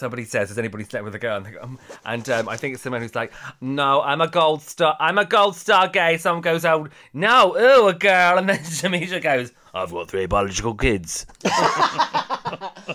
Somebody 0.00 0.24
says, 0.24 0.48
"Has 0.48 0.58
anybody 0.58 0.82
slept 0.84 1.04
with 1.04 1.14
a 1.14 1.18
girl?" 1.18 1.36
And, 1.36 1.46
they 1.46 1.50
go, 1.52 1.60
um, 1.62 1.78
and 2.04 2.28
um, 2.30 2.48
I 2.48 2.56
think 2.56 2.74
it's 2.74 2.82
someone 2.82 3.02
who's 3.02 3.14
like, 3.14 3.32
"No, 3.60 4.00
I'm 4.02 4.20
a 4.20 4.28
gold 4.28 4.62
star. 4.62 4.96
I'm 4.98 5.18
a 5.18 5.24
gold 5.24 5.54
star 5.54 5.86
gay." 5.88 6.16
Someone 6.18 6.42
goes, 6.42 6.64
"Oh, 6.64 6.88
no, 7.12 7.56
ooh, 7.56 7.86
a 7.88 7.94
girl," 7.94 8.38
and 8.38 8.48
then 8.48 8.58
Tamisha 8.80 9.22
goes, 9.22 9.52
"I've 9.72 9.92
got 9.92 10.08
three 10.10 10.26
biological 10.26 10.74
kids." 10.74 11.26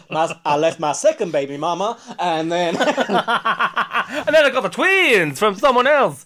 My- 0.09 0.35
I 0.45 0.57
left 0.57 0.79
my 0.79 0.91
second 0.91 1.31
baby 1.31 1.57
mama, 1.57 1.97
and 2.19 2.51
then 2.51 2.75
And 2.77 4.33
then 4.35 4.45
I 4.45 4.49
got 4.51 4.61
the 4.63 4.69
twins 4.69 5.39
from 5.39 5.55
someone 5.55 5.87
else. 5.87 6.25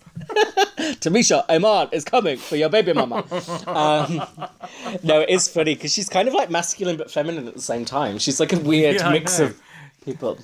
Tamisha, 1.00 1.46
Iman 1.50 1.90
is 1.92 2.04
coming 2.04 2.38
for 2.38 2.56
your 2.56 2.70
baby 2.70 2.94
mama. 2.94 3.24
um, 3.68 4.22
no, 5.04 5.22
it 5.22 5.30
is 5.30 5.48
funny 5.48 5.76
because 5.76 5.94
she's 5.94 6.10
kind 6.10 6.28
of 6.28 6.34
like 6.34 6.50
masculine 6.50 6.98
but 6.98 7.10
feminine 7.12 7.48
at 7.48 7.56
the 7.56 7.62
same 7.62 7.86
time. 7.86 8.18
She's 8.18 8.40
like 8.40 8.54
a 8.54 8.60
weird 8.60 8.96
Yeah, 8.96 9.12
mix 9.12 9.40
of 9.40 9.60
people. 10.04 10.38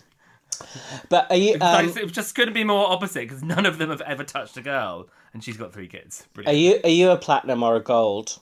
But 1.10 1.28
are 1.30 1.36
you? 1.36 1.58
Like, 1.58 1.90
Um, 1.90 1.98
it 1.98 2.12
just 2.12 2.36
couldn't 2.36 2.54
be 2.54 2.64
more 2.64 2.90
opposite 2.92 3.28
because 3.28 3.44
none 3.44 3.66
of 3.66 3.78
them 3.78 3.90
have 3.90 4.02
ever 4.02 4.24
touched 4.24 4.58
a 4.58 4.62
girl, 4.62 5.08
and 5.34 5.44
she's 5.44 5.58
got 5.58 5.74
three 5.74 5.88
kids. 5.88 6.26
are 6.46 6.54
you? 6.54 6.80
Are 6.84 6.90
you 6.90 7.10
a 7.12 7.18
platinum 7.18 7.64
or 7.64 7.76
a 7.76 7.82
gold? 7.82 8.40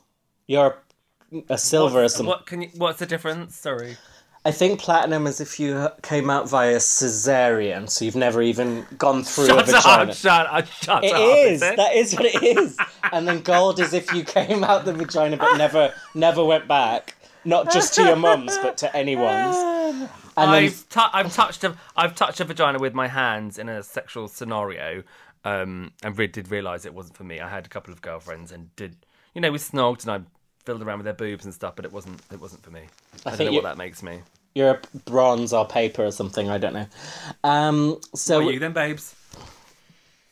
You're 0.48 0.78
a, 1.32 1.54
a 1.54 1.58
silver 1.58 2.04
or 2.04 2.10
something. 2.10 2.28
What 2.28 2.46
can 2.46 2.62
you? 2.64 2.70
What's 2.76 3.00
the 3.00 3.06
difference? 3.06 3.56
Sorry. 3.56 3.98
I 4.46 4.52
think 4.52 4.82
platinum 4.82 5.26
is 5.26 5.40
if 5.40 5.58
you 5.58 5.88
came 6.02 6.30
out 6.30 6.50
via 6.50 6.76
cesarean, 6.76 7.90
so 7.90 8.04
you've 8.04 8.18
never 8.18 8.42
even 8.42 8.86
gone 8.98 9.24
through 9.24 9.46
a 9.46 9.48
Shut 9.48 9.66
vagina. 9.68 10.12
up! 10.12 10.18
Shut 10.18 10.48
up! 10.48 10.68
Shut 10.68 11.04
It 11.06 11.14
up! 11.14 11.38
is. 11.38 11.62
it? 11.62 11.78
That 11.78 11.96
is 11.96 12.14
what 12.14 12.26
it 12.26 12.44
is. 12.44 12.78
and 13.14 13.26
then 13.26 13.40
gold 13.42 13.80
is 13.80 13.94
if 13.94 14.14
you 14.14 14.26
came 14.26 14.66
out 14.66 14.84
the 14.84 14.92
vagina 14.92 15.38
but 15.38 15.56
never 15.56 15.94
never 16.14 16.44
went 16.44 16.68
back. 16.68 17.16
Not 17.46 17.72
just 17.72 17.94
to 17.96 18.04
your 18.04 18.16
mum's, 18.16 18.58
but 18.60 18.78
to 18.78 18.96
anyone's. 18.96 19.56
And 20.36 20.52
then 20.52 20.64
I've 20.64 20.90
tou- 20.90 21.02
I've 21.14 21.34
touched 21.34 21.64
a 21.64 21.76
I've 21.96 22.16
touched 22.16 22.40
a 22.40 22.46
vagina 22.46 22.80
with 22.80 22.94
my 22.94 23.08
hands 23.08 23.60
in 23.60 23.70
a 23.70 23.84
sexual 23.84 24.28
scenario, 24.28 25.04
um, 25.46 25.92
and 26.04 26.18
re- 26.18 26.28
did 26.28 26.50
realise 26.50 26.86
it 26.86 26.94
wasn't 26.94 27.18
for 27.18 27.24
me. 27.24 27.40
I 27.40 27.50
had 27.50 27.66
a 27.66 27.70
couple 27.70 27.94
of 27.94 28.02
girlfriends 28.02 28.52
and 28.52 28.76
did 28.76 28.96
you 29.36 29.42
know 29.42 29.52
we 29.52 29.58
snogged 29.60 30.04
and 30.08 30.12
I 30.12 30.22
filled 30.66 30.82
around 30.82 31.00
with 31.00 31.06
their 31.06 31.14
boobs 31.14 31.46
and 31.46 31.54
stuff, 31.54 31.76
but 31.76 31.86
it 31.86 31.92
wasn't 31.94 32.22
it 32.32 32.40
wasn't 32.40 32.64
for 32.64 32.72
me. 32.72 32.82
I, 33.26 33.32
don't 33.32 33.40
know 33.40 33.46
you- 33.46 33.56
what 33.58 33.64
that 33.64 33.78
makes 33.78 34.02
me. 34.02 34.20
you're 34.56 34.72
a 34.72 35.00
bronze 35.06 35.54
or 35.54 35.68
paper 35.68 36.04
or 36.06 36.12
something. 36.12 36.50
I 36.50 36.58
don't 36.58 36.74
know. 36.74 36.88
Um. 37.44 38.00
So. 38.16 38.40
What 38.40 38.50
are 38.50 38.52
you 38.54 38.60
then, 38.60 38.74
babes? 38.74 39.14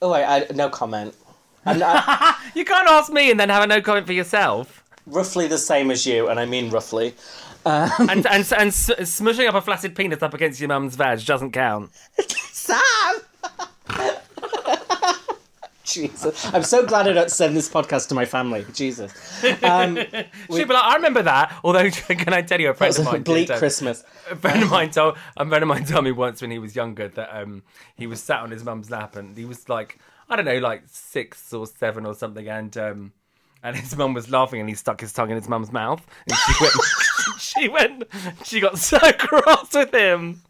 Oh 0.01 0.11
wait. 0.11 0.23
I, 0.25 0.47
no 0.55 0.69
comment. 0.69 1.13
I 1.65 2.51
You 2.55 2.65
can't 2.65 2.89
ask 2.89 3.11
me 3.13 3.29
and 3.29 3.39
then 3.39 3.49
have 3.49 3.63
a 3.63 3.67
no 3.67 3.81
comment 3.81 4.07
for 4.07 4.13
yourself. 4.13 4.80
Roughly 5.05 5.47
the 5.47 5.57
same 5.57 5.91
as 5.91 6.05
you, 6.05 6.27
and 6.29 6.39
I 6.39 6.45
mean 6.45 6.69
roughly. 6.69 7.15
and 7.65 8.09
and 8.09 8.27
and 8.27 8.67
s- 8.69 8.89
smushing 9.01 9.47
up 9.47 9.55
a 9.55 9.61
flaccid 9.61 9.95
penis 9.95 10.21
up 10.23 10.33
against 10.33 10.59
your 10.59 10.69
mum's 10.69 10.95
vag 10.95 11.23
doesn't 11.25 11.51
count. 11.51 11.91
Sam. 12.51 13.15
Jesus, 15.83 16.45
I'm 16.53 16.63
so 16.63 16.85
glad 16.85 17.07
I 17.07 17.11
don't 17.11 17.29
send 17.31 17.57
this 17.57 17.67
podcast 17.67 18.07
to 18.09 18.15
my 18.15 18.23
family. 18.23 18.65
Jesus, 18.73 19.11
um, 19.61 19.97
She'd 20.51 20.67
be 20.67 20.73
like, 20.73 20.83
I 20.83 20.95
remember 20.95 21.21
that. 21.23 21.59
Although, 21.65 21.89
can 21.89 22.31
I 22.33 22.43
tell 22.43 22.61
you, 22.61 22.69
a 22.69 22.73
friend 22.73 22.97
of 22.97 23.03
mine 23.05 23.23
bleak 23.23 23.47
did, 23.47 23.53
um, 23.55 23.59
Christmas. 23.59 24.03
A 24.29 24.35
friend 24.37 24.63
of 24.63 24.69
mine 24.69 24.91
told 24.91 25.17
a 25.35 25.45
friend 25.45 25.63
of 25.63 25.67
mine 25.67 25.83
told 25.83 26.05
me 26.05 26.11
once 26.13 26.41
when 26.41 26.49
he 26.51 26.59
was 26.59 26.75
younger 26.77 27.09
that 27.09 27.35
um 27.35 27.63
he 27.97 28.07
was 28.07 28.23
sat 28.23 28.39
on 28.39 28.51
his 28.51 28.63
mum's 28.63 28.89
lap 28.89 29.17
and 29.17 29.35
he 29.35 29.43
was 29.43 29.67
like 29.67 29.99
I 30.29 30.37
don't 30.37 30.45
know 30.45 30.59
like 30.59 30.83
six 30.85 31.51
or 31.51 31.67
seven 31.67 32.05
or 32.05 32.13
something 32.13 32.47
and 32.47 32.77
um 32.77 33.11
and 33.63 33.75
his 33.75 33.95
mum 33.95 34.13
was 34.13 34.29
laughing 34.29 34.59
and 34.59 34.69
he 34.69 34.75
stuck 34.75 35.01
his 35.01 35.13
tongue 35.13 35.29
in 35.29 35.37
his 35.37 35.47
mum's 35.47 35.71
mouth 35.71 36.05
and 36.27 36.37
she 36.37 36.53
went 36.63 36.73
she 37.39 37.69
went 37.69 38.03
she 38.43 38.59
got 38.59 38.77
so 38.77 38.97
cross 39.17 39.73
with 39.73 39.93
him. 39.93 40.41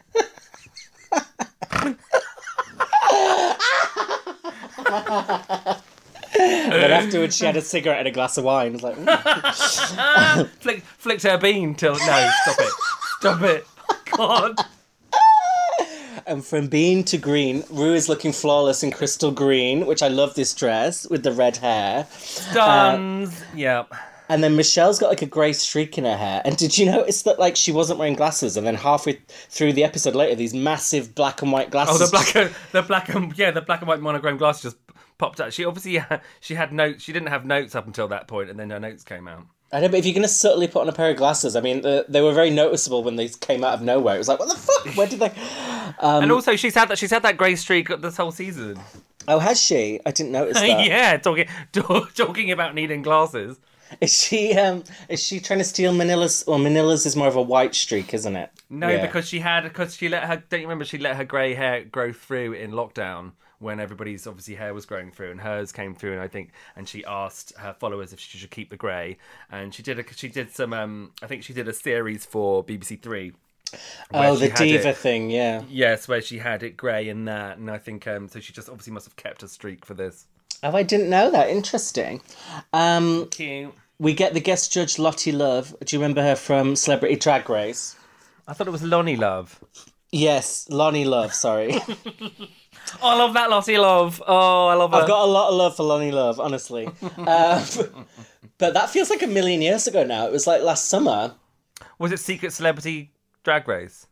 But 6.34 6.92
afterwards, 6.92 7.36
she 7.38 7.46
had 7.46 7.58
a 7.58 7.62
cigarette 7.62 8.00
and 8.00 8.08
a 8.08 8.12
glass 8.12 8.38
of 8.38 8.46
wine. 8.46 8.68
It 8.68 8.74
was 8.74 8.84
like, 8.84 8.96
"Mm." 8.96 10.48
Flick, 10.60 10.84
flicked 10.84 11.24
her 11.24 11.38
bean 11.38 11.76
till 11.76 11.94
no 11.94 12.32
stop 12.44 12.60
it 12.60 12.72
stop 13.20 13.42
it 13.42 13.66
God 14.18 14.56
and 16.32 16.46
from 16.46 16.68
bean 16.68 17.04
to 17.04 17.18
green, 17.18 17.64
Ru 17.70 17.94
is 17.94 18.08
looking 18.08 18.32
flawless 18.32 18.84
in 18.84 18.92
crystal 18.92 19.32
green, 19.32 19.86
which 19.86 20.02
I 20.02 20.08
love 20.08 20.34
this 20.34 20.54
dress 20.54 21.08
with 21.10 21.24
the 21.24 21.32
red 21.32 21.58
hair. 21.58 22.08
stuns 22.12 23.44
yeah. 23.54 23.84
And 24.30 24.42
then 24.42 24.56
Michelle's 24.56 24.98
got 24.98 25.10
like 25.10 25.22
a 25.22 25.26
grey 25.26 25.52
streak 25.52 25.98
in 25.98 26.06
her 26.06 26.16
hair. 26.16 26.42
And 26.46 26.56
did 26.56 26.78
you 26.78 26.86
notice 26.86 27.24
that 27.24 27.38
like 27.38 27.58
she 27.58 27.74
wasn't 27.74 28.00
wearing 28.00 28.16
glasses? 28.16 28.56
And 28.56 28.66
then 28.66 28.76
halfway 28.76 29.20
through 29.28 29.74
the 29.74 29.84
episode 29.84 30.16
later, 30.16 30.36
these 30.36 30.54
massive 30.54 31.14
black 31.14 31.42
and 31.42 31.52
white 31.52 31.70
glasses. 31.70 32.02
Oh, 32.02 32.06
the 32.06 32.12
black, 32.12 32.36
and, 32.38 32.56
the 32.72 32.82
black 32.82 33.10
and 33.14 33.38
yeah, 33.38 33.52
the 33.52 33.62
black 33.62 33.82
and 33.82 33.90
white 33.90 34.00
monogram 34.00 34.38
glasses 34.38 34.62
just 34.62 34.78
popped 35.18 35.42
out. 35.42 35.52
She 35.52 35.66
obviously 35.66 36.02
she 36.40 36.56
had 36.56 36.72
notes. 36.72 37.04
She 37.04 37.12
didn't 37.12 37.28
have 37.28 37.44
notes 37.44 37.76
up 37.76 37.86
until 37.88 38.08
that 38.08 38.30
point, 38.30 38.50
and 38.50 38.58
then 38.58 38.70
her 38.70 38.80
notes 38.80 39.04
came 39.04 39.28
out. 39.28 39.48
I 39.74 39.80
know, 39.80 39.88
but 39.88 40.00
if 40.00 40.06
you're 40.06 40.14
gonna 40.14 40.28
subtly 40.28 40.68
put 40.68 40.82
on 40.82 40.90
a 40.90 40.94
pair 40.94 41.10
of 41.12 41.18
glasses, 41.18 41.56
I 41.56 41.62
mean, 41.62 41.82
the, 41.82 42.06
they 42.10 42.22
were 42.22 42.34
very 42.34 42.50
noticeable 42.50 43.04
when 43.04 43.16
they 43.16 43.30
came 43.30 43.64
out 43.64 43.74
of 43.74 43.82
nowhere. 43.82 44.16
It 44.16 44.20
was 44.20 44.28
like, 44.28 44.40
what 44.40 44.50
the 44.50 44.56
fuck? 44.56 44.96
Where 44.98 45.08
did 45.08 45.20
they? 45.20 45.32
Um, 46.00 46.24
and 46.24 46.32
also, 46.32 46.56
she's 46.56 46.74
had 46.74 46.88
that. 46.88 46.98
She's 46.98 47.12
had 47.12 47.24
that 47.24 47.36
grey 47.36 47.56
streak 47.56 47.90
this 48.00 48.16
whole 48.16 48.32
season. 48.32 48.80
Oh, 49.28 49.40
has 49.40 49.62
she? 49.62 50.00
I 50.06 50.12
didn't 50.12 50.32
notice 50.32 50.58
that. 50.60 50.86
yeah, 50.86 51.18
talking 51.18 51.48
talking 52.16 52.50
about 52.52 52.74
needing 52.76 53.02
glasses. 53.02 53.60
Is 54.00 54.16
she 54.16 54.54
um 54.54 54.84
is 55.10 55.22
she 55.22 55.40
trying 55.40 55.60
to 55.60 55.66
steal 55.66 55.94
Manila's? 55.94 56.44
Well, 56.48 56.58
Manila's 56.60 57.06
is 57.06 57.16
more 57.16 57.28
of 57.28 57.36
a 57.36 57.42
white 57.42 57.76
streak, 57.76 58.14
isn't 58.14 58.36
it? 58.36 58.50
No, 58.70 58.88
Yeah. 58.88 59.06
because 59.06 59.28
she 59.28 59.40
had 59.40 59.64
because 59.64 59.96
she 59.96 60.08
let 60.10 60.24
her. 60.24 60.44
Don't 60.50 60.62
you 60.62 60.66
remember? 60.68 60.86
She 60.86 60.98
let 60.98 61.16
her 61.18 61.26
grey 61.26 61.54
hair 61.54 61.84
grow 61.84 62.14
through 62.14 62.54
in 62.54 62.72
lockdown 62.72 63.34
when 63.60 63.80
everybody's 63.80 64.26
obviously 64.26 64.56
hair 64.56 64.74
was 64.74 64.86
growing 64.88 65.12
through, 65.12 65.30
and 65.32 65.40
hers 65.42 65.72
came 65.72 65.94
through, 65.94 66.14
and 66.14 66.22
I 66.22 66.28
think, 66.28 66.52
and 66.76 66.88
she 66.90 67.06
asked 67.06 67.54
her 67.58 67.74
followers 67.80 68.12
if 68.12 68.20
she 68.20 68.38
should 68.40 68.50
keep 68.50 68.70
the 68.72 68.78
grey, 68.78 69.18
and 69.52 69.74
she 69.74 69.84
did. 69.84 70.00
A, 70.00 70.04
she 70.16 70.30
did 70.30 70.52
some. 70.52 70.74
Um, 70.74 71.12
I 71.22 71.28
think 71.28 71.44
she 71.44 71.54
did 71.54 71.68
a 71.68 71.74
series 71.74 72.26
for 72.26 72.64
BBC 72.64 73.02
Three. 73.02 73.34
Oh, 74.14 74.36
the 74.36 74.50
diva 74.50 74.90
it- 74.90 74.98
thing, 74.98 75.30
yeah. 75.30 75.64
Yes, 75.70 76.08
where 76.08 76.22
she 76.22 76.40
had 76.40 76.64
it 76.64 76.76
grey 76.76 77.08
in 77.08 77.26
that, 77.26 77.58
and 77.58 77.70
I 77.72 77.78
think 77.78 78.08
um, 78.08 78.28
so. 78.28 78.40
She 78.40 78.52
just 78.54 78.68
obviously 78.70 78.94
must 78.94 79.06
have 79.06 79.16
kept 79.16 79.44
a 79.44 79.48
streak 79.48 79.86
for 79.86 79.94
this. 79.94 80.26
Oh, 80.64 80.76
I 80.76 80.84
didn't 80.84 81.10
know 81.10 81.32
that. 81.32 81.50
Interesting. 81.50 82.22
Um, 82.74 83.28
Cute. 83.32 83.74
we 84.00 84.14
get 84.14 84.34
the 84.34 84.40
guest 84.40 84.72
judge 84.72 85.00
Lottie 85.00 85.32
Love. 85.32 85.76
Do 85.84 85.96
you 85.96 86.00
remember 86.02 86.22
her 86.22 86.36
from 86.36 86.76
Celebrity 86.76 87.16
Drag 87.16 87.50
Race? 87.50 87.96
I 88.48 88.54
thought 88.54 88.68
it 88.68 88.72
was 88.72 88.82
Loni 88.84 89.18
Love. 89.18 89.60
Yes, 90.12 90.68
Loni 90.70 91.06
Love. 91.06 91.34
Sorry, 91.34 91.74
Oh, 93.02 93.10
I 93.10 93.16
love 93.16 93.34
that 93.36 93.50
Lottie 93.50 93.78
Love. 93.78 94.22
Oh, 94.28 94.68
I 94.68 94.74
love 94.74 94.92
her. 94.92 94.98
I've 94.98 95.08
got 95.08 95.24
a 95.24 95.32
lot 95.32 95.50
of 95.50 95.56
love 95.56 95.76
for 95.76 95.84
Loni 95.84 96.12
Love, 96.12 96.40
honestly. 96.40 96.88
um, 97.18 97.64
but 98.58 98.74
that 98.74 98.90
feels 98.90 99.10
like 99.10 99.22
a 99.24 99.28
million 99.28 99.62
years 99.62 99.88
ago 99.88 100.04
now. 100.04 100.26
It 100.26 100.32
was 100.32 100.46
like 100.48 100.62
last 100.62 100.86
summer. 100.90 101.36
Was 102.00 102.12
it 102.12 102.20
Secret 102.20 102.52
Celebrity 102.54 103.12
Drag 103.44 103.68
Race? 103.68 104.08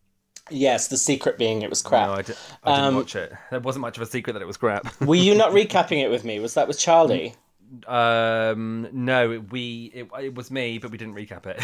Yes, 0.52 0.88
the 0.88 0.98
secret 0.98 1.38
being 1.38 1.62
it 1.62 1.70
was 1.70 1.82
crap. 1.82 2.08
No, 2.08 2.14
I, 2.14 2.22
di- 2.22 2.34
I 2.64 2.72
didn't 2.76 2.86
Um, 2.86 2.96
watch 2.96 3.16
it. 3.16 3.34
There 3.52 3.60
wasn't 3.60 3.82
much 3.82 3.98
of 3.98 4.04
a 4.04 4.06
secret 4.06 4.34
that 4.34 4.42
it 4.42 4.48
was 4.48 4.58
crap. 4.58 5.00
Were 5.02 5.16
you 5.16 5.36
not 5.36 5.52
recapping 5.52 6.04
it 6.04 6.10
with 6.10 6.24
me? 6.24 6.40
Was 6.40 6.54
that 6.56 6.68
with 6.68 6.80
Charlie? 6.80 7.34
Um, 7.88 8.88
no, 8.92 9.44
we 9.52 9.92
it, 9.94 10.08
it 10.20 10.34
was 10.34 10.50
me, 10.50 10.80
but 10.80 10.90
we 10.90 10.98
didn't 10.98 11.14
recap 11.14 11.46
it 11.46 11.64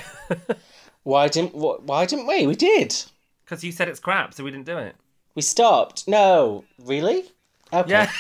Why 1.03 1.27
didn't 1.27 1.53
wh- 1.53 1.83
Why 1.83 2.05
didn't 2.05 2.27
we? 2.27 2.45
We 2.45 2.53
did. 2.53 2.93
because 3.43 3.63
you 3.63 3.71
said 3.71 3.87
it's 3.87 3.99
crap, 3.99 4.31
so 4.35 4.43
we 4.43 4.51
didn't 4.51 4.67
do 4.67 4.77
it. 4.77 4.95
We 5.33 5.41
stopped. 5.41 6.07
No, 6.07 6.63
really? 6.83 7.23
Okay. 7.73 7.89
Yeah. 7.89 8.11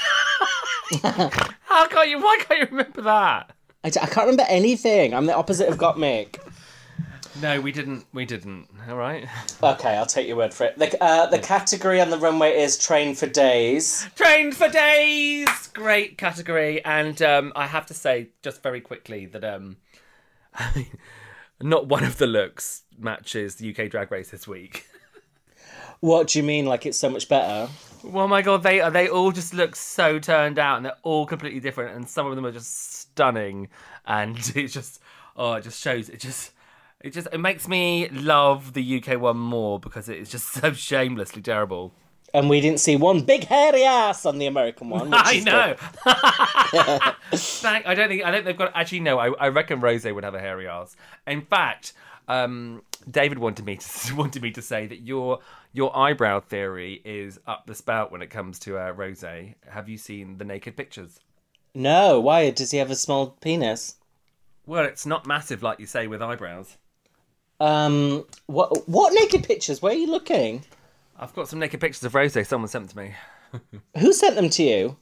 How 1.61 1.87
can't 1.87 2.09
you? 2.09 2.19
Why 2.19 2.39
can't 2.41 2.59
you 2.61 2.67
remember 2.71 3.01
that? 3.03 3.51
I, 3.83 3.89
d- 3.91 3.99
I 4.01 4.07
can't 4.07 4.25
remember 4.25 4.45
anything. 4.49 5.13
I'm 5.13 5.27
the 5.27 5.35
opposite 5.35 5.69
of 5.69 5.77
Gottmik. 5.77 6.39
No, 7.41 7.59
we 7.59 7.71
didn't. 7.71 8.05
We 8.13 8.25
didn't. 8.25 8.67
All 8.89 8.95
right. 8.95 9.27
Okay, 9.63 9.95
I'll 9.95 10.05
take 10.05 10.27
your 10.27 10.37
word 10.37 10.53
for 10.53 10.65
it. 10.65 10.77
The, 10.77 11.03
uh, 11.03 11.25
the 11.25 11.39
category 11.39 11.99
on 11.99 12.09
the 12.11 12.19
runway 12.19 12.59
is 12.59 12.77
train 12.77 13.15
for 13.15 13.25
days. 13.25 14.07
Trained 14.15 14.55
for 14.55 14.67
days. 14.69 15.47
Great 15.73 16.17
category, 16.17 16.83
and 16.85 17.19
um, 17.21 17.51
I 17.55 17.65
have 17.65 17.87
to 17.87 17.93
say, 17.95 18.29
just 18.43 18.61
very 18.61 18.79
quickly, 18.79 19.25
that 19.25 19.43
um, 19.43 19.77
not 21.61 21.87
one 21.87 22.03
of 22.03 22.17
the 22.17 22.27
looks 22.27 22.83
matches 22.97 23.55
the 23.55 23.75
UK 23.75 23.89
Drag 23.89 24.11
Race 24.11 24.29
this 24.29 24.47
week. 24.47 24.87
What 26.01 26.27
do 26.27 26.39
you 26.39 26.43
mean? 26.43 26.65
Like 26.65 26.85
it's 26.85 26.99
so 26.99 27.09
much 27.09 27.27
better? 27.29 27.71
Well, 28.03 28.27
my 28.27 28.41
god, 28.43 28.61
they 28.61 28.87
they 28.89 29.07
all 29.07 29.31
just 29.31 29.53
look 29.53 29.75
so 29.75 30.19
turned 30.19 30.59
out, 30.59 30.77
and 30.77 30.85
they're 30.85 30.97
all 31.01 31.25
completely 31.25 31.61
different, 31.61 31.95
and 31.95 32.07
some 32.07 32.27
of 32.27 32.35
them 32.35 32.45
are 32.45 32.51
just 32.51 32.99
stunning, 32.99 33.69
and 34.05 34.37
it 34.55 34.67
just 34.67 35.01
oh, 35.35 35.53
it 35.53 35.63
just 35.63 35.81
shows 35.81 36.09
it 36.09 36.19
just. 36.19 36.51
It 37.05 37.13
just 37.13 37.27
it 37.31 37.37
makes 37.37 37.67
me 37.67 38.09
love 38.09 38.73
the 38.73 38.97
UK 38.97 39.21
one 39.21 39.37
more 39.37 39.79
because 39.79 40.09
it 40.09 40.17
is 40.17 40.27
just 40.27 40.47
so 40.53 40.73
shamelessly 40.73 41.43
terrible. 41.43 41.93
And 42.33 42.49
we 42.49 42.59
didn't 42.59 42.79
see 42.79 42.95
one 42.95 43.21
big 43.21 43.43
hairy 43.43 43.83
ass 43.83 44.25
on 44.25 44.39
the 44.39 44.47
American 44.47 44.89
one. 44.89 45.09
I 45.13 45.39
know. 45.41 45.75
Thank, 47.37 47.85
I 47.85 47.93
don't 47.93 48.09
think 48.09 48.25
I 48.25 48.31
don't. 48.31 48.43
They've 48.43 48.57
got 48.57 48.71
actually 48.73 49.01
no. 49.01 49.19
I, 49.19 49.27
I 49.33 49.49
reckon 49.49 49.81
Rosé 49.81 50.15
would 50.15 50.23
have 50.23 50.33
a 50.33 50.39
hairy 50.39 50.67
ass. 50.67 50.95
In 51.27 51.43
fact, 51.43 51.93
um, 52.27 52.81
David 53.09 53.37
wanted 53.37 53.65
me 53.65 53.75
to 53.77 54.15
wanted 54.15 54.41
me 54.41 54.49
to 54.53 54.63
say 54.63 54.87
that 54.87 55.01
your 55.01 55.41
your 55.73 55.95
eyebrow 55.95 56.39
theory 56.39 57.03
is 57.05 57.39
up 57.45 57.67
the 57.67 57.75
spout 57.75 58.11
when 58.11 58.23
it 58.23 58.31
comes 58.31 58.57
to 58.59 58.79
uh, 58.79 58.93
Rosé. 58.93 59.53
Have 59.69 59.87
you 59.87 59.99
seen 59.99 60.39
the 60.39 60.45
naked 60.45 60.75
pictures? 60.75 61.19
No, 61.75 62.19
why 62.19 62.49
does 62.49 62.71
he 62.71 62.79
have 62.79 62.89
a 62.89 62.95
small 62.95 63.37
penis? 63.41 63.97
Well, 64.65 64.85
it's 64.85 65.05
not 65.05 65.27
massive 65.27 65.61
like 65.61 65.79
you 65.79 65.85
say 65.85 66.07
with 66.07 66.23
eyebrows. 66.23 66.77
Um, 67.59 68.25
what 68.47 68.87
what 68.87 69.13
naked 69.13 69.43
pictures? 69.43 69.81
Where 69.81 69.93
are 69.93 69.95
you 69.97 70.07
looking? 70.11 70.63
I've 71.17 71.33
got 71.33 71.47
some 71.47 71.59
naked 71.59 71.79
pictures 71.79 72.03
of 72.03 72.11
Rosé. 72.13 72.45
Someone 72.45 72.67
sent 72.67 72.89
them 72.89 72.97
to 73.53 73.59
me. 73.61 73.79
Who 74.01 74.11
sent 74.11 74.35
them 74.35 74.49
to 74.49 74.63
you? 74.63 74.97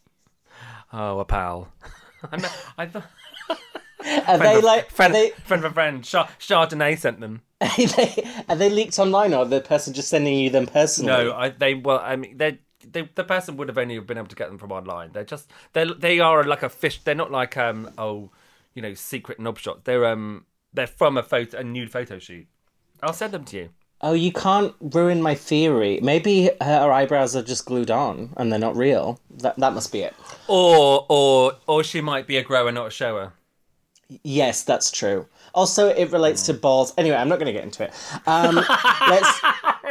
Oh, 0.91 1.19
a 1.19 1.25
pal. 1.25 1.69
I, 2.77 2.85
thought 2.85 3.05
Are 4.27 4.37
they 4.37 4.57
of- 4.57 4.63
like 4.63 4.91
friend, 4.91 5.13
they, 5.13 5.31
friend 5.31 5.65
of 5.65 5.71
a 5.71 5.73
friend. 5.73 6.03
Char- 6.03 6.29
Chardonnay 6.39 6.97
sent 6.97 7.19
them. 7.19 7.41
are 7.61 7.69
they 7.77 8.27
are 8.49 8.55
they 8.55 8.69
leaked 8.69 8.99
online 8.99 9.33
or 9.33 9.45
the 9.45 9.61
person 9.61 9.93
just 9.93 10.09
sending 10.09 10.37
you 10.37 10.49
them 10.49 10.67
personally? 10.67 11.25
No, 11.25 11.33
I, 11.33 11.49
they 11.49 11.73
well, 11.73 11.99
I 12.03 12.15
mean, 12.15 12.37
they, 12.37 12.59
they, 12.85 13.09
the 13.15 13.23
person 13.23 13.57
would 13.57 13.69
have 13.69 13.77
only 13.77 13.97
been 13.99 14.17
able 14.17 14.27
to 14.27 14.35
get 14.35 14.49
them 14.49 14.57
from 14.57 14.71
online. 14.71 15.11
They're 15.13 15.23
just 15.23 15.49
they 15.73 15.85
they 15.97 16.19
are 16.19 16.43
like 16.43 16.61
a 16.63 16.69
fish. 16.69 17.01
They're 17.03 17.15
not 17.15 17.31
like 17.31 17.57
um 17.57 17.89
oh, 17.97 18.29
you 18.75 18.81
know, 18.81 18.93
secret 18.93 19.39
knob 19.39 19.57
shots. 19.57 19.81
They're 19.85 20.05
um 20.05 20.45
they're 20.73 20.87
from 20.87 21.17
a 21.17 21.23
photo 21.23 21.59
a 21.59 21.63
nude 21.63 21.91
photo 21.91 22.19
shoot. 22.19 22.47
I'll 23.01 23.13
send 23.13 23.33
them 23.33 23.45
to 23.45 23.57
you. 23.57 23.69
Oh, 24.01 24.13
you 24.13 24.33
can't 24.33 24.75
ruin 24.81 25.21
my 25.21 25.33
theory. 25.33 25.99
Maybe 26.03 26.49
her 26.61 26.91
eyebrows 26.91 27.37
are 27.37 27.41
just 27.41 27.65
glued 27.65 27.89
on 27.89 28.33
and 28.35 28.51
they're 28.51 28.59
not 28.59 28.75
real. 28.75 29.19
That 29.37 29.57
that 29.57 29.73
must 29.73 29.91
be 29.91 30.01
it. 30.01 30.13
Or 30.47 31.05
or 31.07 31.53
or 31.67 31.83
she 31.83 32.01
might 32.01 32.27
be 32.27 32.37
a 32.37 32.43
grower, 32.43 32.71
not 32.71 32.87
a 32.87 32.91
shower. 32.91 33.33
Yes, 34.23 34.63
that's 34.63 34.91
true. 34.91 35.27
Also, 35.55 35.87
it 35.87 36.11
relates 36.11 36.43
to 36.47 36.53
balls. 36.53 36.93
Anyway, 36.97 37.15
I'm 37.15 37.29
not 37.29 37.39
going 37.39 37.47
to 37.47 37.53
get 37.53 37.63
into 37.63 37.83
it. 37.83 37.93
Um, 38.27 38.55
let's 39.09 39.41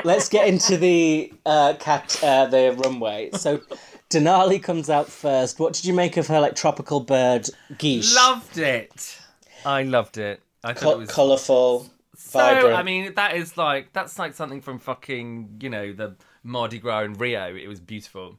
let's 0.05 0.29
get 0.29 0.47
into 0.47 0.77
the 0.77 1.33
uh, 1.47 1.75
cat 1.79 2.23
uh, 2.23 2.47
the 2.47 2.77
runway. 2.85 3.31
So, 3.33 3.63
Denali 4.11 4.63
comes 4.63 4.91
out 4.91 5.09
first. 5.09 5.59
What 5.59 5.73
did 5.73 5.85
you 5.85 5.95
make 5.95 6.17
of 6.17 6.27
her 6.27 6.41
like 6.41 6.55
tropical 6.55 7.01
bird 7.01 7.49
geesh? 7.75 8.15
Loved 8.15 8.59
it. 8.59 9.19
I 9.65 9.85
loved 9.85 10.19
it. 10.19 10.43
I 10.65 10.73
Co- 10.75 10.99
was 10.99 11.11
colorful, 11.11 11.91
so. 12.17 12.39
vibrant. 12.39 12.77
I 12.77 12.83
mean, 12.83 13.15
that 13.15 13.37
is 13.37 13.57
like 13.57 13.93
that's 13.93 14.19
like 14.19 14.35
something 14.35 14.61
from 14.61 14.79
fucking 14.79 15.59
you 15.61 15.69
know 15.71 15.93
the 15.93 16.15
Mardi 16.45 16.79
Gras 16.79 17.01
in 17.03 17.15
Rio. 17.15 17.55
It 17.55 17.67
was 17.69 17.81
beautiful. 17.81 18.39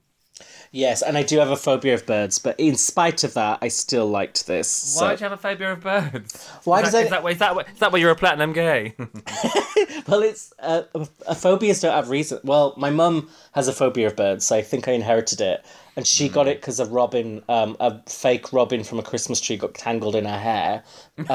yes, 0.72 1.02
and 1.04 1.18
I 1.18 1.24
do 1.24 1.38
have 1.40 1.50
a 1.52 1.56
phobia 1.56 1.94
of 1.94 2.06
birds, 2.06 2.40
but 2.40 2.60
in 2.60 2.76
spite 2.76 3.24
of 3.24 3.34
that, 3.36 3.60
I 3.62 3.68
still 3.68 4.08
liked 4.08 4.48
this. 4.48 4.96
Why 5.00 5.10
so- 5.12 5.16
do 5.16 5.20
you 5.24 5.30
have 5.30 5.40
a 5.40 5.42
phobia 5.42 5.74
of 5.74 5.82
birds? 5.82 6.48
Why 6.64 6.80
is 6.82 6.86
does 6.86 6.94
that, 6.94 7.00
it- 7.02 7.04
is 7.06 7.10
that, 7.12 7.24
why- 7.24 7.32
is 7.32 7.38
that, 7.40 7.56
why- 7.56 7.62
is 7.72 7.80
that 7.80 7.92
why 7.92 7.98
you're 8.00 8.12
a 8.12 8.16
platinum 8.16 8.54
gay? 8.54 8.96
Well, 10.08 10.22
it's 10.22 10.52
uh, 10.60 10.84
uh, 10.96 11.34
phobias 11.34 11.80
don't 11.80 11.94
have 11.94 12.10
reason. 12.10 12.40
Well, 12.44 12.74
my 12.78 12.90
mum 12.90 13.30
has 13.54 13.68
a 13.70 13.74
phobia 13.74 14.08
of 14.08 14.16
birds, 14.18 14.46
so 14.46 14.56
I 14.58 14.62
think 14.62 14.88
I 14.88 14.92
inherited 14.92 15.40
it, 15.40 15.64
and 15.96 16.06
she 16.08 16.30
got 16.30 16.48
it 16.48 16.60
because 16.60 16.80
a 16.80 16.86
robin, 16.86 17.44
um, 17.50 17.78
a 17.80 18.02
fake 18.10 18.52
robin 18.54 18.84
from 18.84 19.00
a 19.00 19.04
Christmas 19.04 19.40
tree, 19.40 19.58
got 19.58 19.74
tangled 19.74 20.16
in 20.16 20.26
her 20.26 20.38
hair. 20.40 20.84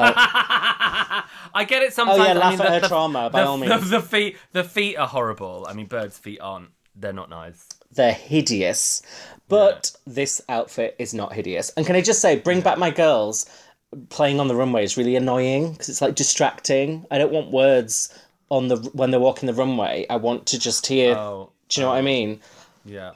I 1.53 1.65
get 1.67 1.81
it 1.81 1.93
sometimes. 1.93 2.19
Oh, 2.19 2.23
yeah, 2.23 2.31
I 2.31 2.33
laugh 2.33 2.51
mean, 2.51 2.61
at 2.61 2.65
the, 2.67 2.73
her 2.73 2.79
the- 2.81 2.87
trauma, 2.87 3.29
by 3.29 3.41
the, 3.41 3.47
all 3.47 3.57
means. 3.57 3.89
The, 3.89 4.01
feet, 4.01 4.37
the 4.51 4.63
feet 4.63 4.97
are 4.97 5.07
horrible. 5.07 5.65
I 5.69 5.73
mean, 5.73 5.87
birds' 5.87 6.17
feet 6.17 6.39
aren't. 6.41 6.69
They're 6.95 7.13
not 7.13 7.29
nice. 7.29 7.65
They're 7.91 8.13
hideous, 8.13 9.01
but 9.47 9.91
this 10.05 10.41
outfit 10.49 10.95
is 10.99 11.13
not 11.13 11.33
hideous. 11.33 11.69
And 11.71 11.85
can 11.85 11.95
I 11.95 12.01
just 12.01 12.21
say, 12.21 12.35
bring 12.37 12.61
back 12.61 12.77
my 12.77 12.91
girls. 12.91 13.45
Playing 14.09 14.39
on 14.39 14.47
the 14.47 14.53
runway 14.55 14.83
is 14.83 14.97
really 14.97 15.15
annoying 15.15 15.71
because 15.71 15.89
it's 15.89 15.99
like 16.01 16.13
distracting. 16.13 17.07
I 17.09 17.17
don't 17.17 17.31
want 17.31 17.49
words 17.49 18.13
on 18.49 18.67
the 18.67 18.75
when 18.93 19.09
they're 19.09 19.19
walking 19.19 19.47
the 19.47 19.53
runway. 19.53 20.05
I 20.11 20.17
want 20.17 20.45
to 20.47 20.59
just 20.59 20.85
hear. 20.85 21.15
Oh, 21.15 21.49
do 21.69 21.81
you 21.81 21.85
know 21.85 21.91
what 21.91 21.97
I 21.97 22.01
mean? 22.01 22.39
yeah. 22.85 23.13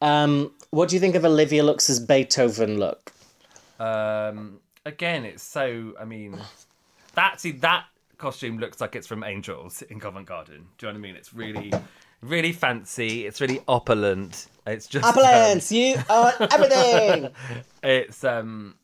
Um, 0.00 0.52
what 0.70 0.88
do 0.88 0.96
you 0.96 1.00
think 1.00 1.14
of 1.14 1.24
Olivia 1.24 1.62
Lux's 1.62 2.00
Beethoven 2.00 2.78
look? 2.78 3.12
Um, 3.78 4.60
again, 4.84 5.24
it's 5.24 5.42
so. 5.42 5.94
I 5.98 6.04
mean, 6.04 6.38
that 7.14 7.40
see 7.40 7.52
that 7.52 7.84
costume 8.18 8.58
looks 8.58 8.80
like 8.80 8.94
it's 8.94 9.06
from 9.06 9.24
Angels 9.24 9.82
in 9.82 9.98
Covent 9.98 10.26
Garden. 10.26 10.66
Do 10.78 10.86
you 10.86 10.92
know 10.92 10.98
what 10.98 11.06
I 11.06 11.08
mean? 11.08 11.16
It's 11.16 11.34
really, 11.34 11.72
really 12.22 12.52
fancy. 12.52 13.26
It's 13.26 13.40
really 13.40 13.62
opulent. 13.66 14.46
It's 14.66 14.86
just 14.86 15.16
um, 15.16 15.60
you 15.70 15.96
are 16.08 16.32
everything. 16.40 17.30
it's 17.82 18.22
um, 18.22 18.74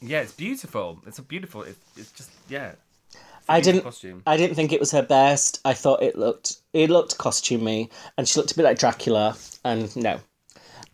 yeah, 0.00 0.20
it's 0.20 0.32
beautiful. 0.32 1.02
It's 1.06 1.18
a 1.18 1.22
beautiful. 1.22 1.62
It's, 1.62 1.78
it's 1.96 2.12
just 2.12 2.30
yeah. 2.48 2.72
It's 3.10 3.18
I 3.48 3.60
didn't. 3.60 3.82
Costume. 3.82 4.22
I 4.26 4.36
didn't 4.36 4.56
think 4.56 4.72
it 4.72 4.80
was 4.80 4.92
her 4.92 5.02
best. 5.02 5.60
I 5.64 5.74
thought 5.74 6.02
it 6.02 6.16
looked. 6.16 6.56
It 6.72 6.88
looked 6.88 7.18
costumey, 7.18 7.90
and 8.16 8.26
she 8.26 8.40
looked 8.40 8.52
a 8.52 8.56
bit 8.56 8.64
like 8.64 8.78
Dracula. 8.78 9.36
And 9.64 9.94
no, 9.96 10.20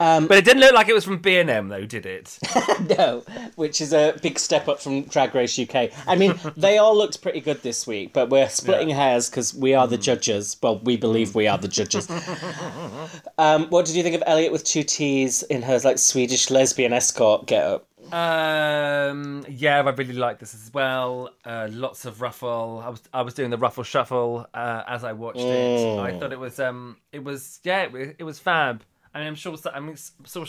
But 0.00 0.38
it 0.38 0.44
didn't 0.44 0.60
look 0.60 0.72
like 0.72 0.88
it 0.88 0.94
was 0.94 1.04
from 1.04 1.18
B 1.18 1.36
and 1.38 1.50
M, 1.50 1.68
though, 1.68 1.84
did 1.84 2.06
it? 2.06 2.38
no, 2.98 3.22
which 3.56 3.80
is 3.80 3.92
a 3.92 4.18
big 4.22 4.38
step 4.38 4.66
up 4.66 4.80
from 4.80 5.02
Drag 5.02 5.34
Race 5.34 5.58
UK. 5.58 5.90
I 6.06 6.16
mean, 6.16 6.38
they 6.56 6.78
all 6.78 6.96
looked 6.96 7.20
pretty 7.22 7.40
good 7.40 7.62
this 7.62 7.86
week, 7.86 8.12
but 8.12 8.30
we're 8.30 8.48
splitting 8.48 8.88
hairs 8.88 9.28
because 9.28 9.54
we 9.54 9.74
are 9.74 9.86
the 9.86 9.98
judges. 9.98 10.56
Well, 10.62 10.78
we 10.78 10.96
believe 10.96 11.34
we 11.34 11.46
are 11.46 11.58
the 11.58 11.68
judges. 11.68 12.08
um, 13.38 13.66
what 13.68 13.86
did 13.86 13.94
you 13.94 14.02
think 14.02 14.16
of 14.16 14.22
Elliott 14.26 14.52
with 14.52 14.64
two 14.64 14.82
T's 14.82 15.42
in 15.44 15.62
her 15.62 15.78
like 15.84 15.98
Swedish 15.98 16.50
lesbian 16.50 16.92
escort 16.92 17.46
get 17.46 17.64
up? 17.64 17.86
Um, 18.12 19.44
yeah, 19.48 19.80
I 19.80 19.90
really 19.90 20.14
like 20.14 20.38
this 20.38 20.54
as 20.54 20.72
well. 20.72 21.30
Uh, 21.44 21.68
lots 21.70 22.04
of 22.04 22.20
ruffle. 22.20 22.82
I 22.84 22.88
was 22.88 23.02
I 23.12 23.22
was 23.22 23.34
doing 23.34 23.50
the 23.50 23.58
ruffle 23.58 23.84
shuffle 23.84 24.46
uh, 24.52 24.82
as 24.86 25.04
I 25.04 25.12
watched 25.12 25.38
it. 25.38 25.98
I 25.98 26.18
thought 26.18 26.32
it 26.32 26.38
was 26.38 26.58
um 26.58 26.96
it 27.12 27.22
was 27.22 27.60
yeah 27.62 27.82
it, 27.82 28.16
it 28.18 28.24
was 28.24 28.38
fab. 28.38 28.82
I 29.14 29.18
mean 29.18 29.28
I'm 29.28 29.34
sure 29.34 29.56
I 29.72 29.80
mean 29.80 29.92
s- 29.92 30.12
so, 30.24 30.44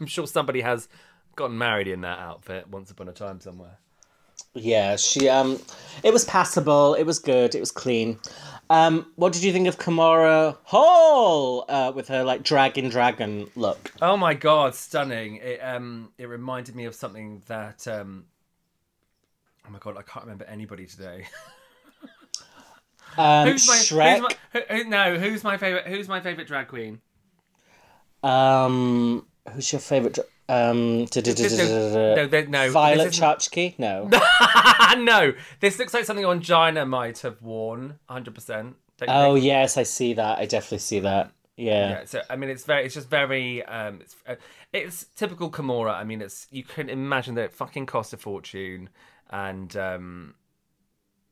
I'm 0.00 0.06
sure 0.06 0.26
somebody 0.26 0.60
has 0.60 0.88
gotten 1.36 1.56
married 1.58 1.88
in 1.88 2.00
that 2.02 2.18
outfit 2.18 2.68
once 2.68 2.90
upon 2.90 3.08
a 3.08 3.12
time 3.12 3.40
somewhere. 3.40 3.78
Yeah, 4.54 4.96
she 4.96 5.28
um 5.28 5.58
it 6.02 6.12
was 6.12 6.24
passable, 6.24 6.94
it 6.94 7.04
was 7.04 7.18
good, 7.18 7.54
it 7.54 7.60
was 7.60 7.70
clean. 7.70 8.18
Um 8.70 9.12
what 9.16 9.32
did 9.32 9.42
you 9.44 9.52
think 9.52 9.68
of 9.68 9.78
Kahmora 9.78 10.56
Hall 10.64 11.64
uh, 11.68 11.92
with 11.94 12.08
her 12.08 12.24
like 12.24 12.42
dragon 12.42 12.88
dragon 12.88 13.50
look? 13.56 13.92
Oh 14.00 14.16
my 14.16 14.34
god, 14.34 14.74
stunning! 14.74 15.36
It 15.36 15.60
um 15.60 16.12
it 16.18 16.26
reminded 16.28 16.74
me 16.76 16.84
of 16.86 16.94
something 16.94 17.42
that 17.46 17.86
um. 17.88 18.26
Oh 19.66 19.70
my 19.70 19.78
god, 19.78 19.96
I 19.98 20.02
can't 20.02 20.24
remember 20.24 20.44
anybody 20.46 20.86
today. 20.86 21.26
Um 23.16 23.48
Who's 23.48 23.66
my, 23.66 23.74
Shrek 23.74 24.12
Who's 24.12 24.22
my, 24.22 24.36
who, 24.52 24.60
who- 24.76 24.84
no, 24.88 25.18
who's 25.18 25.42
my 25.42 25.56
favorite? 25.56 25.86
Who's 25.86 26.08
my 26.08 26.20
favorite 26.20 26.46
drag 26.46 26.68
queen? 26.68 27.00
Um 28.22 29.26
who's 29.52 29.72
your 29.72 29.80
favorite 29.80 30.14
dra- 30.14 30.24
um 30.48 31.06
no, 32.16 32.26
there- 32.26 32.46
no, 32.46 32.70
Violet 32.70 33.12
Chachki? 33.12 33.78
No. 33.78 34.08
no, 34.98 35.34
this 35.60 35.78
looks 35.78 35.92
like 35.92 36.04
something 36.04 36.24
on 36.24 36.38
Angina 36.38 36.86
might 36.86 37.18
have 37.20 37.42
worn. 37.42 37.98
Hundred 38.08 38.34
percent. 38.34 38.76
oh 39.06 39.34
yes, 39.34 39.76
I 39.76 39.82
see 39.82 40.14
that. 40.14 40.38
I 40.38 40.46
definitely 40.46 40.78
see 40.78 41.00
that. 41.00 41.32
Yeah. 41.56 41.90
Yeah, 41.90 42.04
so 42.04 42.22
I 42.30 42.36
mean, 42.36 42.50
it's 42.50 42.64
very, 42.64 42.84
it's 42.84 42.94
just 42.94 43.10
very, 43.10 43.64
um, 43.64 44.00
it's, 44.00 44.14
uh, 44.26 44.36
it's 44.72 45.06
typical 45.16 45.50
Kahmora. 45.50 45.92
I 45.92 46.04
mean, 46.04 46.22
it's 46.22 46.46
you 46.50 46.62
can 46.62 46.88
imagine 46.88 47.34
that 47.34 47.44
it 47.46 47.52
fucking 47.52 47.86
cost 47.86 48.12
a 48.12 48.16
fortune, 48.16 48.88
and 49.30 49.76
um, 49.76 50.34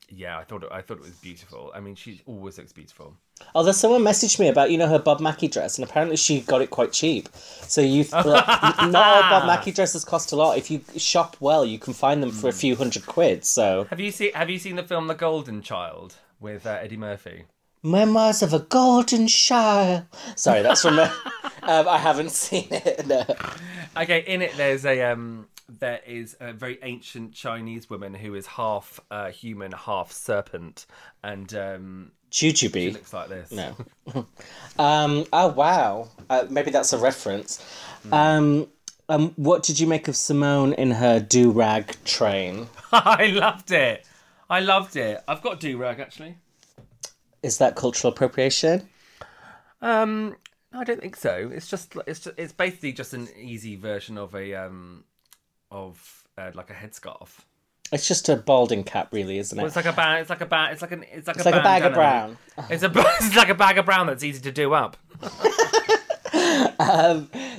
yeah, 0.09 0.37
I 0.37 0.43
thought 0.43 0.63
it, 0.63 0.69
I 0.71 0.81
thought 0.81 0.97
it 0.97 1.03
was 1.03 1.11
beautiful. 1.11 1.71
I 1.75 1.79
mean, 1.79 1.95
she 1.95 2.21
always 2.25 2.57
looks 2.57 2.71
beautiful. 2.71 3.15
Although 3.53 3.73
someone 3.73 4.01
messaged 4.01 4.39
me 4.39 4.47
about 4.47 4.71
you 4.71 4.77
know 4.77 4.87
her 4.87 4.99
Bob 4.99 5.19
Mackie 5.19 5.47
dress, 5.47 5.77
and 5.77 5.87
apparently 5.87 6.17
she 6.17 6.41
got 6.41 6.61
it 6.61 6.69
quite 6.69 6.93
cheap. 6.93 7.29
So 7.35 7.81
you, 7.81 8.03
like, 8.11 8.25
not 8.25 8.95
all 8.95 9.21
Bob 9.29 9.47
Mackie 9.47 9.71
dresses 9.71 10.05
cost 10.05 10.31
a 10.31 10.35
lot. 10.35 10.57
If 10.57 10.71
you 10.71 10.81
shop 10.97 11.37
well, 11.39 11.65
you 11.65 11.77
can 11.77 11.93
find 11.93 12.23
them 12.23 12.31
for 12.31 12.47
a 12.49 12.53
few 12.53 12.75
hundred 12.75 13.05
quid. 13.05 13.43
So 13.45 13.85
Have 13.89 13.99
you 13.99 14.11
seen 14.11 14.33
Have 14.33 14.49
you 14.49 14.59
seen 14.59 14.75
the 14.75 14.83
film 14.83 15.07
The 15.07 15.15
Golden 15.15 15.61
Child 15.61 16.15
with 16.39 16.65
uh, 16.65 16.79
Eddie 16.81 16.97
Murphy? 16.97 17.45
Memoirs 17.83 18.41
of 18.41 18.53
a 18.53 18.59
Golden 18.59 19.27
Child. 19.27 20.05
Sorry, 20.35 20.61
that's 20.61 20.81
from. 20.81 20.99
um, 20.99 21.11
I 21.63 21.97
haven't 21.97 22.31
seen 22.31 22.67
it. 22.71 23.05
No. 23.05 23.23
Okay, 23.95 24.23
in 24.27 24.41
it 24.41 24.55
there's 24.57 24.85
a 24.85 25.01
um 25.03 25.47
there 25.69 25.99
is 26.05 26.35
a 26.39 26.53
very 26.53 26.79
ancient 26.81 27.33
Chinese 27.33 27.89
woman 27.89 28.13
who 28.13 28.35
is 28.35 28.47
half 28.47 28.99
uh, 29.11 29.29
human, 29.29 29.71
half 29.71 30.11
serpent, 30.11 30.85
and 31.23 31.53
um 31.53 32.11
she 32.29 32.51
Jujubee. 32.51 32.93
looks 32.93 33.13
like 33.13 33.29
this. 33.29 33.51
No. 33.51 33.75
um. 34.79 35.25
Oh 35.31 35.47
wow. 35.47 36.09
Uh, 36.29 36.45
maybe 36.49 36.71
that's 36.71 36.93
a 36.93 36.97
reference. 36.97 37.63
Um. 38.11 38.67
Um. 39.09 39.33
What 39.35 39.63
did 39.63 39.79
you 39.79 39.87
make 39.87 40.07
of 40.07 40.15
Symone 40.15 40.73
in 40.75 40.91
her 40.91 41.19
do 41.19 41.51
rag 41.51 41.95
train? 42.03 42.67
I 42.91 43.27
loved 43.27 43.71
it. 43.71 44.05
I 44.49 44.59
loved 44.59 44.95
it. 44.95 45.21
I've 45.27 45.41
got 45.41 45.59
do 45.59 45.77
rag 45.77 45.99
actually. 45.99 46.37
Is 47.43 47.57
that 47.59 47.75
cultural 47.75 48.11
appropriation? 48.11 48.89
Um, 49.81 50.35
I 50.73 50.83
don't 50.83 50.99
think 50.99 51.15
so. 51.15 51.49
It's 51.53 51.69
just 51.69 51.95
it's 52.07 52.19
just, 52.21 52.37
it's 52.37 52.53
basically 52.53 52.91
just 52.91 53.13
an 53.13 53.29
easy 53.37 53.75
version 53.75 54.17
of 54.17 54.35
a 54.35 54.53
um 54.53 55.03
of 55.71 56.23
uh, 56.37 56.51
like 56.53 56.69
a 56.69 56.73
headscarf. 56.73 57.29
It's 57.91 58.07
just 58.07 58.27
a 58.27 58.35
balding 58.35 58.83
cap, 58.83 59.13
really, 59.13 59.37
isn't 59.37 59.57
it? 59.57 59.61
Well, 59.61 59.67
it's 59.67 59.77
like 59.77 59.85
a 59.85 59.93
bag. 59.93 60.19
It's 60.21 60.29
like 60.29 60.41
a 60.41 60.45
bag. 60.45 60.73
It's 60.73 60.81
like 60.81 60.91
an. 60.91 61.05
It's 61.11 61.25
like 61.27 61.37
It's 61.37 61.45
a, 61.45 61.49
like 61.51 61.59
a 61.59 61.63
bag 61.63 61.83
of 61.83 61.93
brown. 61.93 62.37
It's 62.69 62.83
a. 62.83 62.91
It's 62.93 63.35
like 63.35 63.49
a 63.49 63.55
bag 63.55 63.77
of 63.77 63.85
brown 63.85 64.07
that's 64.07 64.23
easy 64.23 64.41
to 64.41 64.51
do 64.51 64.73
up. 64.73 64.97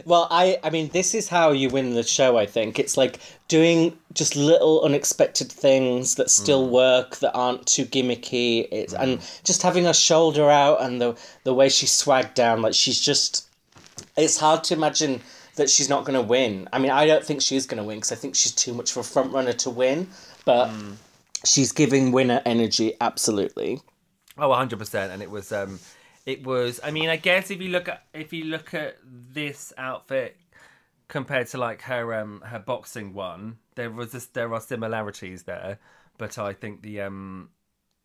Well, 0.05 0.27
I 0.31 0.59
I 0.65 0.71
mean, 0.71 0.89
this 0.89 1.15
is 1.15 1.29
how 1.29 1.53
you 1.53 1.69
win 1.69 1.95
the 1.95 2.03
show. 2.03 2.39
I 2.39 2.47
think 2.47 2.79
it's 2.79 2.97
like 2.97 3.19
doing 3.49 3.99
just 4.15 4.37
little 4.37 4.83
unexpected 4.83 5.51
things 5.53 6.15
that 6.15 6.31
still 6.31 6.67
Mm. 6.67 6.71
work 6.71 7.17
that 7.17 7.33
aren't 7.35 7.67
too 7.67 7.85
gimmicky. 7.85 8.67
It's, 8.73 8.95
and 8.95 9.21
just 9.45 9.63
having 9.63 9.85
her 9.85 9.93
shoulder 9.93 10.49
out 10.51 10.81
and 10.83 11.01
the 11.01 11.15
the 11.45 11.53
way 11.53 11.69
she 11.69 11.87
swagged 11.87 12.35
down, 12.35 12.63
like 12.63 12.75
she's 12.75 13.01
just. 13.01 13.47
It's 14.17 14.39
hard 14.39 14.65
to 14.65 14.75
imagine 14.75 15.21
that 15.59 15.71
she's 15.71 15.89
not 15.89 16.05
going 16.05 16.15
to 16.19 16.27
win. 16.27 16.69
I 16.73 16.79
mean, 16.79 16.91
I 16.91 17.07
don't 17.07 17.25
think 17.25 17.43
she's 17.43 17.67
going 17.67 17.79
to 17.79 17.85
win 17.85 17.99
because 17.99 18.11
I 18.13 18.17
think 18.17 18.35
she's 18.35 18.53
too 18.53 18.75
much 18.75 18.91
of 18.93 18.97
a 18.97 19.03
front 19.05 19.33
runner 19.33 19.53
to 19.53 19.71
win. 19.71 20.09
But 20.45 20.69
Mm. 20.71 20.97
she's 21.45 21.71
giving 21.73 22.11
winner 22.11 22.41
energy 22.47 22.95
absolutely. 23.01 23.81
Oh, 24.39 24.49
100 24.49 24.79
percent. 24.79 25.13
And 25.13 25.23
it 25.23 25.31
was. 25.31 25.53
um 25.53 25.79
It 26.27 26.45
was. 26.47 26.81
I 26.83 26.91
mean, 26.91 27.09
I 27.11 27.17
guess 27.17 27.51
if 27.51 27.61
you 27.61 27.69
look 27.69 27.89
at 27.89 28.05
if 28.15 28.33
you 28.33 28.45
look 28.45 28.73
at 28.75 28.97
this 29.05 29.73
outfit 29.77 30.37
compared 31.09 31.47
to 31.49 31.59
like 31.59 31.83
her 31.83 32.15
um 32.15 32.43
her 32.47 32.59
boxing 32.59 33.15
one, 33.15 33.59
there 33.77 33.91
was 33.91 34.13
this, 34.13 34.27
there 34.27 34.53
are 34.55 34.61
similarities 34.61 35.45
there, 35.45 35.79
but 36.19 36.39
I 36.39 36.53
think 36.53 36.83
the 36.83 37.01
um 37.03 37.51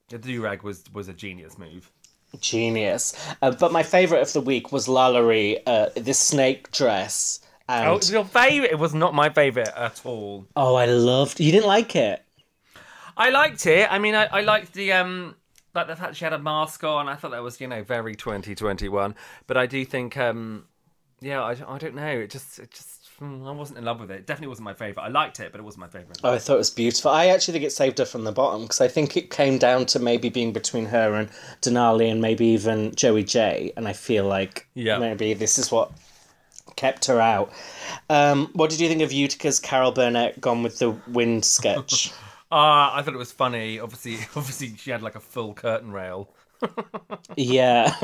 the 0.10 0.18
do 0.18 0.42
rag 0.42 0.64
was 0.64 0.84
was 0.94 1.08
a 1.08 1.14
genius 1.14 1.58
move. 1.58 1.92
Genius. 2.40 3.14
Uh, 3.42 3.52
but 3.52 3.72
my 3.72 3.84
favourite 3.84 4.22
of 4.22 4.34
the 4.34 4.42
week 4.42 4.72
was 4.72 4.88
LaLa 4.88 5.22
Ri, 5.28 5.60
uh, 5.68 5.90
this 5.96 6.18
snake 6.18 6.72
dress. 6.72 7.40
And 7.68 7.90
Oh, 7.90 7.94
it 7.94 8.00
was 8.00 8.12
your 8.12 8.26
favorite? 8.26 8.72
It 8.72 8.80
was 8.80 8.94
not 8.94 9.14
my 9.14 9.30
favorite 9.30 9.72
at 9.76 10.02
all. 10.06 10.48
Oh, 10.56 10.76
I 10.76 10.86
loved. 10.86 11.40
You 11.40 11.52
didn't 11.52 11.68
like 11.68 11.96
it. 11.96 12.24
I 13.16 13.30
liked 13.30 13.66
it. 13.66 13.92
I 13.92 14.00
mean, 14.00 14.16
I, 14.16 14.26
I 14.26 14.42
liked 14.42 14.74
the 14.74 14.92
um, 14.94 15.36
like 15.74 15.88
the 15.88 15.96
fact 15.96 16.16
she 16.16 16.26
had 16.26 16.34
a 16.34 16.40
mask 16.40 16.84
on. 16.84 17.08
I 17.08 17.16
thought 17.16 17.32
that 17.32 17.44
was 17.44 17.62
you 17.62 17.68
know 17.68 17.84
very 17.84 18.16
twenty 18.16 18.56
twenty 18.56 18.90
one. 18.90 19.16
But 19.48 19.58
I 19.58 19.66
do 19.66 19.86
think 19.86 20.18
um, 20.18 20.66
yeah, 21.22 21.42
I, 21.42 21.56
I 21.68 21.78
don't 21.78 21.96
know. 21.96 22.08
It 22.20 22.32
just 22.32 22.60
it 22.60 22.72
just 22.72 23.08
mm, 23.22 23.48
I 23.48 23.52
wasn't 23.52 23.78
in 23.80 23.86
love 23.86 24.00
with 24.00 24.12
it. 24.12 24.16
it. 24.16 24.28
Definitely 24.28 24.50
wasn't 24.50 24.66
my 24.66 24.74
favorite. 24.74 25.04
I 25.04 25.10
liked 25.10 25.40
it, 25.40 25.52
but 25.52 25.60
it 25.60 25.64
wasn't 25.64 25.82
my 25.82 25.88
favorite. 25.88 26.20
Oh, 26.24 26.34
I 26.34 26.40
thought 26.40 26.56
it 26.56 26.58
was 26.58 26.72
beautiful. 26.72 27.12
I 27.12 27.28
actually 27.28 27.54
think 27.54 27.66
it 27.66 27.72
saved 27.72 28.00
her 28.00 28.06
from 28.06 28.24
the 28.24 28.32
bottom 28.32 28.64
because 28.64 28.82
I 28.82 28.88
think 28.88 29.16
it 29.16 29.30
came 29.30 29.58
down 29.58 29.86
to 29.88 30.00
maybe 30.00 30.30
being 30.30 30.52
between 30.52 30.86
her 30.88 31.14
and 31.14 31.30
Denali 31.62 32.12
and 32.12 32.22
maybe 32.22 32.48
even 32.48 32.94
Joey 32.96 33.24
Jay. 33.24 33.72
And 33.78 33.88
I 33.88 33.94
feel 33.94 34.26
like 34.26 34.68
Yeah. 34.74 34.98
maybe 34.98 35.34
this 35.34 35.58
is 35.60 35.72
what 35.72 35.92
kept 36.76 37.06
her 37.06 37.20
out. 37.20 37.52
Um, 38.10 38.50
what 38.54 38.70
did 38.70 38.80
you 38.80 38.88
think 38.88 39.02
of 39.02 39.12
Utica's 39.12 39.60
Carol 39.60 39.92
Burnett 39.92 40.40
gone 40.42 40.64
with 40.64 40.80
the 40.80 40.92
wind 41.08 41.46
sketch? 41.46 42.12
Ah, 42.56 42.96
I 42.96 43.02
thought 43.02 43.16
it 43.16 43.18
was 43.18 43.32
funny. 43.32 43.80
Obviously, 43.80 44.14
obviously 44.36 44.76
she 44.78 44.92
had 44.92 45.02
like 45.02 45.16
a 45.16 45.20
full 45.20 45.56
curtain 45.56 45.92
rail, 45.92 46.30
yeah. 47.36 47.96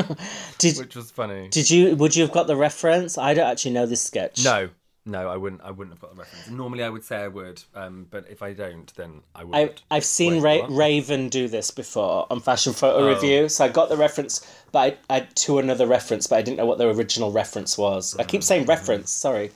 did 0.57 0.75
which 0.79 0.95
was 0.95 1.11
funny. 1.11 1.49
did 1.49 1.69
you 1.69 1.95
would 1.95 2.15
you 2.15 2.23
have 2.23 2.31
got 2.31 2.47
the 2.47 2.55
reference? 2.55 3.15
I 3.19 3.35
don't 3.35 3.47
actually 3.47 3.73
know 3.73 3.85
this 3.85 4.01
sketch. 4.01 4.43
No, 4.43 4.69
no, 5.09 5.29
I 5.29 5.35
wouldn't. 5.37 5.61
I 5.63 5.71
wouldn't 5.71 5.93
have 5.95 6.01
got 6.01 6.11
the 6.15 6.19
reference. 6.21 6.49
Normally, 6.49 6.83
I 6.83 6.89
would 6.89 7.03
say 7.03 7.17
I 7.17 7.27
would, 7.27 7.61
um, 7.75 8.07
but 8.09 8.25
if 8.29 8.41
I 8.41 8.53
don't, 8.53 8.93
then 8.95 9.21
I 9.35 9.41
I, 9.41 9.43
wouldn't. 9.43 9.81
I've 9.91 10.05
seen 10.05 10.41
Ra- 10.41 10.67
Raven 10.69 11.29
do 11.29 11.47
this 11.47 11.71
before 11.71 12.27
on 12.29 12.39
Fashion 12.39 12.73
Photo 12.73 13.05
Oh. 13.05 13.09
Review, 13.13 13.49
so 13.49 13.65
I 13.65 13.69
got 13.69 13.89
the 13.89 13.97
reference, 13.97 14.45
but 14.71 14.99
I, 15.09 15.15
I 15.17 15.19
to 15.21 15.59
another 15.59 15.87
reference, 15.87 16.27
but 16.27 16.37
I 16.37 16.41
didn't 16.41 16.57
know 16.57 16.65
what 16.65 16.77
the 16.77 16.87
original 16.87 17.31
reference 17.31 17.77
was. 17.77 18.15
I 18.17 18.23
keep 18.23 18.43
saying 18.43 18.65
reference. 18.65 19.11
Sorry. 19.11 19.51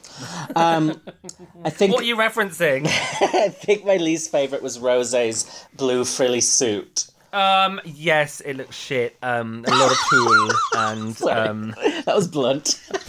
Um, 0.56 1.00
I 1.64 1.70
think 1.70 1.94
What 1.94 2.02
are 2.04 2.08
you 2.08 2.18
referencing? 2.18 2.86
I 2.88 3.50
think 3.50 3.86
my 3.86 3.98
least 3.98 4.32
favorite 4.32 4.62
was 4.64 4.78
Rosé's 4.80 5.66
blue 5.76 6.04
frilly 6.06 6.42
suit. 6.42 7.06
Um, 7.34 7.82
yes, 7.84 8.42
it 8.42 8.56
looks 8.56 8.76
shit. 8.76 9.18
Um, 9.22 9.66
a 9.68 9.72
lot 9.76 9.92
of 9.92 9.98
tulle 10.10 10.52
and 10.76 11.22
um. 11.30 11.76
That 12.06 12.16
was 12.16 12.28
blunt. 12.28 12.80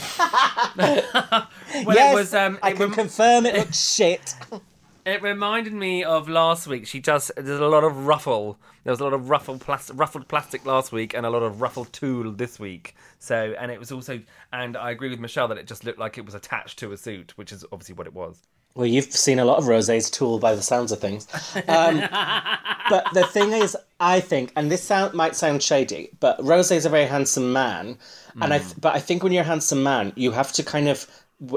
Well, 1.84 1.96
yes, 1.96 2.12
it 2.12 2.14
was. 2.14 2.34
Um, 2.34 2.58
I 2.62 2.70
it, 2.70 2.76
can 2.76 2.82
rem- 2.82 2.92
confirm 2.92 3.46
it 3.46 3.56
looks 3.56 3.92
shit. 3.94 4.36
it 5.04 5.22
reminded 5.22 5.72
me 5.72 6.04
of 6.04 6.28
last 6.28 6.68
week. 6.68 6.86
She 6.86 7.00
does. 7.00 7.32
There's 7.36 7.58
a 7.60 7.66
lot 7.66 7.82
of 7.82 8.06
ruffle. 8.06 8.58
There 8.84 8.92
was 8.92 9.00
a 9.00 9.04
lot 9.04 9.12
of 9.12 9.28
ruffled 9.28 9.60
plastic, 9.60 9.98
ruffled 9.98 10.28
plastic 10.28 10.64
last 10.64 10.92
week, 10.92 11.14
and 11.14 11.26
a 11.26 11.30
lot 11.30 11.42
of 11.42 11.60
ruffled 11.60 11.92
tulle 11.92 12.30
this 12.30 12.60
week. 12.60 12.94
So, 13.18 13.54
and 13.58 13.72
it 13.72 13.80
was 13.80 13.90
also. 13.90 14.20
And 14.52 14.76
I 14.76 14.92
agree 14.92 15.10
with 15.10 15.18
Michelle 15.18 15.48
that 15.48 15.58
it 15.58 15.66
just 15.66 15.84
looked 15.84 15.98
like 15.98 16.16
it 16.16 16.24
was 16.24 16.34
attached 16.36 16.78
to 16.78 16.92
a 16.92 16.96
suit, 16.96 17.32
which 17.36 17.50
is 17.50 17.64
obviously 17.72 17.96
what 17.96 18.06
it 18.06 18.14
was. 18.14 18.40
Well, 18.74 18.86
you've 18.86 19.12
seen 19.12 19.38
a 19.38 19.44
lot 19.44 19.58
of 19.58 19.64
Rosé's 19.64 20.10
tool 20.10 20.40
by 20.40 20.56
the 20.56 20.62
sounds 20.62 20.90
of 20.90 20.98
things. 20.98 21.28
Um, 21.68 22.00
but 22.90 23.06
the 23.12 23.24
thing 23.24 23.52
is, 23.52 23.76
I 24.00 24.18
think, 24.18 24.52
and 24.56 24.70
this 24.70 24.82
sound 24.82 25.14
might 25.14 25.36
sound 25.36 25.62
shady, 25.62 26.10
but 26.18 26.38
Rosé's 26.40 26.84
a 26.84 26.88
very 26.88 27.06
handsome 27.06 27.52
man, 27.52 27.98
and 28.42 28.52
I. 28.52 28.58
Th- 28.58 28.74
but 28.80 28.96
I 28.96 28.98
think 28.98 29.22
when 29.22 29.32
you're 29.32 29.42
a 29.42 29.46
handsome 29.46 29.84
man, 29.84 30.12
you 30.16 30.32
have 30.32 30.52
to 30.54 30.64
kind 30.64 30.88
of 30.88 31.06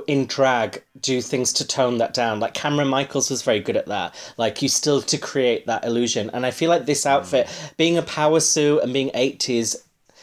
in 0.07 0.25
drag 0.25 0.83
do 0.99 1.21
things 1.21 1.53
to 1.53 1.67
tone 1.67 1.97
that 1.97 2.13
down. 2.13 2.39
Like 2.39 2.53
Kameron 2.53 2.89
Michaels 2.89 3.31
was 3.31 3.41
very 3.41 3.61
good 3.61 3.77
at 3.77 3.87
that. 3.87 4.13
Like 4.37 4.61
you 4.61 4.69
still 4.69 5.01
to 5.01 5.17
create 5.17 5.65
that 5.65 5.85
illusion, 5.85 6.29
and 6.33 6.45
I 6.45 6.51
feel 6.51 6.69
like 6.69 6.85
this 6.85 7.07
outfit, 7.07 7.49
being 7.77 7.97
a 7.97 8.03
power 8.03 8.39
suit 8.39 8.83
and 8.83 8.93
being 8.93 9.09
eighties. 9.15 9.75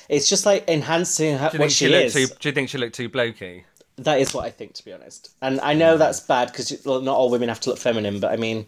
It's 0.09 0.29
just 0.29 0.45
like 0.47 0.69
enhancing 0.69 1.39
her, 1.39 1.51
what 1.57 1.73
she, 1.73 1.87
she 1.87 1.95
is. 1.95 2.13
too? 2.13 2.27
Do 2.27 2.49
you 2.49 2.53
think 2.53 2.69
she 2.69 2.79
looked 2.79 2.95
too 2.95 3.09
blokey? 3.09 3.65
That 3.97 4.21
is 4.21 4.35
what 4.35 4.45
I 4.45 4.51
think, 4.51 4.75
to 4.75 4.85
be 4.85 4.93
honest. 4.93 5.31
And 5.41 5.61
I 5.61 5.75
know 5.75 5.97
that's 5.97 6.21
bad 6.21 6.51
because 6.51 6.85
not 6.85 7.07
all 7.07 7.31
women 7.31 7.49
have 7.49 7.61
to 7.61 7.71
look 7.71 7.79
feminine, 7.79 8.19
but 8.21 8.33
I 8.33 8.37
mean, 8.37 8.67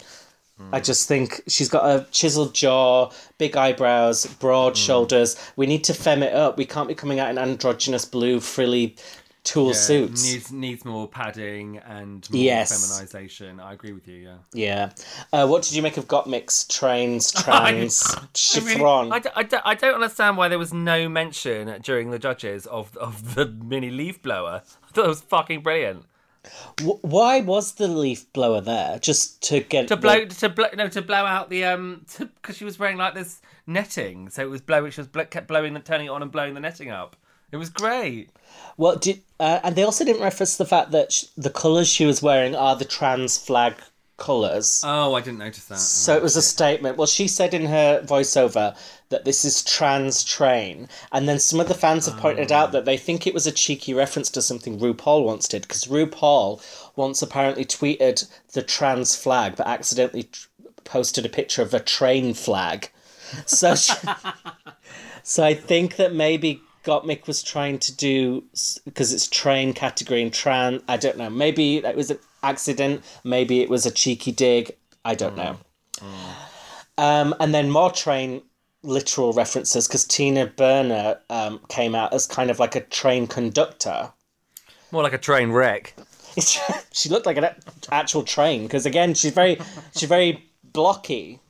I 0.72 0.81
just 0.81 1.07
think 1.09 1.43
she's 1.49 1.68
got 1.68 1.85
a 1.85 2.07
chiseled 2.12 2.55
jaw, 2.55 3.11
big 3.39 3.57
eyebrows, 3.57 4.24
broad 4.24 4.77
shoulders. 4.77 5.37
We 5.57 5.66
need 5.66 5.85
to 5.85 5.95
fem 5.95 6.22
it 6.22 6.33
up. 6.33 6.57
We 6.57 6.64
can't 6.64 6.89
be 6.89 6.95
coming 6.95 7.18
out 7.20 7.29
in 7.29 7.39
androgynous 7.39 8.05
blue, 8.05 8.41
frilly 8.41 8.97
tulle 9.45 9.74
suits. 9.74 10.24
needs 10.33 10.51
needs 10.51 10.85
more 10.85 11.07
padding 11.07 11.79
and 11.87 12.29
more 12.33 12.43
Yes. 12.43 12.70
feminization. 12.97 13.61
I 13.61 13.74
agree 13.74 13.93
with 13.93 14.09
you. 14.09 14.16
Yeah. 14.16 14.37
Yeah. 14.53 14.91
Uh, 15.33 15.47
what 15.47 15.62
did 15.62 15.74
you 15.74 15.83
make 15.83 15.97
of 15.99 16.09
Gottmik's, 16.09 16.64
trains, 16.66 17.31
trans, 17.45 18.03
I, 18.16 18.22
chiffron? 18.35 19.12
I, 19.12 19.18
d- 19.20 19.29
I, 19.37 19.43
d- 19.45 19.57
I 19.64 19.74
don't 19.74 19.95
understand 19.95 20.37
why 20.37 20.49
there 20.49 20.59
was 20.59 20.72
no 20.72 21.09
mention 21.09 21.81
during 21.83 22.11
the 22.11 22.18
judges 22.18 22.66
of 22.66 22.97
of 22.97 23.35
the 23.35 23.47
mini 23.47 23.91
leaf 23.91 24.20
blower. 24.22 24.62
It 25.05 25.07
was 25.07 25.20
fucking 25.22 25.61
brilliant. 25.62 26.05
Why 26.82 27.40
was 27.40 27.72
the 27.72 27.88
leaf 27.88 28.32
blower 28.32 28.61
there? 28.61 28.99
Just 29.01 29.42
to 29.44 29.61
get 29.61 29.88
To 29.88 29.97
blow 29.97 30.24
to 30.26 30.49
blow 30.49 30.66
no 30.76 30.88
to 30.88 31.03
blow 31.03 31.26
out 31.26 31.51
the 31.51 31.64
um 31.64 32.07
because 32.18 32.57
she 32.57 32.64
was 32.64 32.78
wearing 32.78 32.97
like 32.97 33.14
this 33.14 33.40
netting, 33.66 34.30
so 34.30 34.42
it 34.42 34.51
was 34.51 34.61
blowing. 34.61 34.92
She 34.92 35.01
was 35.01 35.09
bl- 35.09 35.22
kept 35.22 35.49
blowing 35.49 35.74
the 35.74 35.80
turning 35.80 36.07
it 36.07 36.11
on 36.11 36.22
and 36.22 36.30
blowing 36.30 36.55
the 36.55 36.61
netting 36.61 36.90
up. 36.90 37.16
It 37.53 37.57
was 37.57 37.70
great. 37.70 38.30
Well, 38.76 38.97
did 38.97 39.22
uh, 39.40 39.61
and 39.64 39.74
they 39.74 39.82
also 39.82 40.05
didn't 40.05 40.22
reference 40.22 40.57
the 40.57 40.64
fact 40.66 40.90
that 40.92 41.12
sh- 41.12 41.24
the 41.36 41.51
colours 41.51 41.88
she 41.88 42.05
was 42.07 42.22
wearing 42.22 42.55
are 42.55 42.76
the 42.76 42.84
trans 42.84 43.36
flag 43.38 43.74
colours. 44.16 44.82
Oh, 44.84 45.14
I 45.14 45.20
didn't 45.20 45.38
notice 45.38 45.64
that. 45.66 45.78
So 45.78 46.16
it 46.16 46.22
was 46.22 46.36
a 46.36 46.42
statement. 46.42 46.97
Well, 46.97 47.07
she 47.07 47.28
said 47.28 47.55
in 47.55 47.66
her 47.66 48.03
voiceover 48.03 48.76
that 49.09 49.25
this 49.25 49.45
is 49.45 49.63
trans 49.63 50.25
train, 50.25 50.89
and 51.13 51.29
then 51.29 51.39
some 51.39 51.61
of 51.61 51.69
the 51.69 51.75
fans 51.75 52.07
have 52.07 52.19
pointed 52.19 52.51
out 52.51 52.69
ah. 52.69 52.73
that 52.73 52.85
they 52.85 52.97
think 52.97 53.27
it 53.27 53.35
was 53.35 53.47
a 53.47 53.53
cheeky 53.53 53.95
reference 53.95 54.31
to 54.31 54.43
something 54.43 54.79
RuPaul 54.79 55.25
once 55.25 55.49
did, 55.49 55.63
because 55.63 55.85
RuPaul 55.85 56.61
once 56.97 57.23
apparently 57.23 57.65
tweeted 57.65 58.29
the 58.53 58.63
trans 58.63 59.15
flag, 59.15 59.57
but 59.57 59.67
accidentally 59.67 60.29
posted 60.85 61.25
a 61.27 61.29
picture 61.29 61.63
of 61.63 61.75
a 61.75 61.81
train 61.81 62.35
flag. 62.35 62.91
So, 63.45 63.75
she, 63.75 63.93
so 65.23 65.45
I 65.45 65.55
think 65.55 65.97
that 65.97 66.15
maybe 66.15 66.63
Gottmik 66.85 67.27
was 67.27 67.43
trying 67.43 67.79
to 67.81 67.95
do 67.95 68.45
because 68.85 69.13
it's 69.13 69.27
train 69.27 69.73
category 69.73 70.23
and 70.23 70.33
trans. 70.33 70.83
I 70.89 70.97
don't 70.97 71.19
know. 71.19 71.29
Maybe 71.29 71.79
it 71.79 71.97
was 71.97 72.11
an 72.11 72.19
accident. 72.43 73.03
Maybe 73.25 73.61
it 73.61 73.69
was 73.69 73.85
a 73.85 73.91
cheeky 73.91 74.33
dig. 74.33 74.77
I 75.05 75.15
don't 75.15 75.33
hmm. 75.33 75.39
know. 75.39 75.59
Hmm. 75.99 76.33
Um, 76.99 77.35
and 77.41 77.55
then 77.55 77.71
more 77.71 77.91
train 77.91 78.43
literal 78.87 79.32
references 79.32 79.87
because 79.87 80.05
Tina 80.05 80.47
Burner 80.47 81.18
um, 81.28 81.61
came 81.68 81.95
out 81.95 82.14
as 82.14 82.26
kind 82.26 82.51
of 82.51 82.59
like 82.59 82.76
a 82.76 82.80
train 82.80 83.26
conductor. 83.26 84.12
More 84.93 85.03
like 85.03 85.12
a 85.12 85.18
train 85.18 85.51
wreck. 85.51 85.95
she 86.93 87.09
looked 87.09 87.26
like 87.26 87.37
an 87.39 87.49
actual 87.91 88.22
train 88.22 88.62
because 88.64 88.84
again 88.84 89.14
she's 89.14 89.32
very 89.32 89.59
she's 89.95 90.09
very 90.09 90.45
blocky. 90.62 91.41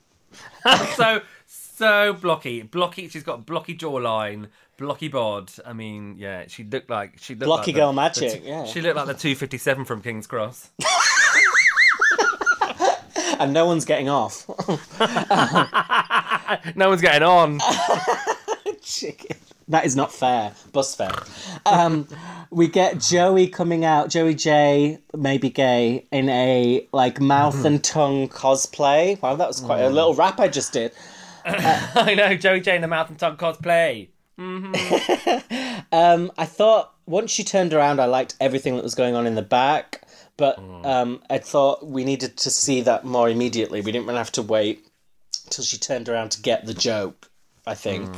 so 0.95 1.21
so 1.47 2.13
blocky, 2.15 2.63
blocky. 2.63 3.09
She's 3.09 3.23
got 3.23 3.45
blocky 3.45 3.77
jawline, 3.77 4.49
blocky 4.79 5.09
bod. 5.09 5.51
I 5.65 5.73
mean, 5.73 6.17
yeah, 6.19 6.45
she 6.47 6.65
looked 6.65 6.89
like 6.89 7.19
she 7.19 7.35
looked 7.35 7.47
Blocky 7.47 7.73
like 7.73 7.81
girl 7.81 7.89
the, 7.89 7.97
magic, 7.97 8.43
the 8.43 8.49
yeah. 8.49 8.65
she 8.65 8.81
looked 8.81 8.97
like 8.97 9.07
the 9.07 9.15
two 9.15 9.35
fifty 9.35 9.59
seven 9.59 9.85
from 9.85 10.03
King's 10.03 10.27
Cross. 10.27 10.71
And 13.39 13.53
no 13.53 13.67
one's 13.67 13.85
getting 13.85 14.09
off. 14.09 14.47
No 16.77 16.89
one's 16.89 17.01
getting 17.01 17.23
on. 17.23 17.61
Chicken. 18.83 19.37
That 19.69 19.85
is 19.85 19.97
not 19.97 20.13
fair. 20.13 20.53
Bus 20.73 20.95
fair. 20.95 21.11
Um, 21.65 22.07
we 22.51 22.69
get 22.69 23.01
Joey 23.01 23.49
coming 23.49 23.85
out, 23.85 24.11
Joey 24.11 24.35
Jay, 24.35 24.99
maybe 25.17 25.51
gay, 25.51 26.07
in 26.13 26.29
a 26.29 26.87
like 26.93 27.21
mouth 27.21 27.65
and 27.65 27.83
tongue 27.83 28.29
cosplay. 28.29 29.21
Wow, 29.21 29.35
that 29.35 29.49
was 29.49 29.61
quite 29.61 29.81
a 29.81 29.91
little 29.91 30.15
rap 30.15 30.39
I 30.39 30.47
just 30.49 30.73
did. 30.73 30.93
I 31.45 32.15
know 32.17 32.37
Joey 32.37 32.61
Jay 32.61 32.77
in 32.77 32.83
the 32.83 32.89
mouth 32.89 33.09
and 33.09 33.19
tongue 33.19 33.37
cosplay. 33.37 34.09
Um, 35.93 36.33
I 36.37 36.47
thought 36.47 36.95
once 37.07 37.31
she 37.31 37.45
turned 37.45 37.73
around, 37.73 38.01
I 38.01 38.07
liked 38.07 38.35
everything 38.41 38.75
that 38.77 38.83
was 38.83 38.95
going 38.95 39.15
on 39.15 39.27
in 39.27 39.35
the 39.35 39.43
back, 39.43 40.03
but 40.37 40.59
um, 40.85 41.23
I 41.31 41.39
thought 41.39 41.87
we 41.87 42.05
needed 42.05 42.37
to 42.39 42.51
see 42.51 42.81
that 42.83 43.05
more 43.05 43.29
immediately. 43.29 43.81
We 43.81 43.93
didn't 43.93 44.07
to 44.09 44.15
have 44.15 44.33
to 44.33 44.43
wait 44.43 44.87
till 45.51 45.65
she 45.65 45.79
turned 45.79 46.09
around 46.09 46.31
to 46.33 46.43
get 46.43 46.67
the 46.67 46.75
joke. 46.75 47.31
I 47.67 47.75
think. 47.75 48.09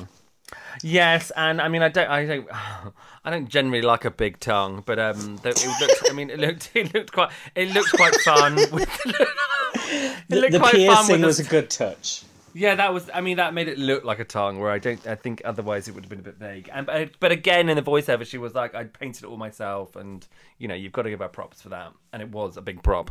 Yes, 0.83 1.31
and 1.37 1.61
I 1.61 1.69
mean, 1.69 1.83
I 1.83 1.89
don't, 1.89 2.09
I 2.09 2.25
don't, 2.27 2.49
I 3.25 3.31
don't 3.31 3.49
generally 3.49 3.83
like 3.83 4.05
a 4.05 4.11
big 4.11 4.41
tongue, 4.41 4.83
but 4.87 4.99
um, 4.99 5.37
the, 5.39 5.51
it 5.51 5.81
looked. 5.81 6.11
I 6.11 6.13
mean, 6.13 6.31
it 6.31 6.39
looked, 6.39 6.71
it 6.75 6.95
looked 6.95 7.13
quite, 7.13 7.31
it 7.55 7.73
looked 7.73 7.93
quite 7.93 8.15
fun. 8.17 8.55
With, 8.73 8.89
it 9.07 10.17
The, 10.29 10.37
looked 10.37 10.53
the 10.53 10.59
quite 10.59 10.73
fun 10.73 10.81
piercing 10.81 11.21
the- 11.21 11.27
was 11.27 11.41
a 11.41 11.45
good 11.45 11.71
touch. 11.71 12.25
Yeah, 12.55 12.75
that 12.77 12.93
was. 12.95 13.09
I 13.13 13.21
mean, 13.21 13.37
that 13.37 13.53
made 13.55 13.69
it 13.69 13.79
look 13.79 14.05
like 14.05 14.19
a 14.21 14.25
tongue. 14.25 14.59
Where 14.59 14.71
I 14.71 14.79
don't. 14.79 15.07
I 15.07 15.15
think 15.15 15.43
otherwise 15.45 15.87
it 15.87 15.95
would 15.95 16.05
have 16.05 16.09
been 16.11 16.19
a 16.21 16.23
bit 16.23 16.37
vague. 16.37 16.69
And 16.73 16.87
but, 16.87 17.11
but 17.21 17.31
again, 17.31 17.69
in 17.69 17.77
the 17.77 17.83
voiceover, 17.83 18.27
she 18.27 18.39
was 18.39 18.55
like, 18.55 18.75
"I 18.75 18.85
painted 18.85 19.25
it 19.25 19.27
all 19.27 19.37
myself," 19.37 19.97
and 19.97 20.27
you 20.57 20.67
know, 20.67 20.75
you've 20.75 20.93
got 20.93 21.03
to 21.03 21.11
give 21.11 21.21
her 21.21 21.29
props 21.29 21.61
for 21.61 21.69
that. 21.69 21.93
And 22.13 22.23
it 22.23 22.31
was 22.31 22.57
a 22.57 22.63
big 22.63 22.83
prop. 22.83 23.11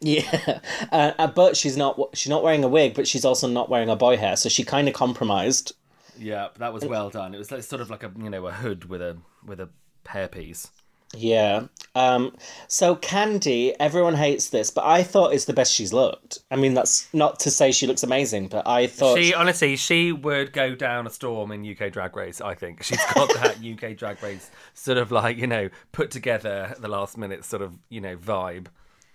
Yeah, 0.00 0.60
uh, 0.92 1.12
uh, 1.18 1.26
but 1.28 1.56
she's 1.56 1.76
not 1.76 1.98
she's 2.14 2.30
not 2.30 2.42
wearing 2.42 2.64
a 2.64 2.68
wig, 2.68 2.94
but 2.94 3.08
she's 3.08 3.24
also 3.24 3.48
not 3.48 3.68
wearing 3.68 3.88
a 3.88 3.96
boy 3.96 4.16
hair, 4.16 4.36
so 4.36 4.48
she 4.48 4.64
kind 4.64 4.88
of 4.88 4.94
compromised. 4.94 5.72
Yeah, 6.18 6.48
that 6.58 6.72
was 6.72 6.84
well 6.84 7.10
done. 7.10 7.34
It 7.34 7.38
was 7.38 7.50
like, 7.50 7.62
sort 7.62 7.80
of 7.80 7.90
like 7.90 8.02
a 8.02 8.12
you 8.16 8.30
know 8.30 8.46
a 8.46 8.52
hood 8.52 8.84
with 8.86 9.02
a 9.02 9.16
with 9.44 9.60
a 9.60 9.68
hairpiece. 10.06 10.70
Yeah. 11.14 11.66
Um. 11.94 12.36
So 12.66 12.94
Kandy, 12.94 13.74
everyone 13.80 14.14
hates 14.14 14.50
this, 14.50 14.70
but 14.70 14.84
I 14.84 15.02
thought 15.02 15.32
is 15.32 15.46
the 15.46 15.52
best 15.52 15.72
she's 15.72 15.92
looked. 15.92 16.40
I 16.50 16.56
mean, 16.56 16.74
that's 16.74 17.12
not 17.14 17.40
to 17.40 17.50
say 17.50 17.72
she 17.72 17.86
looks 17.86 18.02
amazing, 18.02 18.48
but 18.48 18.68
I 18.68 18.86
thought 18.86 19.18
She 19.18 19.32
honestly, 19.32 19.76
she 19.76 20.12
would 20.12 20.52
go 20.52 20.74
down 20.74 21.06
a 21.06 21.10
storm 21.10 21.50
in 21.50 21.66
UK 21.66 21.90
Drag 21.92 22.14
Race. 22.14 22.40
I 22.40 22.54
think 22.54 22.82
she's 22.84 23.02
got 23.14 23.32
that 23.34 23.56
UK 23.64 23.96
Drag 23.96 24.22
Race 24.22 24.50
sort 24.74 24.98
of 24.98 25.10
like 25.10 25.38
you 25.38 25.46
know 25.46 25.70
put 25.92 26.10
together 26.10 26.68
at 26.70 26.82
the 26.82 26.88
last 26.88 27.16
minute 27.16 27.44
sort 27.44 27.62
of 27.62 27.74
you 27.88 28.00
know 28.00 28.16
vibe. 28.16 28.66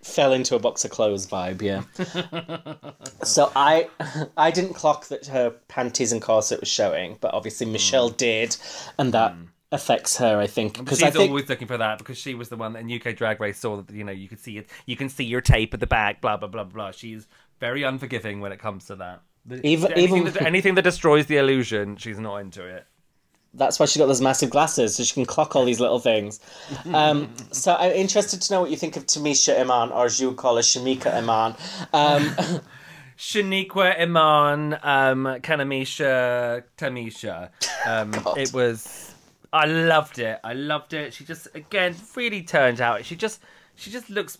Fell 0.03 0.33
into 0.33 0.55
a 0.55 0.59
box 0.59 0.85
of 0.85 0.91
clothes 0.91 1.25
vibe. 1.25 1.61
Yeah. 1.61 1.83
so 3.23 3.51
I, 3.55 3.89
I 4.37 4.51
didn't 4.51 4.73
clock 4.73 5.07
that 5.07 5.27
her 5.27 5.51
panties 5.67 6.11
and 6.11 6.21
corset 6.21 6.59
was 6.59 6.69
showing, 6.69 7.17
but 7.21 7.33
obviously 7.33 7.65
hmm. 7.65 7.73
Michelle 7.73 8.09
did, 8.09 8.55
and 8.99 9.13
that 9.13 9.33
hmm. 9.33 9.45
affects 9.71 10.17
her. 10.17 10.39
I 10.39 10.47
think 10.47 10.77
because 10.77 10.99
She's 10.99 11.07
I 11.07 11.11
think 11.11 11.29
always 11.29 11.49
looking 11.49 11.67
for 11.67 11.77
that 11.77 11.97
because 11.97 12.17
she 12.17 12.35
was 12.35 12.49
the 12.49 12.57
one 12.57 12.73
that 12.73 12.79
in 12.79 12.91
UK 12.91 13.15
Drag 13.15 13.39
Race 13.39 13.57
saw 13.57 13.81
that 13.81 13.93
you 13.93 14.03
know 14.03 14.11
you 14.11 14.27
could 14.27 14.39
see 14.39 14.57
it, 14.57 14.69
you 14.85 14.95
can 14.95 15.09
see 15.09 15.23
your 15.23 15.41
tape 15.41 15.73
at 15.73 15.79
the 15.79 15.87
back, 15.87 16.21
blah 16.21 16.37
blah 16.37 16.49
blah 16.49 16.63
blah. 16.65 16.91
She's 16.91 17.27
very 17.59 17.83
unforgiving 17.83 18.41
when 18.41 18.51
it 18.51 18.59
comes 18.59 18.85
to 18.87 18.95
that. 18.97 19.21
The- 19.45 19.65
Even- 19.65 19.91
anything, 19.93 20.17
even- 20.17 20.33
that, 20.33 20.41
anything 20.45 20.75
that 20.75 20.83
destroys 20.83 21.25
the 21.27 21.37
illusion, 21.37 21.97
she's 21.97 22.19
not 22.19 22.37
into 22.37 22.65
it. 22.65 22.85
That's 23.53 23.79
why 23.79 23.85
she 23.85 23.99
got 23.99 24.07
those 24.07 24.21
massive 24.21 24.49
glasses 24.49 24.95
so 24.95 25.03
she 25.03 25.13
can 25.13 25.25
clock 25.25 25.55
all 25.55 25.65
these 25.65 25.79
little 25.79 25.99
things. 25.99 26.39
Um, 26.93 27.29
so 27.51 27.75
I'm 27.75 27.91
interested 27.91 28.41
to 28.41 28.53
know 28.53 28.61
what 28.61 28.69
you 28.69 28.77
think 28.77 28.97
of 28.97 29.05
Tamisha 29.05 29.59
Iman, 29.59 29.91
or 29.91 30.05
as 30.05 30.19
you 30.19 30.31
call 30.33 30.57
her, 30.57 30.61
Shamika 30.61 31.13
Iman. 31.13 31.55
Um, 31.91 32.61
Shaniqua 33.17 33.99
Iman, 34.01 34.73
um, 34.83 35.23
Kanamisha, 35.41 36.63
Tamisha. 36.77 37.49
Um, 37.85 38.13
it 38.37 38.53
was, 38.53 39.13
I 39.51 39.65
loved 39.65 40.19
it. 40.19 40.39
I 40.43 40.53
loved 40.53 40.93
it. 40.93 41.13
She 41.13 41.23
just, 41.23 41.47
again, 41.55 41.95
really 42.15 42.43
turned 42.43 42.81
out. 42.81 43.05
She 43.05 43.15
just, 43.15 43.41
she 43.75 43.91
just 43.91 44.09
looks 44.09 44.37